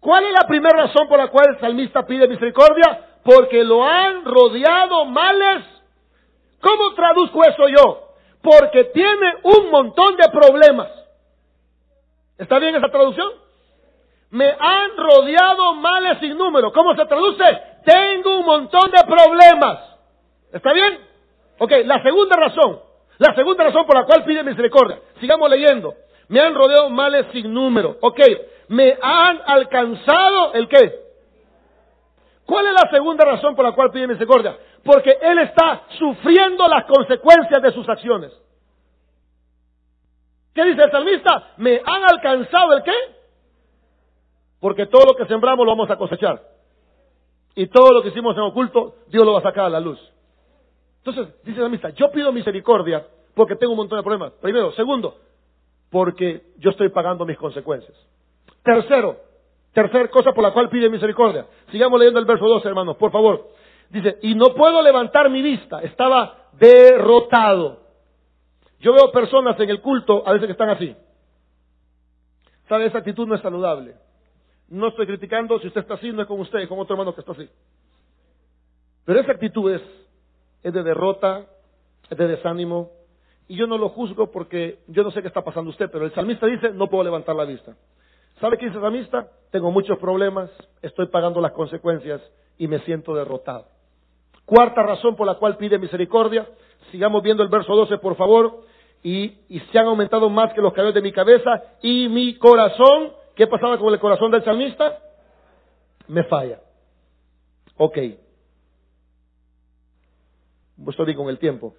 ¿Cuál 0.00 0.24
es 0.24 0.32
la 0.32 0.48
primera 0.48 0.84
razón 0.84 1.08
por 1.08 1.18
la 1.18 1.28
cual 1.28 1.46
el 1.50 1.60
salmista 1.60 2.04
pide 2.06 2.26
misericordia? 2.26 3.18
Porque 3.22 3.62
lo 3.62 3.84
han 3.84 4.24
rodeado 4.24 5.04
males. 5.04 5.64
¿Cómo 6.60 6.94
traduzco 6.94 7.44
eso 7.44 7.68
yo? 7.68 8.07
Porque 8.42 8.84
tiene 8.84 9.34
un 9.42 9.70
montón 9.70 10.16
de 10.16 10.28
problemas. 10.28 10.88
¿Está 12.38 12.58
bien 12.58 12.74
esa 12.76 12.88
traducción? 12.88 13.32
Me 14.30 14.48
han 14.48 14.96
rodeado 14.96 15.74
males 15.74 16.18
sin 16.20 16.36
número. 16.36 16.72
¿Cómo 16.72 16.94
se 16.94 17.04
traduce? 17.06 17.44
Tengo 17.84 18.40
un 18.40 18.46
montón 18.46 18.90
de 18.90 19.02
problemas. 19.04 19.78
¿Está 20.52 20.72
bien? 20.72 20.98
Ok, 21.58 21.72
la 21.84 22.02
segunda 22.02 22.36
razón. 22.36 22.80
La 23.18 23.34
segunda 23.34 23.64
razón 23.64 23.84
por 23.86 23.96
la 23.96 24.04
cual 24.04 24.24
pide 24.24 24.44
misericordia. 24.44 25.00
Sigamos 25.20 25.50
leyendo. 25.50 25.94
Me 26.28 26.40
han 26.40 26.54
rodeado 26.54 26.90
males 26.90 27.26
sin 27.32 27.52
número. 27.52 27.96
Ok, 28.00 28.20
me 28.68 28.96
han 29.00 29.40
alcanzado 29.46 30.52
el 30.54 30.68
qué? 30.68 31.08
¿Cuál 32.44 32.66
es 32.66 32.72
la 32.72 32.90
segunda 32.90 33.24
razón 33.24 33.56
por 33.56 33.64
la 33.64 33.72
cual 33.72 33.90
pide 33.90 34.06
misericordia? 34.06 34.56
Porque 34.88 35.18
él 35.20 35.38
está 35.40 35.82
sufriendo 35.98 36.66
las 36.66 36.86
consecuencias 36.86 37.60
de 37.60 37.72
sus 37.72 37.86
acciones. 37.86 38.32
¿Qué 40.54 40.64
dice 40.64 40.82
el 40.82 40.90
salmista? 40.90 41.52
Me 41.58 41.82
han 41.84 42.04
alcanzado 42.10 42.72
el 42.72 42.82
qué? 42.82 42.94
Porque 44.58 44.86
todo 44.86 45.04
lo 45.04 45.14
que 45.14 45.26
sembramos 45.26 45.66
lo 45.66 45.72
vamos 45.72 45.90
a 45.90 45.96
cosechar. 45.96 46.40
Y 47.54 47.66
todo 47.66 47.92
lo 47.92 48.00
que 48.00 48.08
hicimos 48.08 48.34
en 48.34 48.44
oculto, 48.44 48.94
Dios 49.08 49.26
lo 49.26 49.34
va 49.34 49.40
a 49.40 49.42
sacar 49.42 49.66
a 49.66 49.68
la 49.68 49.80
luz. 49.80 50.00
Entonces, 51.04 51.34
dice 51.44 51.58
el 51.58 51.64
salmista, 51.64 51.90
yo 51.90 52.10
pido 52.10 52.32
misericordia 52.32 53.06
porque 53.34 53.56
tengo 53.56 53.74
un 53.74 53.80
montón 53.80 53.98
de 53.98 54.02
problemas. 54.02 54.32
Primero. 54.40 54.72
Segundo, 54.72 55.18
porque 55.90 56.44
yo 56.56 56.70
estoy 56.70 56.88
pagando 56.88 57.26
mis 57.26 57.36
consecuencias. 57.36 57.94
Tercero, 58.62 59.18
Tercer 59.72 60.10
cosa 60.10 60.32
por 60.32 60.42
la 60.42 60.52
cual 60.52 60.68
pide 60.68 60.88
misericordia. 60.88 61.46
Sigamos 61.70 62.00
leyendo 62.00 62.18
el 62.18 62.26
verso 62.26 62.46
12, 62.46 62.66
hermanos, 62.66 62.96
por 62.96 63.12
favor. 63.12 63.48
Dice, 63.90 64.18
y 64.22 64.34
no 64.34 64.54
puedo 64.54 64.82
levantar 64.82 65.30
mi 65.30 65.42
vista. 65.42 65.80
Estaba 65.82 66.50
derrotado. 66.52 67.80
Yo 68.80 68.92
veo 68.92 69.10
personas 69.10 69.58
en 69.60 69.70
el 69.70 69.80
culto 69.80 70.22
a 70.26 70.32
veces 70.32 70.46
que 70.46 70.52
están 70.52 70.70
así. 70.70 70.94
¿Sabe? 72.68 72.86
Esa 72.86 72.98
actitud 72.98 73.26
no 73.26 73.34
es 73.34 73.40
saludable. 73.40 73.94
No 74.68 74.88
estoy 74.88 75.06
criticando, 75.06 75.58
si 75.58 75.68
usted 75.68 75.80
está 75.80 75.94
así, 75.94 76.12
no 76.12 76.20
es 76.20 76.28
con 76.28 76.38
usted, 76.40 76.58
es 76.58 76.68
con 76.68 76.78
otro 76.78 76.94
hermano 76.94 77.14
que 77.14 77.20
está 77.20 77.32
así. 77.32 77.48
Pero 79.06 79.20
esa 79.20 79.32
actitud 79.32 79.72
es, 79.72 79.82
es 80.62 80.72
de 80.74 80.82
derrota, 80.82 81.46
es 82.10 82.18
de 82.18 82.28
desánimo, 82.28 82.90
y 83.48 83.56
yo 83.56 83.66
no 83.66 83.78
lo 83.78 83.88
juzgo 83.88 84.30
porque 84.30 84.80
yo 84.88 85.02
no 85.02 85.10
sé 85.10 85.22
qué 85.22 85.28
está 85.28 85.42
pasando 85.42 85.70
usted, 85.70 85.90
pero 85.90 86.04
el 86.04 86.12
salmista 86.12 86.46
dice, 86.46 86.70
no 86.72 86.88
puedo 86.88 87.04
levantar 87.04 87.34
la 87.34 87.46
vista. 87.46 87.74
¿Sabe 88.38 88.58
qué 88.58 88.66
dice 88.66 88.76
el 88.76 88.82
salmista? 88.82 89.26
Tengo 89.50 89.70
muchos 89.70 89.98
problemas, 89.98 90.50
estoy 90.82 91.06
pagando 91.06 91.40
las 91.40 91.52
consecuencias 91.52 92.20
y 92.58 92.68
me 92.68 92.80
siento 92.80 93.14
derrotado. 93.14 93.77
Cuarta 94.48 94.82
razón 94.82 95.14
por 95.14 95.26
la 95.26 95.34
cual 95.34 95.58
pide 95.58 95.78
misericordia, 95.78 96.48
sigamos 96.90 97.22
viendo 97.22 97.42
el 97.42 97.50
verso 97.50 97.76
12, 97.76 97.98
por 97.98 98.16
favor, 98.16 98.64
y, 99.02 99.36
se 99.70 99.78
han 99.78 99.84
aumentado 99.84 100.30
más 100.30 100.54
que 100.54 100.62
los 100.62 100.72
cabellos 100.72 100.94
de 100.94 101.02
mi 101.02 101.12
cabeza 101.12 101.50
y 101.82 102.08
mi 102.08 102.38
corazón, 102.38 103.12
¿qué 103.36 103.46
pasaba 103.46 103.78
con 103.78 103.92
el 103.92 104.00
corazón 104.00 104.30
del 104.30 104.42
salmista? 104.42 105.00
Me 106.06 106.24
falla. 106.24 106.60
Ok. 107.76 107.98
Estoy 110.88 111.14
con 111.14 111.28
el 111.28 111.38
tiempo. 111.38 111.74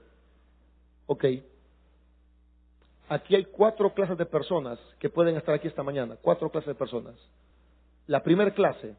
Ok. 1.08 1.26
Aquí 3.08 3.36
hay 3.36 3.46
cuatro 3.46 3.96
clases 3.96 4.16
de 4.16 4.28
personas 4.28 4.78
que 5.00 5.10
pueden 5.10 5.38
estar 5.38 5.56
aquí 5.56 5.68
esta 5.68 5.82
mañana. 5.82 6.18
Cuatro 6.22 6.52
clases 6.52 6.68
de 6.68 6.76
personas. 6.76 7.16
La 8.06 8.22
primera 8.22 8.52
clase, 8.52 8.96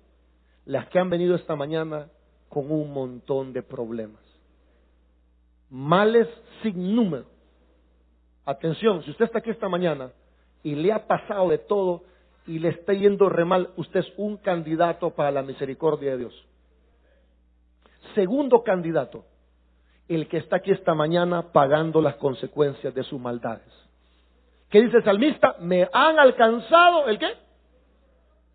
las 0.65 0.89
que 0.89 0.99
han 0.99 1.09
venido 1.09 1.37
esta 1.37 1.55
mañana 1.55 2.09
con 2.51 2.71
un 2.71 2.93
montón 2.93 3.55
de 3.55 3.63
problemas. 3.63 4.21
Males 5.71 6.29
sin 6.63 6.95
número. 6.95 7.25
Atención, 8.45 9.03
si 9.05 9.13
usted 9.13 9.27
está 9.27 9.39
aquí 9.39 9.51
esta 9.51 9.69
mañana 9.69 10.11
y 10.63 10.75
le 10.75 10.93
ha 10.93 11.07
pasado 11.07 11.49
de 11.49 11.59
todo 11.59 12.03
y 12.47 12.59
le 12.59 12.71
está 12.71 12.93
yendo 12.93 13.29
re 13.29 13.45
mal, 13.45 13.71
usted 13.77 14.01
es 14.01 14.13
un 14.17 14.37
candidato 14.37 15.11
para 15.11 15.31
la 15.31 15.43
misericordia 15.43 16.11
de 16.11 16.19
Dios. 16.19 16.47
Segundo 18.17 18.65
candidato, 18.65 19.25
el 20.09 20.27
que 20.27 20.39
está 20.39 20.57
aquí 20.57 20.73
esta 20.73 20.95
mañana 20.95 21.53
pagando 21.53 22.03
las 22.03 22.17
consecuencias 22.17 22.93
de 22.93 23.05
sus 23.05 23.21
maldades. 23.21 23.73
¿Qué 24.69 24.83
dice 24.83 24.97
el 24.97 25.05
salmista? 25.05 25.55
Me 25.61 25.89
han 25.93 26.19
alcanzado 26.19 27.07
el 27.07 27.19
qué? 27.19 27.33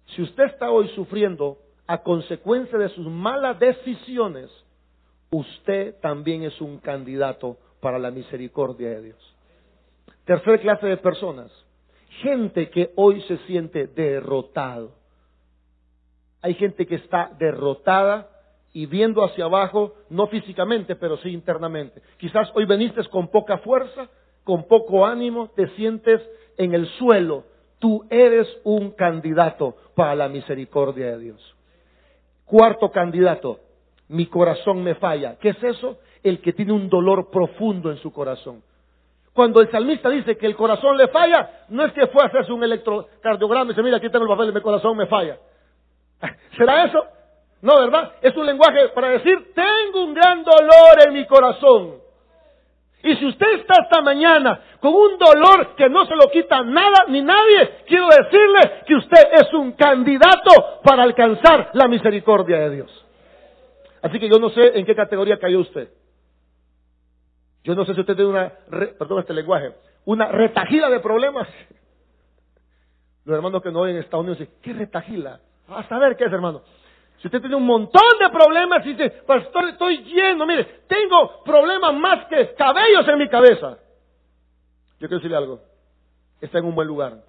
Si 0.08 0.22
usted 0.22 0.44
está 0.46 0.70
hoy 0.70 0.90
sufriendo 0.90 1.58
a 1.88 2.00
consecuencia 2.00 2.78
de 2.78 2.90
sus 2.90 3.08
malas 3.08 3.60
decisiones, 3.60 4.50
usted 5.30 5.96
también 6.02 6.44
es 6.44 6.60
un 6.62 6.80
candidato 6.80 7.58
para 7.80 8.00
la 8.00 8.12
misericordia 8.12 8.90
de 8.90 9.02
Dios. 9.02 9.36
Tercera 10.26 10.58
clase 10.58 10.88
de 10.88 10.98
personas, 10.98 11.52
gente 12.22 12.70
que 12.70 12.92
hoy 12.96 13.22
se 13.24 13.38
siente 13.46 13.88
derrotado. 13.88 14.96
Hay 16.42 16.56
gente 16.56 16.86
que 16.86 16.96
está 16.96 17.32
derrotada 17.38 18.30
y 18.74 18.88
viendo 18.88 19.24
hacia 19.24 19.46
abajo, 19.46 19.94
no 20.10 20.28
físicamente, 20.28 20.96
pero 20.96 21.18
sí 21.18 21.30
internamente. 21.30 22.02
Quizás 22.18 22.50
hoy 22.56 22.66
veniste 22.66 23.04
con 23.10 23.30
poca 23.30 23.60
fuerza, 23.60 24.10
con 24.44 24.68
poco 24.68 25.06
ánimo, 25.06 25.50
te 25.56 25.68
sientes 25.76 26.22
en 26.58 26.74
el 26.74 26.88
suelo. 26.98 27.46
Tú 27.80 28.06
eres 28.10 28.48
un 28.64 28.92
candidato 28.92 29.76
para 29.96 30.16
la 30.16 30.28
misericordia 30.28 31.12
de 31.12 31.20
Dios. 31.20 31.55
Cuarto 32.46 32.92
candidato, 32.92 33.60
mi 34.10 34.28
corazón 34.28 34.84
me 34.84 34.96
falla. 34.96 35.38
¿Qué 35.40 35.50
es 35.50 35.64
eso? 35.64 35.98
El 36.24 36.42
que 36.42 36.54
tiene 36.54 36.74
un 36.74 36.90
dolor 36.90 37.30
profundo 37.30 37.92
en 37.92 37.98
su 37.98 38.12
corazón. 38.12 38.62
Cuando 39.34 39.60
el 39.62 39.70
salmista 39.70 40.10
dice 40.10 40.38
que 40.38 40.46
el 40.46 40.56
corazón 40.56 40.96
le 40.96 41.10
falla, 41.10 41.66
no 41.70 41.84
es 41.84 41.92
que 41.92 42.08
fue 42.08 42.24
a 42.24 42.28
hacerse 42.28 42.54
un 42.54 42.64
electrocardiograma 42.64 43.66
y 43.66 43.68
dice, 43.70 43.84
mira, 43.84 43.98
aquí 43.98 44.10
tengo 44.10 44.24
el 44.24 44.30
papel 44.30 44.54
mi 44.54 44.62
corazón 44.62 44.96
me 44.96 45.08
falla. 45.08 45.38
¿Será 46.58 46.86
eso? 46.86 47.04
No, 47.62 47.80
¿verdad? 47.80 48.14
Es 48.22 48.36
un 48.38 48.46
lenguaje 48.46 48.90
para 48.90 49.10
decir, 49.10 49.54
tengo 49.54 50.06
un 50.06 50.14
gran 50.14 50.44
dolor 50.44 51.06
en 51.06 51.14
mi 51.14 51.26
corazón. 51.26 52.05
Y 53.06 53.16
si 53.18 53.26
usted 53.28 53.60
está 53.60 53.84
esta 53.84 54.02
mañana 54.02 54.60
con 54.80 54.92
un 54.92 55.20
dolor 55.20 55.76
que 55.76 55.88
no 55.90 56.08
se 56.08 56.16
lo 56.16 56.28
quita 56.32 56.64
nada 56.64 57.06
ni 57.08 57.22
nadie, 57.22 57.84
quiero 57.86 58.08
decirle 58.08 58.82
que 58.88 58.96
usted 58.96 59.28
es 59.32 59.54
un 59.54 59.74
candidato 59.74 60.82
para 60.84 61.04
alcanzar 61.04 61.70
la 61.74 61.88
misericordia 61.88 62.62
de 62.62 62.70
Dios. 62.78 63.06
Así 64.02 64.20
que 64.20 64.28
yo 64.28 64.40
no 64.40 64.50
sé 64.50 64.80
en 64.80 64.88
qué 64.88 64.96
categoría 64.96 65.38
cayó 65.38 65.60
usted. 65.60 65.90
Yo 67.64 67.76
no 67.76 67.86
sé 67.86 67.94
si 67.94 68.00
usted 68.00 68.16
tiene 68.16 68.32
una, 68.32 68.52
perdón 68.98 69.20
este 69.20 69.36
lenguaje, 69.36 69.74
una 70.06 70.32
retajila 70.32 70.90
de 70.90 71.00
problemas. 71.00 71.48
Los 73.24 73.36
hermanos 73.36 73.62
que 73.62 73.72
no 73.72 73.82
ven 73.82 73.98
en 73.98 74.02
Estados 74.02 74.24
Unidos 74.24 74.40
dicen, 74.40 74.56
¿qué 74.64 74.74
retajila? 74.74 75.42
A 75.68 75.88
saber 75.88 76.16
qué 76.18 76.26
es, 76.26 76.34
hermano. 76.34 76.64
Si 77.18 77.28
usted 77.28 77.40
tiene 77.40 77.56
un 77.56 77.66
montón 77.66 78.04
de 78.20 78.30
problemas 78.30 78.86
y 78.86 78.94
dice, 78.94 79.10
pastor, 79.26 79.70
estoy 79.70 80.04
lleno, 80.04 80.46
mire, 80.46 80.84
tengo 80.88 81.44
problemas 81.44 81.94
más 81.94 82.26
que 82.26 82.54
cabellos 82.56 83.08
en 83.08 83.18
mi 83.18 83.30
cabeza. 83.30 83.78
Yo 85.00 85.08
quiero 85.08 85.18
decirle 85.18 85.38
algo, 85.38 85.62
está 86.42 86.60
en 86.60 86.66
un 86.66 86.76
buen 86.76 86.88
lugar. 86.88 87.24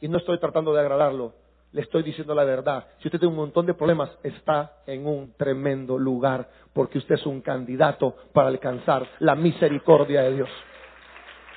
Y 0.00 0.08
no 0.08 0.18
estoy 0.18 0.38
tratando 0.38 0.72
de 0.72 0.80
agradarlo, 0.80 1.32
le 1.72 1.82
estoy 1.82 2.02
diciendo 2.02 2.34
la 2.34 2.44
verdad. 2.44 2.86
Si 2.98 3.08
usted 3.08 3.18
tiene 3.18 3.32
un 3.32 3.40
montón 3.40 3.66
de 3.66 3.74
problemas, 3.74 4.10
está 4.22 4.72
en 4.86 5.06
un 5.06 5.34
tremendo 5.36 5.98
lugar, 5.98 6.48
porque 6.72 6.98
usted 6.98 7.16
es 7.16 7.26
un 7.26 7.40
candidato 7.40 8.14
para 8.32 8.48
alcanzar 8.48 9.06
la 9.20 9.34
misericordia 9.34 10.22
de 10.22 10.34
Dios. 10.34 10.50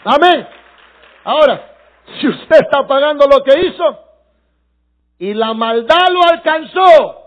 Amén. 0.04 0.48
Ahora, 1.24 1.76
si 2.20 2.28
usted 2.28 2.58
está 2.62 2.86
pagando 2.88 3.26
lo 3.28 3.44
que 3.44 3.60
hizo 3.60 4.00
y 5.20 5.34
la 5.34 5.54
maldad 5.54 6.10
lo 6.12 6.24
alcanzó, 6.24 7.21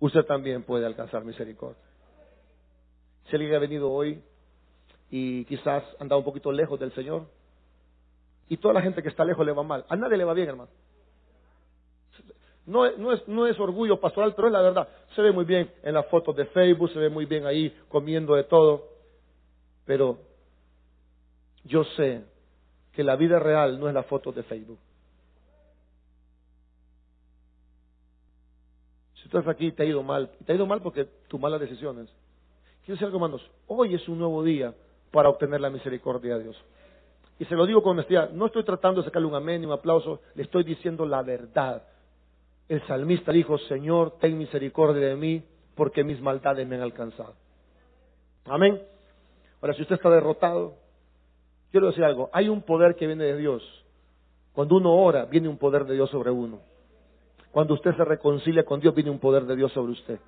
usted 0.00 0.24
también 0.24 0.62
puede 0.62 0.86
alcanzar 0.86 1.24
misericordia. 1.24 1.82
Si 3.28 3.36
alguien 3.36 3.54
ha 3.54 3.58
venido 3.58 3.90
hoy 3.90 4.22
y 5.10 5.44
quizás 5.44 5.82
ha 5.98 6.02
andado 6.02 6.18
un 6.18 6.24
poquito 6.24 6.52
lejos 6.52 6.78
del 6.78 6.92
Señor, 6.94 7.26
y 8.48 8.58
toda 8.58 8.74
la 8.74 8.82
gente 8.82 9.02
que 9.02 9.08
está 9.08 9.24
lejos 9.24 9.44
le 9.46 9.52
va 9.52 9.62
mal, 9.62 9.84
a 9.88 9.96
nadie 9.96 10.16
le 10.16 10.24
va 10.24 10.34
bien, 10.34 10.48
hermano. 10.48 10.70
No, 12.66 12.86
es, 12.86 13.28
no 13.28 13.46
es 13.46 13.60
orgullo 13.60 14.00
pastoral, 14.00 14.34
pero 14.34 14.48
es 14.48 14.52
la 14.52 14.62
verdad. 14.62 14.88
Se 15.14 15.20
ve 15.20 15.32
muy 15.32 15.44
bien 15.44 15.70
en 15.82 15.94
las 15.94 16.06
fotos 16.06 16.34
de 16.34 16.46
Facebook, 16.46 16.90
se 16.90 16.98
ve 16.98 17.10
muy 17.10 17.26
bien 17.26 17.46
ahí 17.46 17.70
comiendo 17.88 18.34
de 18.34 18.44
todo. 18.44 18.88
Pero 19.84 20.18
yo 21.64 21.84
sé 21.96 22.24
que 22.92 23.04
la 23.04 23.16
vida 23.16 23.38
real 23.38 23.78
no 23.78 23.88
es 23.88 23.94
la 23.94 24.04
foto 24.04 24.32
de 24.32 24.42
Facebook. 24.44 24.78
Si 29.22 29.23
estás 29.38 29.54
aquí 29.54 29.66
y 29.66 29.72
te 29.72 29.82
ha 29.82 29.86
ido 29.86 30.02
mal, 30.02 30.30
te 30.44 30.52
ha 30.52 30.54
ido 30.54 30.66
mal 30.66 30.80
porque 30.80 31.06
tus 31.28 31.40
malas 31.40 31.60
decisiones. 31.60 32.08
Quiero 32.84 32.94
decir 32.94 33.06
algo, 33.06 33.16
hermanos, 33.16 33.50
hoy 33.66 33.94
es 33.94 34.08
un 34.08 34.18
nuevo 34.18 34.42
día 34.42 34.74
para 35.10 35.28
obtener 35.28 35.60
la 35.60 35.70
misericordia 35.70 36.36
de 36.36 36.44
Dios. 36.44 36.56
Y 37.38 37.44
se 37.46 37.54
lo 37.54 37.66
digo 37.66 37.82
con 37.82 37.92
honestidad, 37.92 38.30
no 38.30 38.46
estoy 38.46 38.64
tratando 38.64 39.00
de 39.00 39.06
sacarle 39.06 39.26
un 39.26 39.34
amén 39.34 39.62
y 39.62 39.66
un 39.66 39.72
aplauso, 39.72 40.20
le 40.34 40.42
estoy 40.42 40.64
diciendo 40.64 41.04
la 41.04 41.22
verdad. 41.22 41.82
El 42.68 42.86
salmista 42.86 43.32
dijo, 43.32 43.58
Señor, 43.58 44.18
ten 44.20 44.38
misericordia 44.38 45.08
de 45.08 45.16
mí, 45.16 45.42
porque 45.74 46.04
mis 46.04 46.20
maldades 46.20 46.66
me 46.66 46.76
han 46.76 46.82
alcanzado. 46.82 47.34
Amén. 48.44 48.80
Ahora, 49.60 49.74
si 49.74 49.82
usted 49.82 49.96
está 49.96 50.10
derrotado, 50.10 50.74
quiero 51.70 51.88
decir 51.88 52.04
algo, 52.04 52.30
hay 52.32 52.48
un 52.48 52.62
poder 52.62 52.94
que 52.94 53.06
viene 53.06 53.24
de 53.24 53.36
Dios. 53.36 53.62
Cuando 54.52 54.76
uno 54.76 54.94
ora, 54.94 55.24
viene 55.24 55.48
un 55.48 55.58
poder 55.58 55.84
de 55.84 55.94
Dios 55.94 56.10
sobre 56.10 56.30
uno. 56.30 56.60
Cuando 57.54 57.74
usted 57.74 57.96
se 57.96 58.04
reconcilia 58.04 58.64
con 58.64 58.80
Dios, 58.80 58.92
viene 58.96 59.10
un 59.10 59.20
poder 59.20 59.44
de 59.44 59.54
Dios 59.54 59.70
sobre 59.70 59.92
usted. 59.92 60.18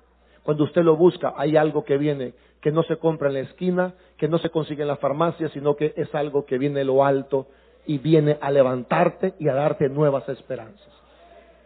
Cuando 0.43 0.63
usted 0.63 0.81
lo 0.81 0.95
busca, 0.95 1.33
hay 1.35 1.57
algo 1.57 1.83
que 1.83 1.97
viene, 1.97 2.33
que 2.61 2.71
no 2.71 2.83
se 2.83 2.95
compra 2.95 3.27
en 3.27 3.33
la 3.33 3.39
esquina, 3.41 3.95
que 4.15 4.29
no 4.29 4.37
se 4.37 4.49
consigue 4.49 4.83
en 4.83 4.87
la 4.87 4.95
farmacia, 4.95 5.49
sino 5.49 5.75
que 5.75 5.93
es 5.97 6.15
algo 6.15 6.45
que 6.45 6.57
viene 6.57 6.79
de 6.79 6.85
lo 6.85 7.03
alto 7.03 7.47
y 7.85 7.97
viene 7.97 8.37
a 8.39 8.49
levantarte 8.49 9.33
y 9.39 9.49
a 9.49 9.55
darte 9.55 9.89
nuevas 9.89 10.29
esperanzas. 10.29 10.87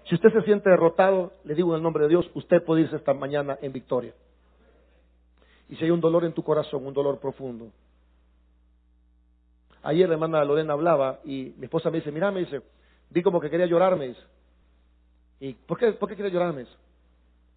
Si 0.09 0.16
usted 0.16 0.34
se 0.34 0.41
siente 0.41 0.72
derrotado, 0.72 1.34
le 1.43 1.53
digo 1.53 1.74
en 1.74 1.76
el 1.76 1.84
nombre 1.84 2.05
de 2.05 2.09
Dios, 2.09 2.28
usted 2.34 2.64
puede 2.64 2.82
irse 2.82 2.95
esta 2.95 3.14
mañana 3.14 3.59
en 3.62 3.72
victoria. 3.72 4.16
Y 5.70 5.76
si 5.76 5.84
hay 5.84 5.91
un 5.91 6.01
dolor 6.01 6.26
en 6.26 6.34
tu 6.34 6.41
corazón, 6.41 6.88
un 6.88 6.93
dolor 6.95 7.20
profundo. 7.20 7.68
Ayer 9.84 10.09
la 10.09 10.16
hermana 10.16 10.43
Lorena 10.43 10.74
hablaba 10.74 11.20
y 11.24 11.53
mi 11.55 11.66
esposa 11.66 11.91
me 11.91 11.97
dice, 11.97 12.12
mira, 12.12 12.32
me 12.32 12.39
dice, 12.39 12.64
vi 13.12 13.22
como 13.22 13.39
que 13.39 13.51
quería 13.51 13.68
llorarme. 13.68 14.16
¿Y 15.41 15.55
por 15.55 15.77
qué, 15.79 15.91
por 15.93 16.07
qué 16.07 16.15
quiere 16.15 16.29
llorarme? 16.29 16.67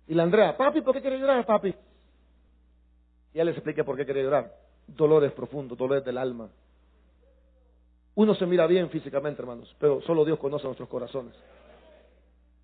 Y 0.08 0.14
la 0.14 0.22
Andrea, 0.22 0.56
papi, 0.56 0.80
¿por 0.80 0.94
qué 0.94 1.02
quiere 1.02 1.18
llorar, 1.18 1.44
papi? 1.44 1.68
Y 3.32 3.36
ya 3.36 3.44
les 3.44 3.54
expliqué 3.54 3.84
por 3.84 3.94
qué 3.94 4.06
quiere 4.06 4.22
llorar. 4.22 4.52
Dolores 4.86 5.32
profundos, 5.32 5.76
dolores 5.76 6.02
del 6.02 6.16
alma. 6.16 6.48
Uno 8.14 8.34
se 8.34 8.46
mira 8.46 8.66
bien 8.66 8.88
físicamente, 8.88 9.42
hermanos, 9.42 9.74
pero 9.78 10.00
solo 10.02 10.24
Dios 10.24 10.38
conoce 10.38 10.64
nuestros 10.64 10.88
corazones. 10.88 11.34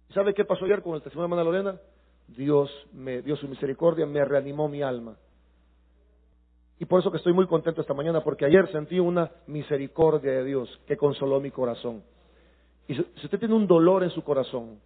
¿Y 0.09 0.15
sabe 0.15 0.33
qué 0.33 0.47
pasó 0.47 0.65
ayer 0.65 0.81
con 0.81 0.95
el 0.95 1.03
testimonio 1.03 1.37
de 1.37 1.43
hermana 1.43 1.59
Lorena? 1.65 1.81
Dios 2.29 2.71
me 2.95 3.21
dio 3.21 3.37
su 3.37 3.47
misericordia, 3.47 4.07
me 4.07 4.25
reanimó 4.25 4.69
mi 4.69 4.81
alma. 4.81 5.17
Y 6.79 6.87
por 6.87 7.01
eso 7.01 7.11
que 7.11 7.19
estoy 7.19 7.35
muy 7.35 7.47
contento 7.47 7.83
esta 7.83 7.93
mañana, 7.93 8.25
porque 8.25 8.47
ayer 8.47 8.73
sentí 8.73 8.99
una 8.99 9.31
misericordia 9.47 10.33
de 10.33 10.45
Dios 10.45 10.81
que 10.87 10.97
consoló 10.97 11.41
mi 11.41 11.51
corazón. 11.51 12.03
Y 12.89 12.95
si 12.95 13.03
usted 13.25 13.39
tiene 13.39 13.55
un 13.55 13.67
dolor 13.67 14.03
en 14.03 14.11
su 14.11 14.23
corazón, 14.25 14.81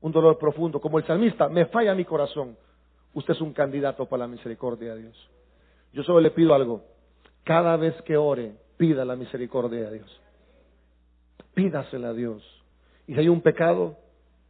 un 0.00 0.12
dolor 0.12 0.38
profundo, 0.38 0.80
como 0.80 0.98
el 0.98 1.06
salmista, 1.06 1.48
me 1.48 1.66
falla 1.66 1.94
mi 1.94 2.04
corazón, 2.04 2.56
usted 3.14 3.34
es 3.34 3.40
un 3.40 3.52
candidato 3.52 4.06
para 4.06 4.24
la 4.24 4.28
misericordia 4.28 4.94
de 4.94 5.02
Dios. 5.02 5.30
Yo 5.92 6.02
solo 6.02 6.20
le 6.20 6.30
pido 6.30 6.54
algo, 6.54 6.82
cada 7.44 7.76
vez 7.76 8.00
que 8.02 8.16
ore, 8.16 8.56
pida 8.76 9.04
la 9.04 9.16
misericordia 9.16 9.90
de 9.90 9.94
Dios. 9.94 10.20
Pídasela 11.54 12.10
a 12.10 12.12
Dios. 12.12 12.42
Y 13.06 13.14
si 13.14 13.20
hay 13.20 13.28
un 13.28 13.40
pecado, 13.40 13.96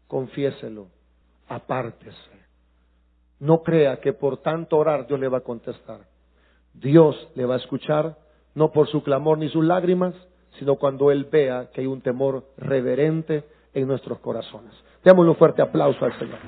confiéselo, 0.07 0.89
apártese. 1.49 2.17
No 3.41 3.63
crea 3.63 4.01
que 4.01 4.13
por 4.13 4.39
tanto 4.39 4.77
orar 4.77 5.07
Dios 5.07 5.21
le 5.21 5.29
va 5.29 5.39
a 5.39 5.43
contestar. 5.43 6.01
Dios 6.75 7.29
le 7.35 7.47
va 7.47 7.55
a 7.55 7.59
escuchar, 7.59 8.19
no 8.55 8.73
por 8.73 8.89
su 8.89 9.03
clamor 9.03 9.39
ni 9.39 9.49
sus 9.49 9.65
lágrimas, 9.65 10.15
sino 10.59 10.77
cuando 10.77 11.11
Él 11.11 11.25
vea 11.25 11.71
que 11.73 11.83
hay 11.83 11.87
un 11.87 12.01
temor 12.01 12.45
reverente 12.57 13.45
en 13.83 13.89
nuestros 13.89 14.19
corazones. 14.19 14.73
Démosle 15.05 15.31
un 15.31 15.37
fuerte 15.37 15.63
aplauso 15.63 16.05
al 16.05 16.19
Señor. 16.19 16.39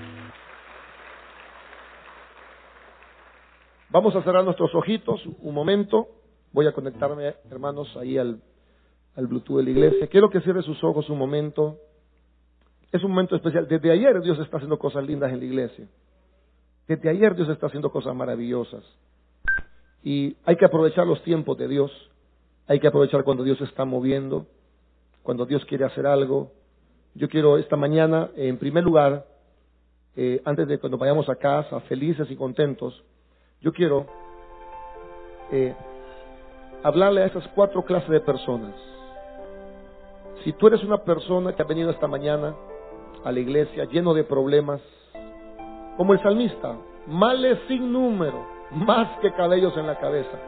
Vamos 3.91 4.15
a 4.15 4.23
cerrar 4.23 4.45
nuestros 4.45 4.75
ojitos 4.75 5.21
un 5.41 5.55
momento. 5.55 6.09
Voy 6.53 6.67
a 6.67 6.73
conectarme, 6.73 7.35
hermanos, 7.51 7.97
ahí 7.97 8.19
al, 8.19 8.41
al 9.17 9.27
Bluetooth 9.27 9.59
de 9.59 9.65
la 9.65 9.71
iglesia. 9.71 10.07
Quiero 10.07 10.31
que 10.31 10.41
cierre 10.41 10.63
sus 10.63 10.83
ojos 10.85 11.09
un 11.11 11.19
momento. 11.19 11.79
Es 12.93 13.03
un 13.03 13.11
momento 13.11 13.37
especial. 13.37 13.67
Desde 13.69 13.91
ayer 13.91 14.21
Dios 14.21 14.39
está 14.39 14.57
haciendo 14.57 14.79
cosas 14.79 15.05
lindas 15.05 15.33
en 15.33 15.41
la 15.41 15.45
iglesia. 15.45 15.87
Desde 16.87 17.09
ayer 17.09 17.35
Dios 17.35 17.49
está 17.49 17.67
haciendo 17.67 17.91
cosas 17.91 18.15
maravillosas. 18.15 18.85
Y 20.03 20.37
hay 20.45 20.57
que 20.57 20.65
aprovechar 20.65 21.07
los 21.07 21.23
tiempos 21.23 21.57
de 21.59 21.69
Dios. 21.69 21.91
Hay 22.67 22.81
que 22.81 22.87
aprovechar 22.87 23.25
cuando 23.25 23.43
Dios 23.43 23.61
está 23.61 23.85
moviendo, 23.85 24.47
cuando 25.23 25.47
Dios 25.47 25.65
quiere 25.65 25.85
hacer 25.85 26.07
algo. 26.07 26.53
Yo 27.15 27.29
quiero 27.29 27.59
esta 27.59 27.77
mañana, 27.77 28.31
en 28.37 28.57
primer 28.59 28.85
lugar, 28.85 29.27
eh, 30.17 30.41
antes 30.45 30.69
de 30.69 30.79
cuando 30.79 30.97
vayamos 30.97 31.29
a 31.29 31.37
casa, 31.37 31.81
felices 31.81 32.31
y 32.31 32.37
contentos, 32.37 33.03
yo 33.61 33.73
quiero 33.73 34.07
eh, 35.51 35.75
hablarle 36.83 37.23
a 37.23 37.27
esas 37.27 37.47
cuatro 37.49 37.85
clases 37.85 38.11
de 38.11 38.21
personas. 38.21 38.75
Si 40.45 40.53
tú 40.53 40.69
eres 40.69 40.83
una 40.85 40.99
persona 40.99 41.55
que 41.55 41.63
ha 41.63 41.67
venido 41.67 41.91
esta 41.91 42.07
mañana 42.07 42.55
a 43.25 43.33
la 43.33 43.41
iglesia 43.41 43.85
lleno 43.85 44.15
de 44.15 44.25
problemas, 44.25 44.81
como 45.97 46.15
el 46.15 46.23
salmista, 46.23 46.77
males 47.07 47.59
sin 47.69 47.93
número, 47.93 48.47
más 48.71 49.19
que 49.21 49.33
cabellos 49.33 49.77
en 49.77 49.87
la 49.87 49.99
cabeza. 49.99 50.39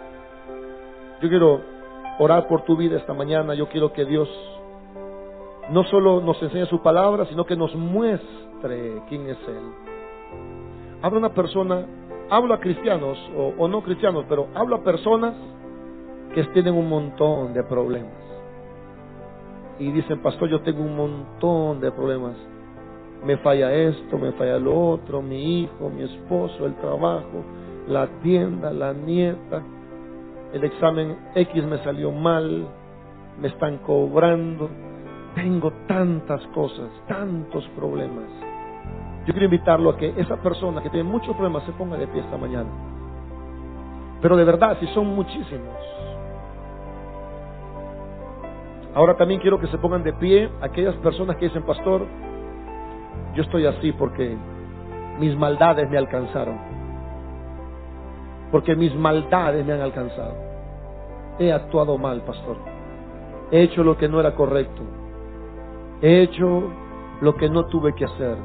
Yo 1.21 1.29
quiero 1.29 1.61
orar 2.19 2.47
por 2.47 2.65
tu 2.65 2.77
vida 2.77 2.97
esta 2.97 3.13
mañana, 3.15 3.55
yo 3.55 3.69
quiero 3.69 3.93
que 3.93 4.05
Dios 4.05 4.29
no 5.71 5.85
solo 5.85 6.21
nos 6.21 6.43
enseñe 6.43 6.67
su 6.67 6.83
palabra, 6.83 7.27
sino 7.27 7.45
que 7.45 7.57
nos 7.57 7.75
muestre 7.75 9.03
quién 9.09 9.29
es 9.29 9.39
Él. 9.49 9.63
Habla 11.03 11.19
una 11.19 11.35
persona, 11.35 11.87
hablo 12.31 12.55
a 12.55 12.61
cristianos 12.61 13.19
o, 13.37 13.69
no 13.69 13.83
cristianos, 13.83 14.25
pero 14.29 14.49
hablo 14.55 14.77
a 14.77 14.85
personas 14.85 15.35
que 16.35 16.45
tienen 16.45 16.75
un 16.75 16.89
montón 16.89 17.53
de 17.55 17.63
problemas. 17.65 18.13
Y 19.79 19.91
dicen, 19.91 20.23
pastor, 20.23 20.49
yo 20.49 20.61
tengo 20.63 20.83
un 20.83 20.97
montón 20.97 21.81
de 21.81 21.91
problemas. 21.91 22.37
Me 23.25 23.37
falla 23.39 23.73
esto, 23.73 24.19
me 24.19 24.33
falla 24.33 24.59
lo 24.59 24.91
otro, 24.91 25.23
mi 25.23 25.63
hijo, 25.63 25.91
mi 25.91 26.03
esposo, 26.03 26.67
el 26.67 26.75
trabajo, 26.77 27.45
la 27.89 28.07
tienda, 28.23 28.73
la 28.73 28.93
nieta, 28.93 29.63
el 30.53 30.65
examen 30.65 31.17
X 31.35 31.65
me 31.65 31.79
salió 31.79 32.11
mal, 32.13 32.67
me 33.41 33.49
están 33.49 33.79
cobrando, 33.79 34.69
tengo 35.35 35.73
tantas 35.87 36.45
cosas, 36.49 36.91
tantos 37.07 37.67
problemas. 37.77 38.29
Yo 39.27 39.33
quiero 39.33 39.45
invitarlo 39.45 39.91
a 39.91 39.97
que 39.97 40.13
esa 40.17 40.37
persona 40.37 40.83
que 40.83 40.91
tiene 40.91 41.09
muchos 41.09 41.35
problemas 41.37 41.65
se 41.65 41.73
ponga 41.73 41.97
de 41.97 42.07
pie 42.09 42.21
esta 42.21 42.37
mañana. 42.37 42.71
Pero 44.21 44.37
de 44.37 44.45
verdad, 44.45 44.77
si 44.81 44.87
son 44.89 45.07
muchísimos. 45.15 45.77
Ahora 48.95 49.17
también 49.17 49.41
quiero 49.41 49.59
que 49.59 49.69
se 49.69 49.79
pongan 49.79 50.03
de 50.03 50.13
pie 50.13 50.51
aquellas 50.61 50.95
personas 50.97 51.37
que 51.37 51.47
dicen, 51.47 51.63
pastor, 51.63 52.07
yo 53.35 53.43
estoy 53.43 53.67
así 53.67 53.93
porque 53.93 54.37
mis 55.19 55.37
maldades 55.37 55.89
me 55.89 55.97
alcanzaron. 55.97 56.59
Porque 58.51 58.77
mis 58.77 58.95
maldades 58.95 59.65
me 59.65 59.73
han 59.73 59.81
alcanzado. 59.81 60.35
He 61.39 61.53
actuado 61.53 61.97
mal, 61.97 62.21
pastor. 62.23 62.57
He 63.51 63.63
hecho 63.63 63.83
lo 63.83 63.97
que 63.97 64.09
no 64.09 64.21
era 64.21 64.35
correcto. 64.35 64.83
He 66.03 66.23
hecho 66.23 66.65
lo 67.21 67.37
que 67.37 67.49
no 67.49 67.67
tuve 67.67 67.95
que 67.95 68.05
hacer. 68.05 68.37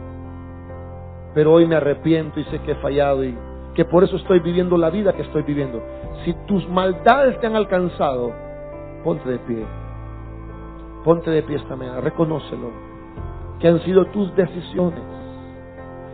Pero 1.33 1.53
hoy 1.53 1.65
me 1.65 1.75
arrepiento 1.75 2.39
y 2.39 2.43
sé 2.45 2.59
que 2.59 2.73
he 2.73 2.75
fallado 2.75 3.23
y 3.23 3.35
que 3.73 3.83
por 3.85 4.03
eso 4.03 4.15
estoy 4.15 4.39
viviendo 4.39 4.77
la 4.77 4.91
vida 4.91 5.13
que 5.13 5.23
estoy 5.23 5.41
viviendo. 5.41 5.81
Si 6.23 6.33
tus 6.47 6.67
maldades 6.69 7.39
te 7.39 7.47
han 7.47 7.55
alcanzado, 7.55 8.31
ponte 9.03 9.27
de 9.27 9.39
pie. 9.39 9.65
Ponte 11.03 11.31
de 11.31 11.41
pie 11.43 11.57
esta 11.57 11.75
mañana, 11.75 12.01
reconócelo. 12.01 12.69
Que 13.59 13.67
han 13.67 13.79
sido 13.81 14.05
tus 14.05 14.35
decisiones. 14.35 15.03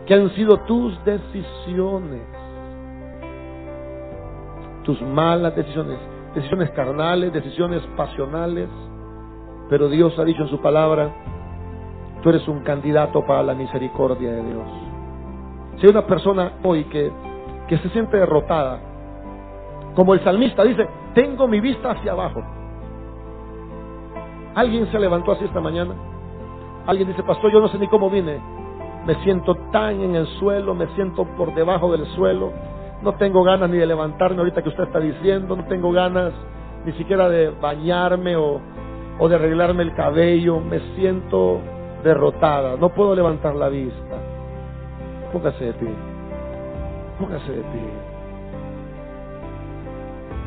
Que 0.06 0.14
han 0.14 0.30
sido 0.30 0.58
tus 0.60 1.02
decisiones. 1.04 2.22
Tus 4.84 5.00
malas 5.02 5.54
decisiones. 5.56 5.98
Decisiones 6.34 6.70
carnales, 6.70 7.32
decisiones 7.32 7.82
pasionales. 7.96 8.68
Pero 9.68 9.88
Dios 9.88 10.18
ha 10.18 10.24
dicho 10.24 10.42
en 10.42 10.48
su 10.48 10.60
palabra, 10.60 11.14
tú 12.24 12.30
eres 12.30 12.48
un 12.48 12.60
candidato 12.60 13.20
para 13.26 13.42
la 13.42 13.54
misericordia 13.54 14.32
de 14.32 14.42
Dios. 14.42 14.66
Si 15.76 15.86
hay 15.86 15.90
una 15.90 16.06
persona 16.06 16.52
hoy 16.62 16.84
que, 16.84 17.12
que 17.68 17.76
se 17.76 17.90
siente 17.90 18.16
derrotada, 18.16 18.80
como 19.94 20.14
el 20.14 20.24
salmista 20.24 20.64
dice, 20.64 20.88
tengo 21.14 21.46
mi 21.46 21.60
vista 21.60 21.90
hacia 21.90 22.12
abajo. 22.12 22.42
¿Alguien 24.54 24.90
se 24.90 24.98
levantó 24.98 25.32
así 25.32 25.44
esta 25.44 25.60
mañana? 25.60 25.94
Alguien 26.86 27.08
dice, 27.08 27.22
pastor, 27.24 27.52
yo 27.52 27.60
no 27.60 27.68
sé 27.68 27.78
ni 27.78 27.88
cómo 27.88 28.08
vine. 28.08 28.40
Me 29.04 29.16
siento 29.16 29.54
tan 29.70 30.00
en 30.00 30.14
el 30.14 30.26
suelo, 30.38 30.74
me 30.74 30.86
siento 30.94 31.26
por 31.36 31.54
debajo 31.54 31.92
del 31.92 32.06
suelo. 32.14 32.52
No 33.02 33.16
tengo 33.16 33.42
ganas 33.42 33.68
ni 33.68 33.76
de 33.76 33.84
levantarme 33.84 34.38
ahorita 34.38 34.62
que 34.62 34.70
usted 34.70 34.84
está 34.84 34.98
diciendo, 34.98 35.56
no 35.56 35.64
tengo 35.66 35.92
ganas 35.92 36.32
ni 36.86 36.92
siquiera 36.92 37.28
de 37.28 37.50
bañarme 37.50 38.34
o, 38.36 38.62
o 39.18 39.28
de 39.28 39.34
arreglarme 39.34 39.82
el 39.82 39.94
cabello. 39.94 40.58
Me 40.60 40.80
siento 40.96 41.60
derrotada, 42.04 42.76
no 42.76 42.90
puedo 42.90 43.14
levantar 43.14 43.56
la 43.56 43.68
vista. 43.68 44.16
Póngase 45.32 45.64
de 45.64 45.72
pie. 45.72 45.88
Póngase 47.18 47.50
de 47.50 47.62
pie. 47.62 48.14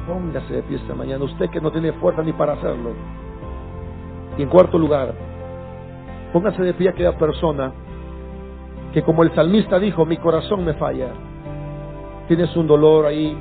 Póngase 0.08 0.54
de 0.54 0.64
pie 0.64 0.78
esta 0.78 0.96
mañana. 0.96 1.26
Usted 1.26 1.50
que 1.50 1.60
no 1.60 1.72
tiene 1.72 1.92
fuerza 1.94 2.24
ni 2.24 2.32
para 2.32 2.54
hacerlo. 2.54 2.92
Y 4.38 4.44
en 4.44 4.50
cuarto 4.50 4.78
lugar, 4.78 5.14
póngase 6.32 6.62
de 6.62 6.74
pie 6.74 6.90
aquella 6.90 7.18
persona 7.18 7.74
que 8.94 9.02
como 9.02 9.24
el 9.24 9.34
salmista 9.36 9.80
dijo, 9.80 10.06
mi 10.06 10.18
corazón 10.18 10.64
me 10.64 10.74
falla. 10.76 11.10
Tienes 12.28 12.56
un 12.56 12.68
dolor 12.68 13.08
ahí 13.08 13.38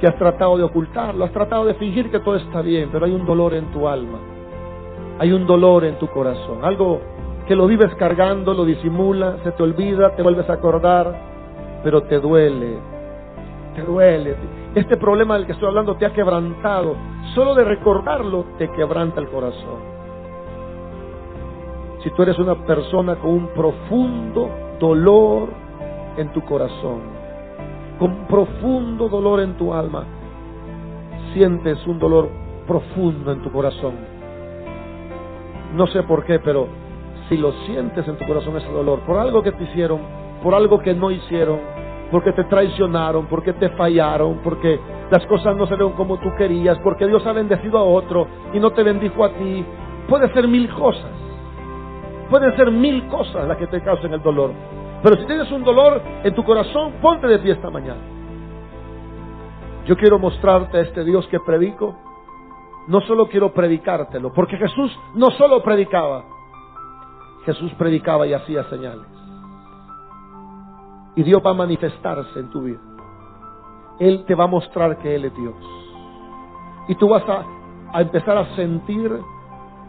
que 0.00 0.06
has 0.06 0.16
tratado 0.16 0.56
de 0.56 0.62
ocultarlo, 0.62 1.24
has 1.24 1.32
tratado 1.32 1.64
de 1.64 1.74
fingir 1.74 2.10
que 2.10 2.20
todo 2.20 2.36
está 2.36 2.60
bien, 2.60 2.90
pero 2.92 3.06
hay 3.06 3.12
un 3.12 3.24
dolor 3.24 3.54
en 3.54 3.72
tu 3.72 3.88
alma. 3.88 4.18
Hay 5.18 5.32
un 5.32 5.46
dolor 5.46 5.84
en 5.84 5.98
tu 5.98 6.06
corazón. 6.08 6.64
Algo 6.64 7.00
que 7.46 7.56
lo 7.56 7.66
vives 7.66 7.94
cargando, 7.96 8.54
lo 8.54 8.64
disimula, 8.64 9.38
se 9.44 9.52
te 9.52 9.62
olvida, 9.62 10.14
te 10.16 10.22
vuelves 10.22 10.48
a 10.50 10.54
acordar, 10.54 11.14
pero 11.82 12.02
te 12.02 12.18
duele. 12.18 12.78
Te 13.74 13.82
duele. 13.82 14.36
Este 14.74 14.96
problema 14.96 15.36
del 15.36 15.46
que 15.46 15.52
estoy 15.52 15.68
hablando 15.68 15.96
te 15.96 16.06
ha 16.06 16.12
quebrantado. 16.12 16.96
Solo 17.34 17.54
de 17.54 17.64
recordarlo 17.64 18.46
te 18.58 18.70
quebranta 18.72 19.20
el 19.20 19.28
corazón 19.28 19.96
si 22.06 22.12
tú 22.12 22.22
eres 22.22 22.38
una 22.38 22.54
persona 22.54 23.16
con 23.16 23.32
un 23.32 23.48
profundo 23.48 24.48
dolor 24.78 25.48
en 26.16 26.32
tu 26.32 26.40
corazón, 26.42 27.00
con 27.98 28.28
profundo 28.28 29.08
dolor 29.08 29.40
en 29.40 29.56
tu 29.56 29.74
alma, 29.74 30.04
sientes 31.34 31.84
un 31.84 31.98
dolor 31.98 32.28
profundo 32.64 33.32
en 33.32 33.42
tu 33.42 33.50
corazón. 33.50 33.94
No 35.74 35.88
sé 35.88 36.04
por 36.04 36.24
qué, 36.24 36.38
pero 36.38 36.68
si 37.28 37.36
lo 37.36 37.52
sientes 37.66 38.06
en 38.06 38.16
tu 38.16 38.26
corazón 38.26 38.56
ese 38.56 38.70
dolor, 38.70 39.00
por 39.00 39.18
algo 39.18 39.42
que 39.42 39.52
te 39.52 39.64
hicieron, 39.64 40.00
por 40.42 40.54
algo 40.54 40.78
que 40.78 40.94
no 40.94 41.10
hicieron, 41.10 41.60
porque 42.10 42.32
te 42.32 42.44
traicionaron, 42.44 43.26
porque 43.26 43.52
te 43.52 43.68
fallaron, 43.70 44.40
porque 44.42 44.78
las 45.10 45.24
cosas 45.26 45.56
no 45.56 45.66
ven 45.66 45.92
como 45.92 46.18
tú 46.18 46.30
querías, 46.36 46.78
porque 46.78 47.06
Dios 47.06 47.26
ha 47.26 47.32
bendecido 47.32 47.78
a 47.78 47.82
otro 47.82 48.26
y 48.52 48.60
no 48.60 48.70
te 48.70 48.82
bendijo 48.82 49.24
a 49.24 49.30
ti, 49.30 49.64
puede 50.08 50.32
ser 50.32 50.46
mil 50.48 50.72
cosas. 50.74 51.10
Pueden 52.30 52.56
ser 52.56 52.70
mil 52.70 53.06
cosas 53.08 53.46
las 53.46 53.56
que 53.56 53.68
te 53.68 53.80
causen 53.82 54.12
el 54.12 54.22
dolor. 54.22 54.50
Pero 55.02 55.16
si 55.16 55.26
tienes 55.26 55.50
un 55.52 55.62
dolor 55.62 56.00
en 56.24 56.34
tu 56.34 56.42
corazón, 56.42 56.94
ponte 57.00 57.26
de 57.26 57.38
pie 57.38 57.52
esta 57.52 57.70
mañana. 57.70 58.00
Yo 59.86 59.96
quiero 59.96 60.18
mostrarte 60.18 60.78
a 60.78 60.80
este 60.80 61.04
Dios 61.04 61.26
que 61.28 61.38
predico. 61.38 61.94
No 62.88 63.00
solo 63.02 63.28
quiero 63.28 63.52
predicártelo, 63.52 64.32
porque 64.32 64.56
Jesús 64.56 64.96
no 65.14 65.30
solo 65.32 65.62
predicaba, 65.62 66.24
Jesús 67.46 67.72
predicaba 67.78 68.26
y 68.26 68.34
hacía 68.34 68.64
señales. 68.64 69.06
Y 71.14 71.22
Dios 71.22 71.40
va 71.46 71.52
a 71.52 71.54
manifestarse 71.54 72.40
en 72.40 72.50
tu 72.50 72.62
vida. 72.62 72.80
Él 74.00 74.24
te 74.26 74.34
va 74.34 74.44
a 74.44 74.48
mostrar 74.48 74.98
que 74.98 75.14
Él 75.14 75.24
es 75.24 75.34
Dios. 75.34 75.54
Y 76.88 76.96
tú 76.96 77.08
vas 77.08 77.22
a, 77.28 77.44
a 77.92 78.02
empezar 78.02 78.36
a 78.36 78.54
sentir 78.56 79.10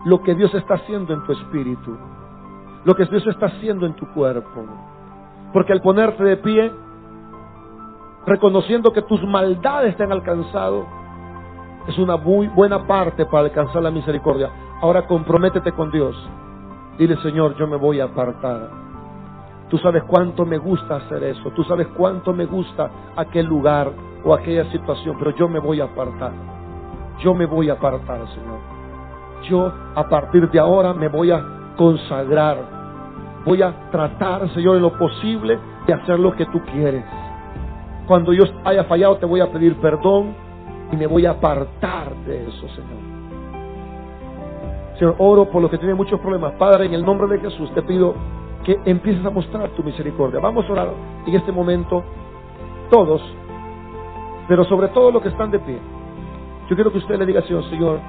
lo 0.06 0.22
que 0.22 0.36
Dios 0.36 0.54
está 0.54 0.76
haciendo 0.76 1.16
en 1.16 1.24
tu 1.24 1.34
espíritu. 1.34 1.98
Lo 2.86 2.96
que 2.96 3.06
Dios 3.06 3.26
está 3.26 3.48
haciendo 3.48 3.88
en 3.88 3.96
tu 3.96 4.08
cuerpo. 4.14 4.64
Porque 5.52 5.74
al 5.74 5.82
ponerte 5.82 6.24
de 6.24 6.38
pie, 6.38 6.72
reconociendo 8.28 8.94
que 8.94 9.02
tus 9.02 9.22
maldades 9.24 9.98
te 9.98 10.04
han 10.04 10.12
alcanzado, 10.12 10.86
es 11.88 11.98
una 11.98 12.18
muy 12.18 12.48
buena 12.50 12.86
parte 12.86 13.26
para 13.26 13.46
alcanzar 13.46 13.82
la 13.82 13.92
misericordia. 13.92 14.52
Ahora 14.80 15.08
comprométete 15.08 15.72
con 15.72 15.90
Dios. 15.90 16.16
Dile, 16.98 17.16
Señor, 17.18 17.56
yo 17.58 17.68
me 17.68 17.76
voy 17.76 18.00
a 18.00 18.06
apartar 18.06 18.88
Tú 19.70 19.78
sabes 19.80 20.04
cuánto 20.04 20.46
me 20.46 20.58
gusta 20.58 20.96
hacer 20.96 21.24
eso. 21.24 21.52
Tú 21.52 21.64
sabes 21.66 21.88
cuánto 21.88 22.34
me 22.34 22.46
gusta 22.46 22.90
aquel 23.16 23.46
lugar 23.46 23.92
o 24.24 24.34
aquella 24.34 24.70
situación. 24.72 25.18
Pero 25.20 25.32
yo 25.36 25.50
me 25.50 25.60
voy 25.60 25.82
a 25.82 25.86
apartar. 25.86 26.32
Yo 27.20 27.34
me 27.34 27.46
voy 27.46 27.70
a 27.70 27.74
apartar, 27.74 28.20
Señor. 28.30 28.60
Yo 29.50 29.72
a 29.96 30.08
partir 30.08 30.50
de 30.50 30.60
ahora 30.60 30.94
me 30.94 31.10
voy 31.10 31.32
a 31.32 31.44
consagrar. 31.76 32.78
Voy 33.46 33.62
a 33.62 33.90
tratar, 33.92 34.50
Señor, 34.54 34.78
en 34.78 34.84
lo 34.84 34.98
posible 34.98 35.60
de 35.86 35.94
hacer 35.94 36.18
lo 36.18 36.34
que 36.34 36.46
tú 36.46 36.62
quieres. 36.72 37.04
Cuando 38.08 38.32
yo 38.32 38.46
haya 38.64 38.86
fallado 38.86 39.18
te 39.18 39.26
voy 39.26 39.42
a 39.42 39.52
pedir 39.52 39.76
perdón 39.82 40.34
y 40.92 40.96
me 40.96 41.08
voy 41.08 41.26
a 41.26 41.32
apartar 41.32 42.16
de 42.26 42.48
eso, 42.48 42.68
Señor. 42.70 43.17
Señor, 44.98 45.16
oro 45.20 45.46
por 45.46 45.62
los 45.62 45.70
que 45.70 45.78
tienen 45.78 45.96
muchos 45.96 46.20
problemas. 46.20 46.54
Padre, 46.54 46.86
en 46.86 46.94
el 46.94 47.06
nombre 47.06 47.28
de 47.28 47.40
Jesús 47.40 47.72
te 47.74 47.82
pido 47.84 48.16
que 48.64 48.80
empieces 48.86 49.24
a 49.26 49.30
mostrar 49.30 49.70
tu 49.70 49.84
misericordia. 49.84 50.40
Vamos 50.40 50.66
a 50.68 50.72
orar 50.72 50.90
en 51.26 51.36
este 51.36 51.52
momento 51.52 52.04
todos, 52.90 53.22
pero 54.48 54.64
sobre 54.66 54.88
todo 54.90 55.12
los 55.12 55.22
que 55.22 55.30
están 55.30 55.52
de 55.52 55.60
pie. 55.60 55.78
Yo 56.70 56.76
quiero 56.76 56.92
que 56.92 56.98
usted 56.98 57.18
le 57.18 57.26
diga, 57.26 57.42
Señor, 57.44 57.64
Señor, 57.70 58.00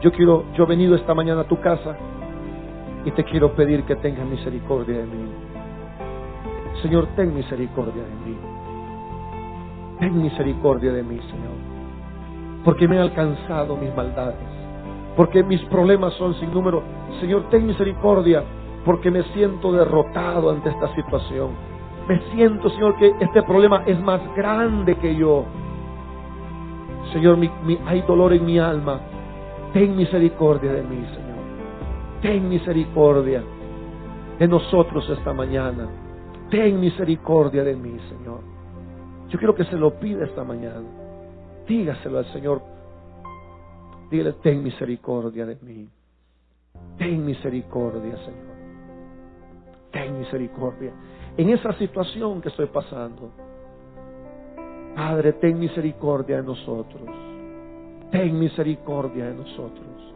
yo 0.00 0.12
quiero, 0.12 0.44
yo 0.54 0.64
he 0.64 0.66
venido 0.66 0.94
esta 0.94 1.12
mañana 1.12 1.42
a 1.42 1.44
tu 1.44 1.60
casa 1.60 1.96
y 3.04 3.10
te 3.10 3.24
quiero 3.24 3.52
pedir 3.54 3.82
que 3.84 3.96
tengas 3.96 4.26
misericordia 4.26 4.98
de 4.98 5.04
mí. 5.04 5.30
Señor, 6.82 7.08
ten 7.16 7.34
misericordia 7.34 8.02
de 8.02 8.30
mí. 8.30 8.38
Ten 9.98 10.22
misericordia 10.22 10.92
de 10.92 11.02
mí, 11.02 11.18
Señor. 11.18 12.64
Porque 12.64 12.88
me 12.88 12.96
han 12.96 13.02
alcanzado 13.02 13.76
mis 13.76 13.94
maldades. 13.94 14.59
Porque 15.16 15.42
mis 15.42 15.60
problemas 15.66 16.14
son 16.14 16.34
sin 16.34 16.52
número. 16.52 16.82
Señor, 17.20 17.48
ten 17.50 17.66
misericordia 17.66 18.44
porque 18.84 19.10
me 19.10 19.22
siento 19.34 19.72
derrotado 19.72 20.50
ante 20.50 20.70
esta 20.70 20.94
situación. 20.94 21.50
Me 22.08 22.20
siento, 22.32 22.70
Señor, 22.70 22.96
que 22.96 23.12
este 23.20 23.42
problema 23.42 23.82
es 23.86 24.00
más 24.00 24.20
grande 24.34 24.96
que 24.96 25.14
yo. 25.14 25.44
Señor, 27.12 27.38
hay 27.86 28.02
dolor 28.02 28.32
en 28.32 28.44
mi 28.44 28.58
alma. 28.58 29.00
Ten 29.72 29.96
misericordia 29.96 30.72
de 30.72 30.82
mí, 30.82 31.04
Señor. 31.14 31.30
Ten 32.22 32.48
misericordia 32.48 33.42
de 34.38 34.48
nosotros 34.48 35.08
esta 35.10 35.32
mañana. 35.32 35.88
Ten 36.50 36.80
misericordia 36.80 37.62
de 37.62 37.76
mí, 37.76 37.96
Señor. 38.08 38.40
Yo 39.28 39.38
quiero 39.38 39.54
que 39.54 39.64
se 39.64 39.76
lo 39.76 39.98
pida 40.00 40.24
esta 40.24 40.42
mañana. 40.42 40.82
Dígaselo 41.68 42.18
al 42.18 42.26
Señor. 42.32 42.60
Dígale, 44.10 44.32
ten 44.42 44.62
misericordia 44.62 45.46
de 45.46 45.56
mí. 45.62 45.88
Ten 46.98 47.24
misericordia, 47.24 48.16
Señor 48.18 48.50
ten 49.90 50.18
misericordia 50.18 50.92
en 51.36 51.50
esa 51.50 51.72
situación 51.74 52.40
que 52.40 52.48
estoy 52.48 52.66
pasando. 52.66 53.30
Padre, 54.94 55.32
ten 55.34 55.58
misericordia 55.58 56.36
de 56.36 56.42
nosotros. 56.42 57.08
Ten 58.10 58.38
misericordia 58.38 59.26
de 59.26 59.34
nosotros. 59.34 60.14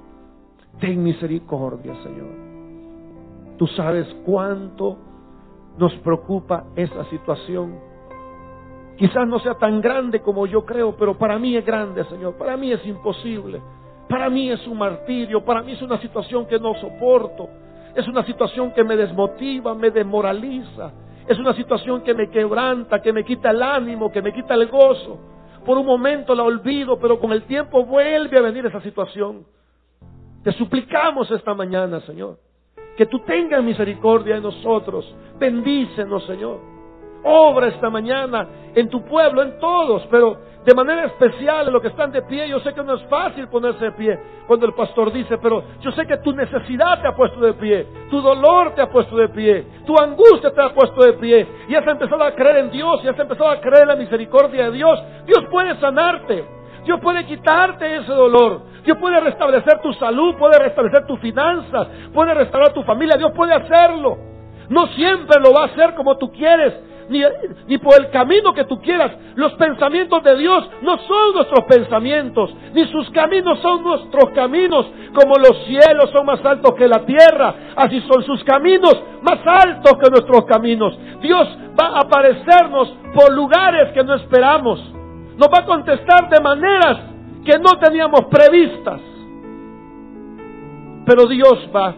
Ten 0.81 1.03
misericordia, 1.03 1.95
Señor. 2.03 2.35
Tú 3.57 3.67
sabes 3.69 4.07
cuánto 4.27 4.99
nos 5.79 5.95
preocupa 5.99 6.65
esa 6.75 7.05
situación. 7.05 7.79
Quizás 8.97 9.27
no 9.29 9.39
sea 9.39 9.55
tan 9.55 9.81
grande 9.81 10.21
como 10.21 10.47
yo 10.47 10.65
creo, 10.65 10.97
pero 10.97 11.17
para 11.17 11.39
mí 11.39 11.57
es 11.57 11.65
grande, 11.65 12.05
Señor. 12.07 12.35
Para 12.35 12.57
mí 12.57 12.73
es 12.73 12.85
imposible. 12.85 13.61
Para 14.09 14.29
mí 14.29 14.51
es 14.51 14.67
un 14.67 14.79
martirio. 14.79 15.45
Para 15.45 15.63
mí 15.63 15.73
es 15.73 15.83
una 15.83 15.99
situación 16.01 16.47
que 16.47 16.59
no 16.59 16.75
soporto. 16.75 17.49
Es 17.95 18.07
una 18.09 18.25
situación 18.25 18.73
que 18.73 18.85
me 18.85 18.97
desmotiva, 18.97 19.75
me 19.75 19.91
desmoraliza. 19.91 20.93
Es 21.27 21.39
una 21.39 21.55
situación 21.55 22.03
que 22.03 22.13
me 22.13 22.29
quebranta, 22.29 23.01
que 23.01 23.13
me 23.13 23.25
quita 23.25 23.51
el 23.51 23.63
ánimo, 23.63 24.11
que 24.11 24.21
me 24.21 24.33
quita 24.33 24.55
el 24.55 24.67
gozo. 24.67 25.19
Por 25.65 25.79
un 25.79 25.87
momento 25.87 26.35
la 26.35 26.43
olvido, 26.43 26.99
pero 26.99 27.19
con 27.19 27.33
el 27.33 27.45
tiempo 27.45 27.85
vuelve 27.85 28.37
a 28.37 28.43
venir 28.43 28.67
esa 28.67 28.81
situación. 28.83 29.47
Te 30.43 30.53
suplicamos 30.53 31.31
esta 31.31 31.55
mañana, 31.55 32.01
Señor, 32.01 32.39
que 32.97 33.07
tú 33.07 33.21
tengas 33.21 33.65
misericordia 33.65 34.35
de 34.35 34.43
nosotros. 34.43 35.15
Bendícenos, 35.39 36.27
Señor 36.27 36.74
obra 37.25 37.69
esta 37.69 37.91
mañana 37.91 38.47
en 38.75 38.89
tu 38.89 39.05
pueblo, 39.05 39.43
en 39.43 39.59
todos, 39.59 40.07
pero 40.11 40.37
de 40.65 40.75
manera 40.75 41.05
especial 41.07 41.67
en 41.67 41.73
los 41.73 41.83
que 41.83 41.89
están 41.89 42.11
de 42.11 42.23
pie. 42.23 42.49
Yo 42.49 42.61
sé 42.61 42.73
que 42.73 42.83
no 42.83 42.95
es 42.95 43.03
fácil 43.05 43.49
ponerse 43.49 43.85
de 43.85 43.93
pie 43.93 44.19
cuando 44.47 44.67
el 44.67 44.73
pastor 44.73 45.13
dice, 45.13 45.39
pero 45.39 45.63
yo 45.81 45.93
sé 45.93 46.07
que 46.07 46.19
tu 46.19 46.33
necesidad 46.33 47.01
te 47.01 47.09
ha 47.09 47.15
puesto 47.15 47.41
de 47.41 47.55
pie, 47.55 47.87
tu 48.11 48.21
dolor 48.21 48.75
te 48.75 48.83
ha 48.83 48.91
puesto 48.91 49.17
de 49.17 49.29
pie, 49.29 49.67
tu 49.87 49.95
angustia 49.99 50.53
te 50.53 50.63
ha 50.63 50.71
puesto 50.71 51.05
de 51.05 51.15
pie, 51.15 51.47
y 51.69 51.75
has 51.75 51.87
empezado 51.87 52.25
a 52.25 52.33
creer 52.33 52.59
en 52.59 52.71
Dios, 52.71 53.01
y 53.05 53.09
has 53.09 53.19
empezado 53.19 53.51
a 53.51 53.61
creer 53.61 53.83
en 53.83 53.89
la 53.89 53.97
misericordia 53.97 54.67
de 54.67 54.73
Dios. 54.73 55.03
Dios 55.27 55.45
puede 55.51 55.79
sanarte. 55.81 56.45
Dios 56.85 57.01
puede 57.01 57.25
quitarte 57.25 57.97
ese 57.97 58.13
dolor. 58.13 58.61
Dios 58.85 58.99
puede 58.99 59.19
restablecer 59.19 59.81
tu 59.81 59.93
salud, 59.95 60.35
puede 60.37 60.59
restablecer 60.59 61.07
tus 61.07 61.19
finanzas, 61.19 61.89
puede 62.13 62.35
restaurar 62.35 62.75
tu 62.75 62.83
familia. 62.83 63.17
Dios 63.17 63.33
puede 63.35 63.55
hacerlo. 63.55 64.19
No 64.69 64.87
siempre 64.89 65.41
lo 65.41 65.53
va 65.53 65.63
a 65.63 65.67
hacer 65.67 65.95
como 65.95 66.17
tú 66.19 66.31
quieres, 66.31 66.75
ni, 67.09 67.79
por 67.79 68.01
el 68.01 68.11
camino 68.11 68.53
que 68.53 68.65
tú 68.65 68.81
quieras. 68.81 69.13
Los 69.35 69.53
pensamientos 69.55 70.23
de 70.23 70.37
Dios 70.37 70.69
no 70.83 70.99
son 70.99 71.35
nuestros 71.35 71.65
pensamientos, 71.67 72.55
ni 72.73 72.87
sus 72.87 73.11
caminos 73.11 73.59
son 73.61 73.83
nuestros 73.83 74.31
caminos. 74.35 74.87
Como 75.15 75.35
los 75.37 75.65
cielos 75.67 76.11
son 76.13 76.27
más 76.27 76.45
altos 76.45 76.75
que 76.75 76.89
la 76.89 77.05
tierra, 77.05 77.55
así 77.77 78.01
son 78.01 78.25
sus 78.25 78.43
caminos 78.45 78.95
más 79.23 79.41
altos 79.47 79.93
que 80.03 80.11
nuestros 80.11 80.45
caminos. 80.45 80.99
Dios 81.21 81.49
va 81.81 81.97
a 81.97 82.01
aparecernos 82.01 82.95
por 83.15 83.33
lugares 83.33 83.93
que 83.93 84.05
no 84.05 84.15
esperamos. 84.15 84.81
Nos 85.37 85.49
va 85.49 85.61
a 85.61 85.65
contestar 85.65 86.29
de 86.29 86.41
maneras 86.41 86.99
que 87.45 87.59
no 87.59 87.79
teníamos 87.81 88.27
previstas. 88.31 89.01
Pero 91.07 91.27
Dios 91.27 91.69
va 91.75 91.95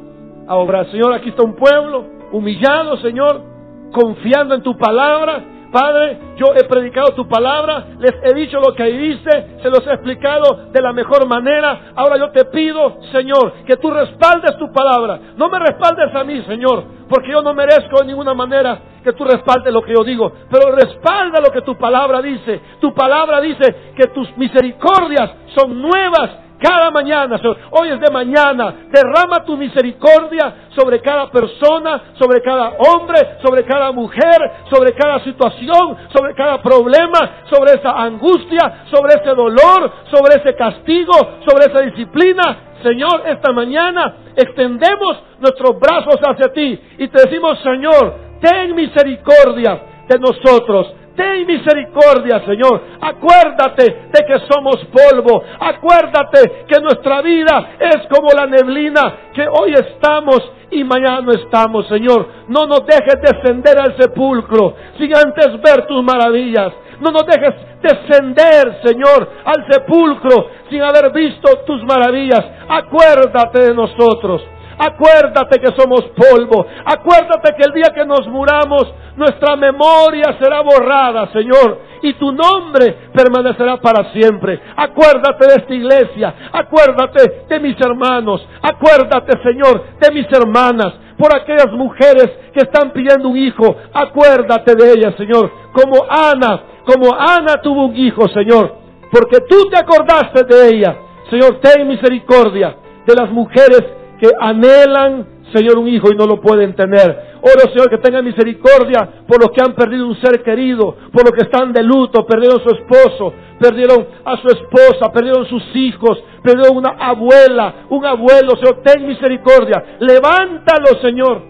a 0.47 0.57
obrar. 0.57 0.91
Señor, 0.91 1.13
aquí 1.15 1.31
está 1.31 1.43
un 1.43 1.55
pueblo 1.55 2.05
humillado, 2.33 2.97
Señor 2.99 3.56
confiando 3.93 4.55
en 4.55 4.63
tu 4.63 4.77
palabra. 4.77 5.53
Padre, 5.73 6.19
yo 6.37 6.55
he 6.55 6.65
predicado 6.65 7.13
tu 7.15 7.29
palabra, 7.29 7.87
les 7.99 8.15
he 8.23 8.35
dicho 8.35 8.59
lo 8.61 8.73
que 8.75 8.85
ahí 8.85 8.97
dice, 8.97 9.59
se 9.61 9.69
los 9.69 9.87
he 9.87 9.93
explicado 9.93 10.69
de 10.73 10.81
la 10.81 10.93
mejor 10.93 11.27
manera. 11.27 11.93
Ahora 11.97 12.17
yo 12.17 12.31
te 12.31 12.45
pido, 12.47 12.99
Señor, 13.13 13.53
que 13.67 13.77
tú 13.77 13.91
respaldes 13.91 14.57
tu 14.59 14.73
palabra. 14.73 15.19
No 15.37 15.49
me 15.49 15.59
respaldes 15.59 16.15
a 16.15 16.25
mí, 16.25 16.41
Señor, 16.47 16.85
porque 17.09 17.31
yo 17.31 17.43
no 17.43 17.53
merezco 17.53 18.01
de 18.01 18.07
ninguna 18.07 18.33
manera 18.33 18.79
que 19.03 19.13
tú 19.13 19.25
respaldes 19.25 19.73
lo 19.73 19.83
que 19.83 19.93
yo 19.93 20.03
digo, 20.03 20.33
pero 20.51 20.71
respalda 20.71 21.41
lo 21.41 21.51
que 21.51 21.63
tu 21.63 21.77
palabra 21.77 22.23
dice. 22.23 22.61
Tu 22.81 22.95
palabra 22.95 23.41
dice 23.41 23.93
que 23.97 24.07
tus 24.09 24.35
misericordias 24.39 25.31
son 25.55 25.83
nuevas 25.83 26.46
cada 26.59 26.91
mañana, 26.91 27.39
Señor. 27.39 27.57
Hoy 27.71 27.91
es 27.91 28.01
de 28.01 28.11
mañana. 28.11 28.75
Derrama 28.91 29.45
tu 29.45 29.57
misericordia 29.57 30.69
sobre 30.77 31.01
cada 31.01 31.31
persona, 31.31 32.15
sobre 32.19 32.41
cada 32.43 32.71
hombre, 32.79 33.39
sobre 33.45 33.65
cada 33.65 33.93
mujer, 33.93 34.53
sobre 34.71 34.93
cada 34.95 35.23
situación, 35.25 35.97
sobre 36.15 36.35
cada 36.35 36.63
problema, 36.63 37.45
sobre 37.51 37.73
esa 37.73 37.91
angustia, 37.91 38.87
sobre 38.91 39.15
ese 39.15 39.35
dolor, 39.35 39.93
sobre 40.13 40.37
ese 40.41 40.55
castigo, 40.55 41.15
sobre 41.47 41.67
esa 41.73 41.83
disciplina. 41.83 42.75
Señor, 42.83 43.23
esta 43.27 43.53
mañana 43.53 44.17
extendemos 44.37 45.19
nuestros 45.41 45.79
brazos 45.79 46.17
hacia 46.23 46.53
ti 46.53 46.81
y 46.99 47.09
te 47.09 47.23
decimos, 47.23 47.59
Señor, 47.63 48.15
ten 48.41 48.75
misericordia 48.75 49.81
de 50.09 50.19
nosotros 50.19 50.93
Ten 51.17 51.47
misericordia, 51.47 52.45
Señor. 52.45 52.83
Acuérdate 53.01 53.85
de 54.13 54.27
que 54.27 54.39
somos 54.53 54.77
polvo. 54.93 55.43
Acuérdate 55.59 56.67
que 56.69 56.81
nuestra 56.81 57.23
vida 57.23 57.71
es 57.81 58.07
como 58.09 58.29
la 58.37 58.47
neblina, 58.47 59.31
que 59.35 59.47
hoy 59.49 59.73
estamos 59.73 60.43
y 60.71 60.85
mañana 60.85 61.23
no 61.23 61.33
estamos, 61.33 61.87
Señor. 61.89 62.29
No 62.49 62.67
nos 62.67 62.85
dejes 62.87 63.21
descender 63.23 63.81
al 63.81 63.97
sepulcro 63.97 64.75
sin 64.99 65.15
antes 65.17 65.61
ver 65.63 65.87
tus 65.87 66.03
maravillas. 66.03 66.73
No 67.01 67.11
nos 67.11 67.27
dejes 67.27 67.55
descender, 67.83 68.81
Señor, 68.85 69.29
al 69.45 69.67
sepulcro 69.71 70.51
sin 70.69 70.83
haber 70.83 71.13
visto 71.13 71.65
tus 71.67 71.83
maravillas. 71.85 72.45
Acuérdate 72.69 73.67
de 73.67 73.75
nosotros. 73.75 74.43
Acuérdate 74.79 75.59
que 75.59 75.73
somos 75.77 76.03
polvo. 76.15 76.67
Acuérdate 76.85 77.55
que 77.57 77.65
el 77.65 77.73
día 77.73 77.93
que 77.95 78.05
nos 78.05 78.27
muramos, 78.29 78.93
nuestra 79.17 79.57
memoria 79.57 80.37
será 80.39 80.61
borrada, 80.61 81.31
Señor. 81.33 81.81
Y 82.03 82.13
tu 82.15 82.31
nombre 82.33 83.09
permanecerá 83.13 83.79
para 83.79 84.13
siempre. 84.13 84.61
Acuérdate 84.77 85.47
de 85.47 85.55
esta 85.55 85.75
iglesia. 85.75 86.35
Acuérdate 86.53 87.47
de 87.49 87.61
mis 87.61 87.81
hermanos. 87.81 88.47
Acuérdate, 88.63 89.39
Señor, 89.43 89.83
de 89.99 90.13
mis 90.13 90.27
hermanas. 90.31 90.93
Por 91.17 91.35
aquellas 91.35 91.73
mujeres 91.73 92.31
que 92.53 92.61
están 92.61 92.91
pidiendo 92.91 93.29
un 93.29 93.39
hijo. 93.39 93.77
Acuérdate 93.95 94.75
de 94.75 94.93
ellas, 94.93 95.15
Señor. 95.17 95.51
Como 95.73 96.05
Ana, 96.09 96.61
como 96.85 97.15
Ana 97.15 97.63
tuvo 97.63 97.87
un 97.87 97.97
hijo, 97.97 98.29
Señor. 98.29 98.77
Porque 99.11 99.39
tú 99.49 99.71
te 99.71 99.79
acordaste 99.79 100.45
de 100.45 100.69
ella. 100.69 100.97
Señor, 101.31 101.61
ten 101.61 101.89
misericordia 101.89 102.77
de 103.07 103.15
las 103.15 103.31
mujeres 103.31 103.83
que 104.19 104.29
anhelan, 104.39 105.27
Señor, 105.55 105.79
un 105.79 105.89
hijo 105.89 106.09
y 106.13 106.17
no 106.17 106.27
lo 106.27 106.41
pueden 106.41 106.75
tener. 106.75 107.37
Oro, 107.41 107.73
Señor, 107.73 107.91
que 107.91 107.99
tenga 107.99 108.23
misericordia 108.23 109.09
por 109.27 109.41
los 109.41 109.51
que 109.51 109.63
han 109.63 109.75
perdido 109.75 110.07
un 110.07 110.21
ser 110.21 110.43
querido, 110.43 110.97
por 111.13 111.25
los 111.25 111.33
que 111.33 111.45
están 111.45 111.73
de 111.73 111.83
luto, 111.83 112.27
perdieron 112.27 112.61
su 112.63 112.71
esposo, 112.71 113.33
perdieron 113.61 114.07
a 114.25 114.37
su 114.39 114.49
esposa, 114.49 115.13
perdieron 115.13 115.47
sus 115.47 115.63
hijos, 115.75 116.23
perdieron 116.43 116.77
una 116.77 116.97
abuela, 116.99 117.87
un 117.91 118.05
abuelo. 118.05 118.57
Señor, 118.57 118.83
ten 118.83 119.07
misericordia. 119.07 119.97
Levántalos, 120.01 120.99
Señor. 121.03 121.43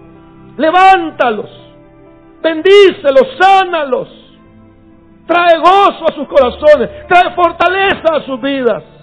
Levántalos. 0.56 1.50
Bendícelos, 2.42 3.26
sánalos. 3.40 4.08
Trae 5.26 5.58
gozo 5.58 6.04
a 6.08 6.14
sus 6.14 6.28
corazones, 6.28 7.08
trae 7.08 7.34
fortaleza 7.34 8.14
a 8.14 8.20
sus 8.24 8.40
vidas 8.40 8.95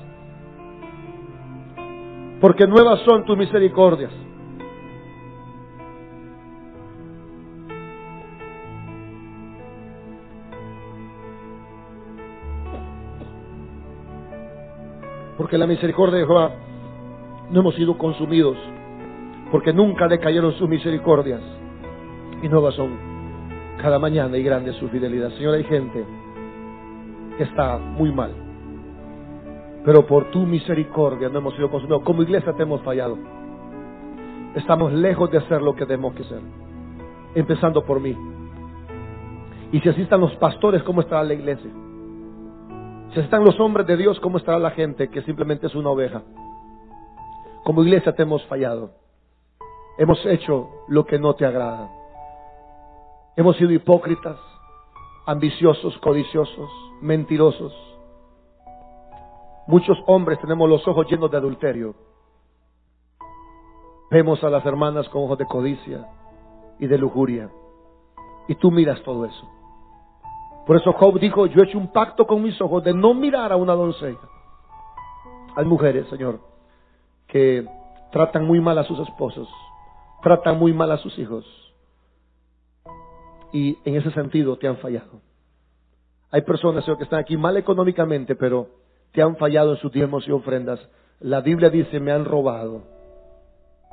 porque 2.44 2.68
nuevas 2.68 3.00
son 3.06 3.24
tus 3.24 3.38
misericordias. 3.38 4.12
Porque 15.38 15.58
la 15.58 15.66
misericordia 15.68 16.20
de 16.20 16.26
Jehová 16.26 16.52
no 17.50 17.62
hemos 17.62 17.76
sido 17.76 17.98
consumidos, 17.98 18.58
porque 19.50 19.72
nunca 19.72 20.10
decayeron 20.10 20.52
sus 20.56 20.68
misericordias 20.68 21.40
y 22.42 22.50
nuevas 22.50 22.76
son 22.76 22.90
cada 23.82 24.00
mañana 24.00 24.38
y 24.38 24.44
grande 24.44 24.74
su 24.74 24.90
fidelidad. 24.90 25.30
Señor, 25.38 25.54
hay 25.54 25.64
gente 25.64 26.04
que 27.38 27.44
está 27.44 27.78
muy 27.78 28.12
mal 28.12 28.43
pero 29.84 30.06
por 30.06 30.32
tu 30.32 30.46
misericordia 30.46 31.30
no 31.30 31.40
hemos 31.40 31.56
sido 31.56 31.70
consumidos. 31.70 32.04
Como 32.04 32.24
iglesia 32.24 32.54
te 32.54 32.64
hemos 32.64 32.82
fallado. 32.82 33.18
Estamos 34.56 34.94
lejos 34.94 35.30
de 35.32 35.42
ser 35.48 35.62
lo 35.62 35.76
que 35.76 35.86
tenemos 35.86 36.14
que 36.16 36.24
ser. 36.24 36.42
Empezando 37.36 37.84
por 37.84 38.00
mí. 38.00 38.16
Y 39.72 39.80
si 39.82 39.90
así 39.90 40.02
están 40.04 40.22
los 40.22 40.36
pastores, 40.36 40.84
¿cómo 40.84 41.02
estará 41.02 41.24
la 41.24 41.34
iglesia? 41.34 41.70
Si 43.10 43.20
así 43.20 43.26
están 43.26 43.44
los 43.44 43.60
hombres 43.60 43.86
de 43.88 43.98
Dios, 43.98 44.20
¿cómo 44.20 44.38
estará 44.38 44.58
la 44.58 44.72
gente 44.72 45.10
que 45.10 45.22
simplemente 45.24 45.68
es 45.68 45.76
una 45.76 45.90
oveja? 45.90 46.22
Como 47.64 47.84
iglesia 47.84 48.14
te 48.14 48.24
hemos 48.24 48.46
fallado. 48.46 48.92
Hemos 49.98 50.26
hecho 50.26 50.70
lo 50.88 51.06
que 51.06 51.20
no 51.20 51.36
te 51.36 51.46
agrada. 51.46 51.90
Hemos 53.36 53.58
sido 53.58 53.72
hipócritas, 53.72 54.38
ambiciosos, 55.26 55.98
codiciosos, 55.98 56.70
mentirosos 57.02 57.93
Muchos 59.68 59.98
hombres 60.08 60.40
tenemos 60.40 60.70
los 60.70 60.86
ojos 60.88 61.08
llenos 61.10 61.32
de 61.32 61.38
adulterio. 61.38 61.96
Vemos 64.12 64.44
a 64.44 64.50
las 64.50 64.66
hermanas 64.66 65.08
con 65.10 65.24
ojos 65.24 65.38
de 65.38 65.46
codicia 65.46 66.06
y 66.80 66.88
de 66.88 66.98
lujuria. 66.98 67.50
Y 68.48 68.56
tú 68.56 68.72
miras 68.72 69.02
todo 69.04 69.26
eso. 69.26 69.50
Por 70.66 70.78
eso 70.78 70.94
Job 70.94 71.20
dijo, 71.20 71.46
yo 71.48 71.62
he 71.62 71.66
hecho 71.66 71.78
un 71.78 71.92
pacto 71.92 72.26
con 72.28 72.42
mis 72.42 72.60
ojos 72.62 72.84
de 72.84 72.94
no 72.94 73.14
mirar 73.14 73.52
a 73.52 73.56
una 73.56 73.74
doncella. 73.74 74.20
Hay 75.56 75.66
mujeres, 75.66 76.08
Señor, 76.10 76.40
que 77.28 77.68
tratan 78.12 78.46
muy 78.46 78.60
mal 78.60 78.78
a 78.78 78.84
sus 78.84 79.00
esposos, 79.00 79.48
tratan 80.22 80.60
muy 80.60 80.74
mal 80.74 80.92
a 80.92 80.98
sus 80.98 81.18
hijos. 81.20 81.46
Y 83.52 83.78
en 83.86 83.96
ese 83.96 84.12
sentido 84.12 84.58
te 84.58 84.68
han 84.68 84.78
fallado. 84.78 85.22
Hay 86.32 86.42
personas, 86.42 86.84
Señor, 86.84 86.98
que 86.98 87.04
están 87.04 87.20
aquí 87.20 87.38
mal 87.38 87.56
económicamente, 87.58 88.36
pero 88.36 88.68
te 89.14 89.22
han 89.22 89.38
fallado 89.38 89.74
en 89.74 89.78
sus 89.78 89.92
diezmos 89.92 90.28
y 90.28 90.32
ofrendas. 90.32 90.80
La 91.20 91.42
Biblia 91.42 91.70
dice, 91.70 92.00
me 92.00 92.12
han 92.12 92.26
robado. 92.26 92.84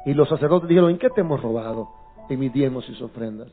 Y 0.07 0.15
los 0.15 0.29
sacerdotes 0.29 0.69
dijeron, 0.69 0.91
¿en 0.91 0.99
qué 0.99 1.11
te 1.11 1.21
hemos 1.21 1.41
robado? 1.41 1.91
En 2.29 2.41
mis 2.41 2.53
diezmos 2.53 2.89
y 2.89 3.03
ofrendas. 3.03 3.49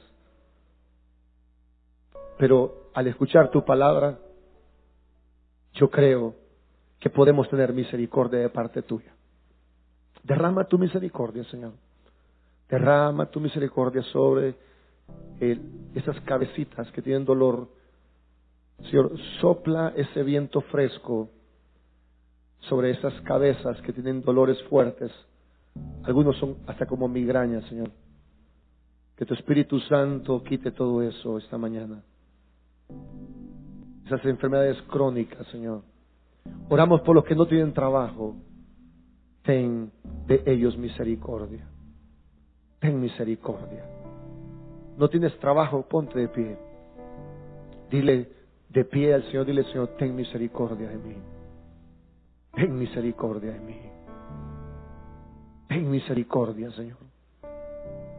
Pero 2.38 2.90
al 2.94 3.08
escuchar 3.08 3.52
tu 3.52 3.66
palabra, 3.66 4.18
yo 5.74 5.90
creo 5.90 6.36
que 7.00 7.10
podemos 7.10 7.50
tener 7.50 7.74
misericordia 7.74 8.40
de 8.40 8.50
parte 8.50 8.82
tuya. 8.82 9.14
Derrama 10.24 10.64
tu 10.64 10.78
misericordia, 10.80 11.44
Señor. 11.46 11.74
Derrama 12.70 13.26
tu 13.30 13.40
misericordia 13.40 14.04
sobre 14.04 14.56
esas 15.94 16.20
cabecitas 16.22 16.90
que 16.92 17.02
tienen 17.02 17.26
dolor. 17.26 17.68
Señor, 18.84 19.12
sopla 19.42 19.94
ese 19.96 20.24
viento 20.24 20.62
fresco 20.62 21.30
sobre 22.62 22.92
esas 22.92 23.14
cabezas 23.22 23.80
que 23.82 23.94
tienen 23.94 24.22
dolores 24.22 24.62
fuertes. 24.64 25.12
Algunos 26.04 26.38
son 26.38 26.58
hasta 26.68 26.86
como 26.86 27.08
migrañas, 27.08 27.64
Señor. 27.66 27.92
Que 29.16 29.26
tu 29.26 29.34
Espíritu 29.34 29.80
Santo 29.82 30.44
quite 30.44 30.72
todo 30.72 31.02
eso 31.02 31.38
esta 31.38 31.58
mañana. 31.58 32.04
Esas 34.06 34.24
enfermedades 34.26 34.82
crónicas, 34.84 35.46
Señor. 35.48 35.82
Oramos 36.70 37.02
por 37.02 37.16
los 37.16 37.26
que 37.26 37.36
no 37.36 37.46
tienen 37.46 37.74
trabajo. 37.74 38.36
Ten 39.44 39.92
de 40.28 40.44
ellos 40.46 40.78
misericordia. 40.78 41.68
Ten 42.80 43.00
misericordia. 43.00 43.86
No 44.98 45.10
tienes 45.10 45.38
trabajo, 45.40 45.84
ponte 45.88 46.20
de 46.20 46.28
pie. 46.28 46.58
Dile 47.90 48.30
de 48.70 48.86
pie 48.86 49.14
al 49.14 49.24
Señor, 49.26 49.46
dile 49.46 49.64
Señor, 49.66 49.90
ten 49.98 50.16
misericordia 50.16 50.90
de 50.90 50.98
mí. 50.98 51.16
Ten 52.58 52.76
misericordia 52.76 53.52
de 53.54 53.60
mí. 53.60 53.80
Ten 55.68 55.92
misericordia, 55.92 56.72
Señor. 56.72 56.98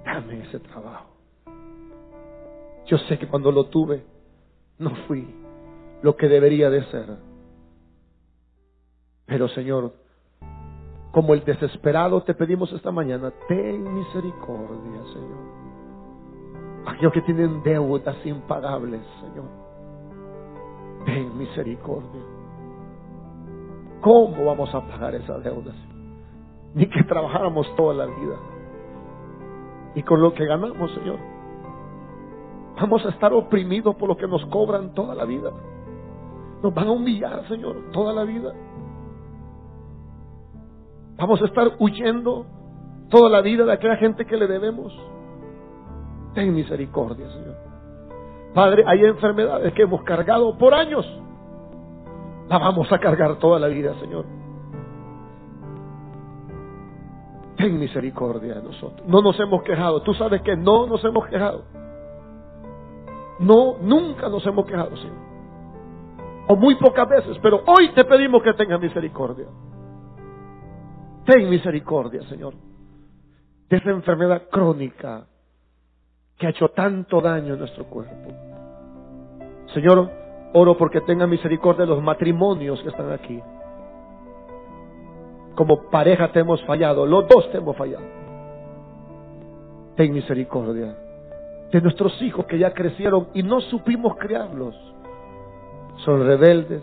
Dame 0.04 0.42
ese 0.44 0.60
trabajo. 0.60 1.08
Yo 2.86 2.98
sé 2.98 3.18
que 3.18 3.26
cuando 3.26 3.50
lo 3.50 3.64
tuve, 3.66 4.04
no 4.78 4.94
fui 5.08 5.26
lo 6.02 6.16
que 6.16 6.28
debería 6.28 6.70
de 6.70 6.84
ser. 6.84 7.16
Pero, 9.26 9.48
Señor, 9.48 9.92
como 11.10 11.34
el 11.34 11.44
desesperado 11.44 12.22
te 12.22 12.34
pedimos 12.34 12.72
esta 12.72 12.92
mañana, 12.92 13.32
ten 13.48 13.92
misericordia, 13.92 15.02
Señor. 15.14 16.86
Aquellos 16.86 17.12
que 17.12 17.22
tienen 17.22 17.60
deudas 17.64 18.24
impagables, 18.24 19.02
Señor. 19.20 19.48
Ten 21.06 21.36
misericordia. 21.36 22.37
¿Cómo 24.00 24.44
vamos 24.44 24.72
a 24.74 24.80
pagar 24.86 25.14
esas 25.14 25.42
deudas? 25.42 25.74
Ni 26.74 26.86
que 26.86 27.02
trabajáramos 27.04 27.66
toda 27.76 27.94
la 27.94 28.06
vida. 28.06 28.36
Y 29.94 30.02
con 30.02 30.20
lo 30.20 30.32
que 30.32 30.44
ganamos, 30.44 30.92
Señor, 30.94 31.18
vamos 32.80 33.04
a 33.04 33.08
estar 33.08 33.32
oprimidos 33.32 33.96
por 33.96 34.08
lo 34.08 34.16
que 34.16 34.28
nos 34.28 34.44
cobran 34.46 34.94
toda 34.94 35.14
la 35.14 35.24
vida. 35.24 35.50
Nos 36.62 36.72
van 36.74 36.88
a 36.88 36.92
humillar, 36.92 37.46
Señor, 37.48 37.90
toda 37.92 38.12
la 38.12 38.24
vida. 38.24 38.52
Vamos 41.16 41.42
a 41.42 41.46
estar 41.46 41.72
huyendo 41.80 42.46
toda 43.10 43.28
la 43.28 43.40
vida 43.40 43.64
de 43.64 43.72
aquella 43.72 43.96
gente 43.96 44.24
que 44.24 44.36
le 44.36 44.46
debemos. 44.46 44.92
Ten 46.34 46.54
misericordia, 46.54 47.28
Señor. 47.30 47.56
Padre, 48.54 48.84
hay 48.86 49.04
enfermedades 49.04 49.72
que 49.72 49.82
hemos 49.82 50.02
cargado 50.04 50.56
por 50.56 50.74
años 50.74 51.04
la 52.48 52.58
vamos 52.58 52.90
a 52.90 52.98
cargar 52.98 53.36
toda 53.36 53.58
la 53.58 53.68
vida, 53.68 53.94
Señor. 54.00 54.24
Ten 57.56 57.78
misericordia 57.78 58.54
de 58.54 58.62
nosotros. 58.62 59.06
No 59.06 59.20
nos 59.20 59.38
hemos 59.40 59.62
quejado. 59.62 60.02
Tú 60.02 60.14
sabes 60.14 60.42
que 60.42 60.56
no 60.56 60.86
nos 60.86 61.04
hemos 61.04 61.26
quejado. 61.26 61.64
No, 63.40 63.78
nunca 63.80 64.28
nos 64.28 64.46
hemos 64.46 64.64
quejado, 64.64 64.96
Señor. 64.96 65.28
O 66.48 66.56
muy 66.56 66.76
pocas 66.76 67.08
veces, 67.08 67.36
pero 67.42 67.62
hoy 67.66 67.90
te 67.94 68.04
pedimos 68.04 68.42
que 68.42 68.54
tengas 68.54 68.80
misericordia. 68.80 69.46
Ten 71.26 71.50
misericordia, 71.50 72.22
Señor, 72.22 72.54
de 73.68 73.76
esa 73.76 73.90
enfermedad 73.90 74.44
crónica 74.50 75.26
que 76.38 76.46
ha 76.46 76.50
hecho 76.50 76.68
tanto 76.68 77.20
daño 77.20 77.52
en 77.52 77.58
nuestro 77.58 77.84
cuerpo. 77.84 78.32
Señor, 79.74 80.10
Oro 80.52 80.76
porque 80.76 81.00
tenga 81.02 81.26
misericordia 81.26 81.84
de 81.84 81.90
los 81.90 82.02
matrimonios 82.02 82.80
que 82.82 82.88
están 82.88 83.12
aquí. 83.12 83.40
Como 85.54 85.90
pareja 85.90 86.30
te 86.32 86.40
hemos 86.40 86.62
fallado, 86.64 87.04
los 87.04 87.28
dos 87.28 87.50
te 87.50 87.58
hemos 87.58 87.76
fallado. 87.76 88.04
Ten 89.96 90.12
misericordia 90.12 90.96
de 91.72 91.80
nuestros 91.82 92.20
hijos 92.22 92.46
que 92.46 92.58
ya 92.58 92.72
crecieron 92.72 93.28
y 93.34 93.42
no 93.42 93.60
supimos 93.60 94.16
criarlos. 94.16 94.74
Son 96.04 96.24
rebeldes, 96.24 96.82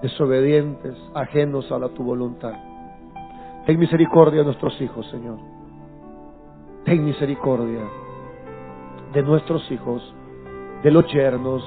desobedientes, 0.00 0.96
ajenos 1.14 1.70
a 1.70 1.78
la 1.78 1.88
tu 1.88 2.02
voluntad. 2.04 2.54
Ten 3.66 3.78
misericordia 3.78 4.40
de 4.40 4.46
nuestros 4.46 4.80
hijos, 4.80 5.06
Señor. 5.10 5.38
Ten 6.84 7.04
misericordia 7.04 7.82
de 9.12 9.22
nuestros 9.22 9.70
hijos, 9.70 10.14
de 10.82 10.90
los 10.90 11.06
yernos, 11.12 11.62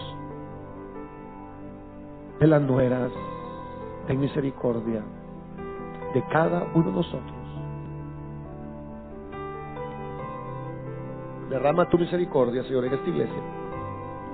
de 2.39 2.47
las 2.47 2.61
nueras. 2.61 3.11
Ten 4.07 4.19
misericordia 4.19 5.01
de 6.13 6.21
cada 6.27 6.63
uno 6.73 6.89
de 6.89 6.91
nosotros. 6.91 7.43
Derrama 11.49 11.87
tu 11.89 11.97
misericordia, 11.97 12.63
Señor, 12.63 12.85
en 12.85 12.93
esta 12.93 13.09
iglesia, 13.09 13.41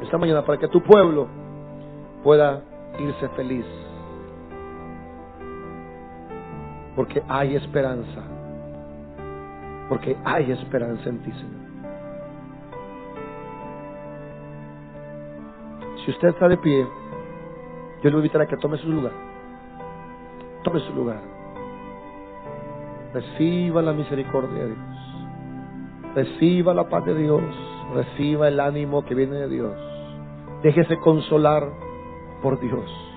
esta 0.01 0.17
mañana, 0.17 0.45
para 0.45 0.57
que 0.57 0.67
tu 0.67 0.81
pueblo 0.81 1.27
pueda 2.23 2.61
irse 2.99 3.29
feliz. 3.29 3.65
Porque 6.95 7.23
hay 7.27 7.55
esperanza. 7.55 8.23
Porque 9.87 10.17
hay 10.23 10.51
esperanza 10.51 11.09
en 11.09 11.19
ti, 11.19 11.31
Señor. 11.31 11.59
Si 16.05 16.11
usted 16.11 16.29
está 16.29 16.47
de 16.47 16.57
pie, 16.57 16.87
yo 18.01 18.09
le 18.09 18.17
invitaré 18.17 18.45
a 18.45 18.47
que 18.47 18.57
tome 18.57 18.77
su 18.77 18.89
lugar. 18.89 19.11
Tome 20.63 20.79
su 20.81 20.93
lugar. 20.93 21.21
Reciba 23.13 23.81
la 23.81 23.93
misericordia 23.93 24.63
de 24.63 24.67
Dios. 24.67 26.13
Reciba 26.15 26.73
la 26.73 26.87
paz 26.87 27.05
de 27.05 27.15
Dios. 27.15 27.43
Reciba 27.93 28.47
el 28.47 28.59
ánimo 28.59 29.03
que 29.05 29.15
viene 29.15 29.35
de 29.35 29.49
Dios. 29.49 29.75
Déjese 30.63 30.97
consolar 30.99 31.67
por 32.41 32.59
Dios. 32.59 33.08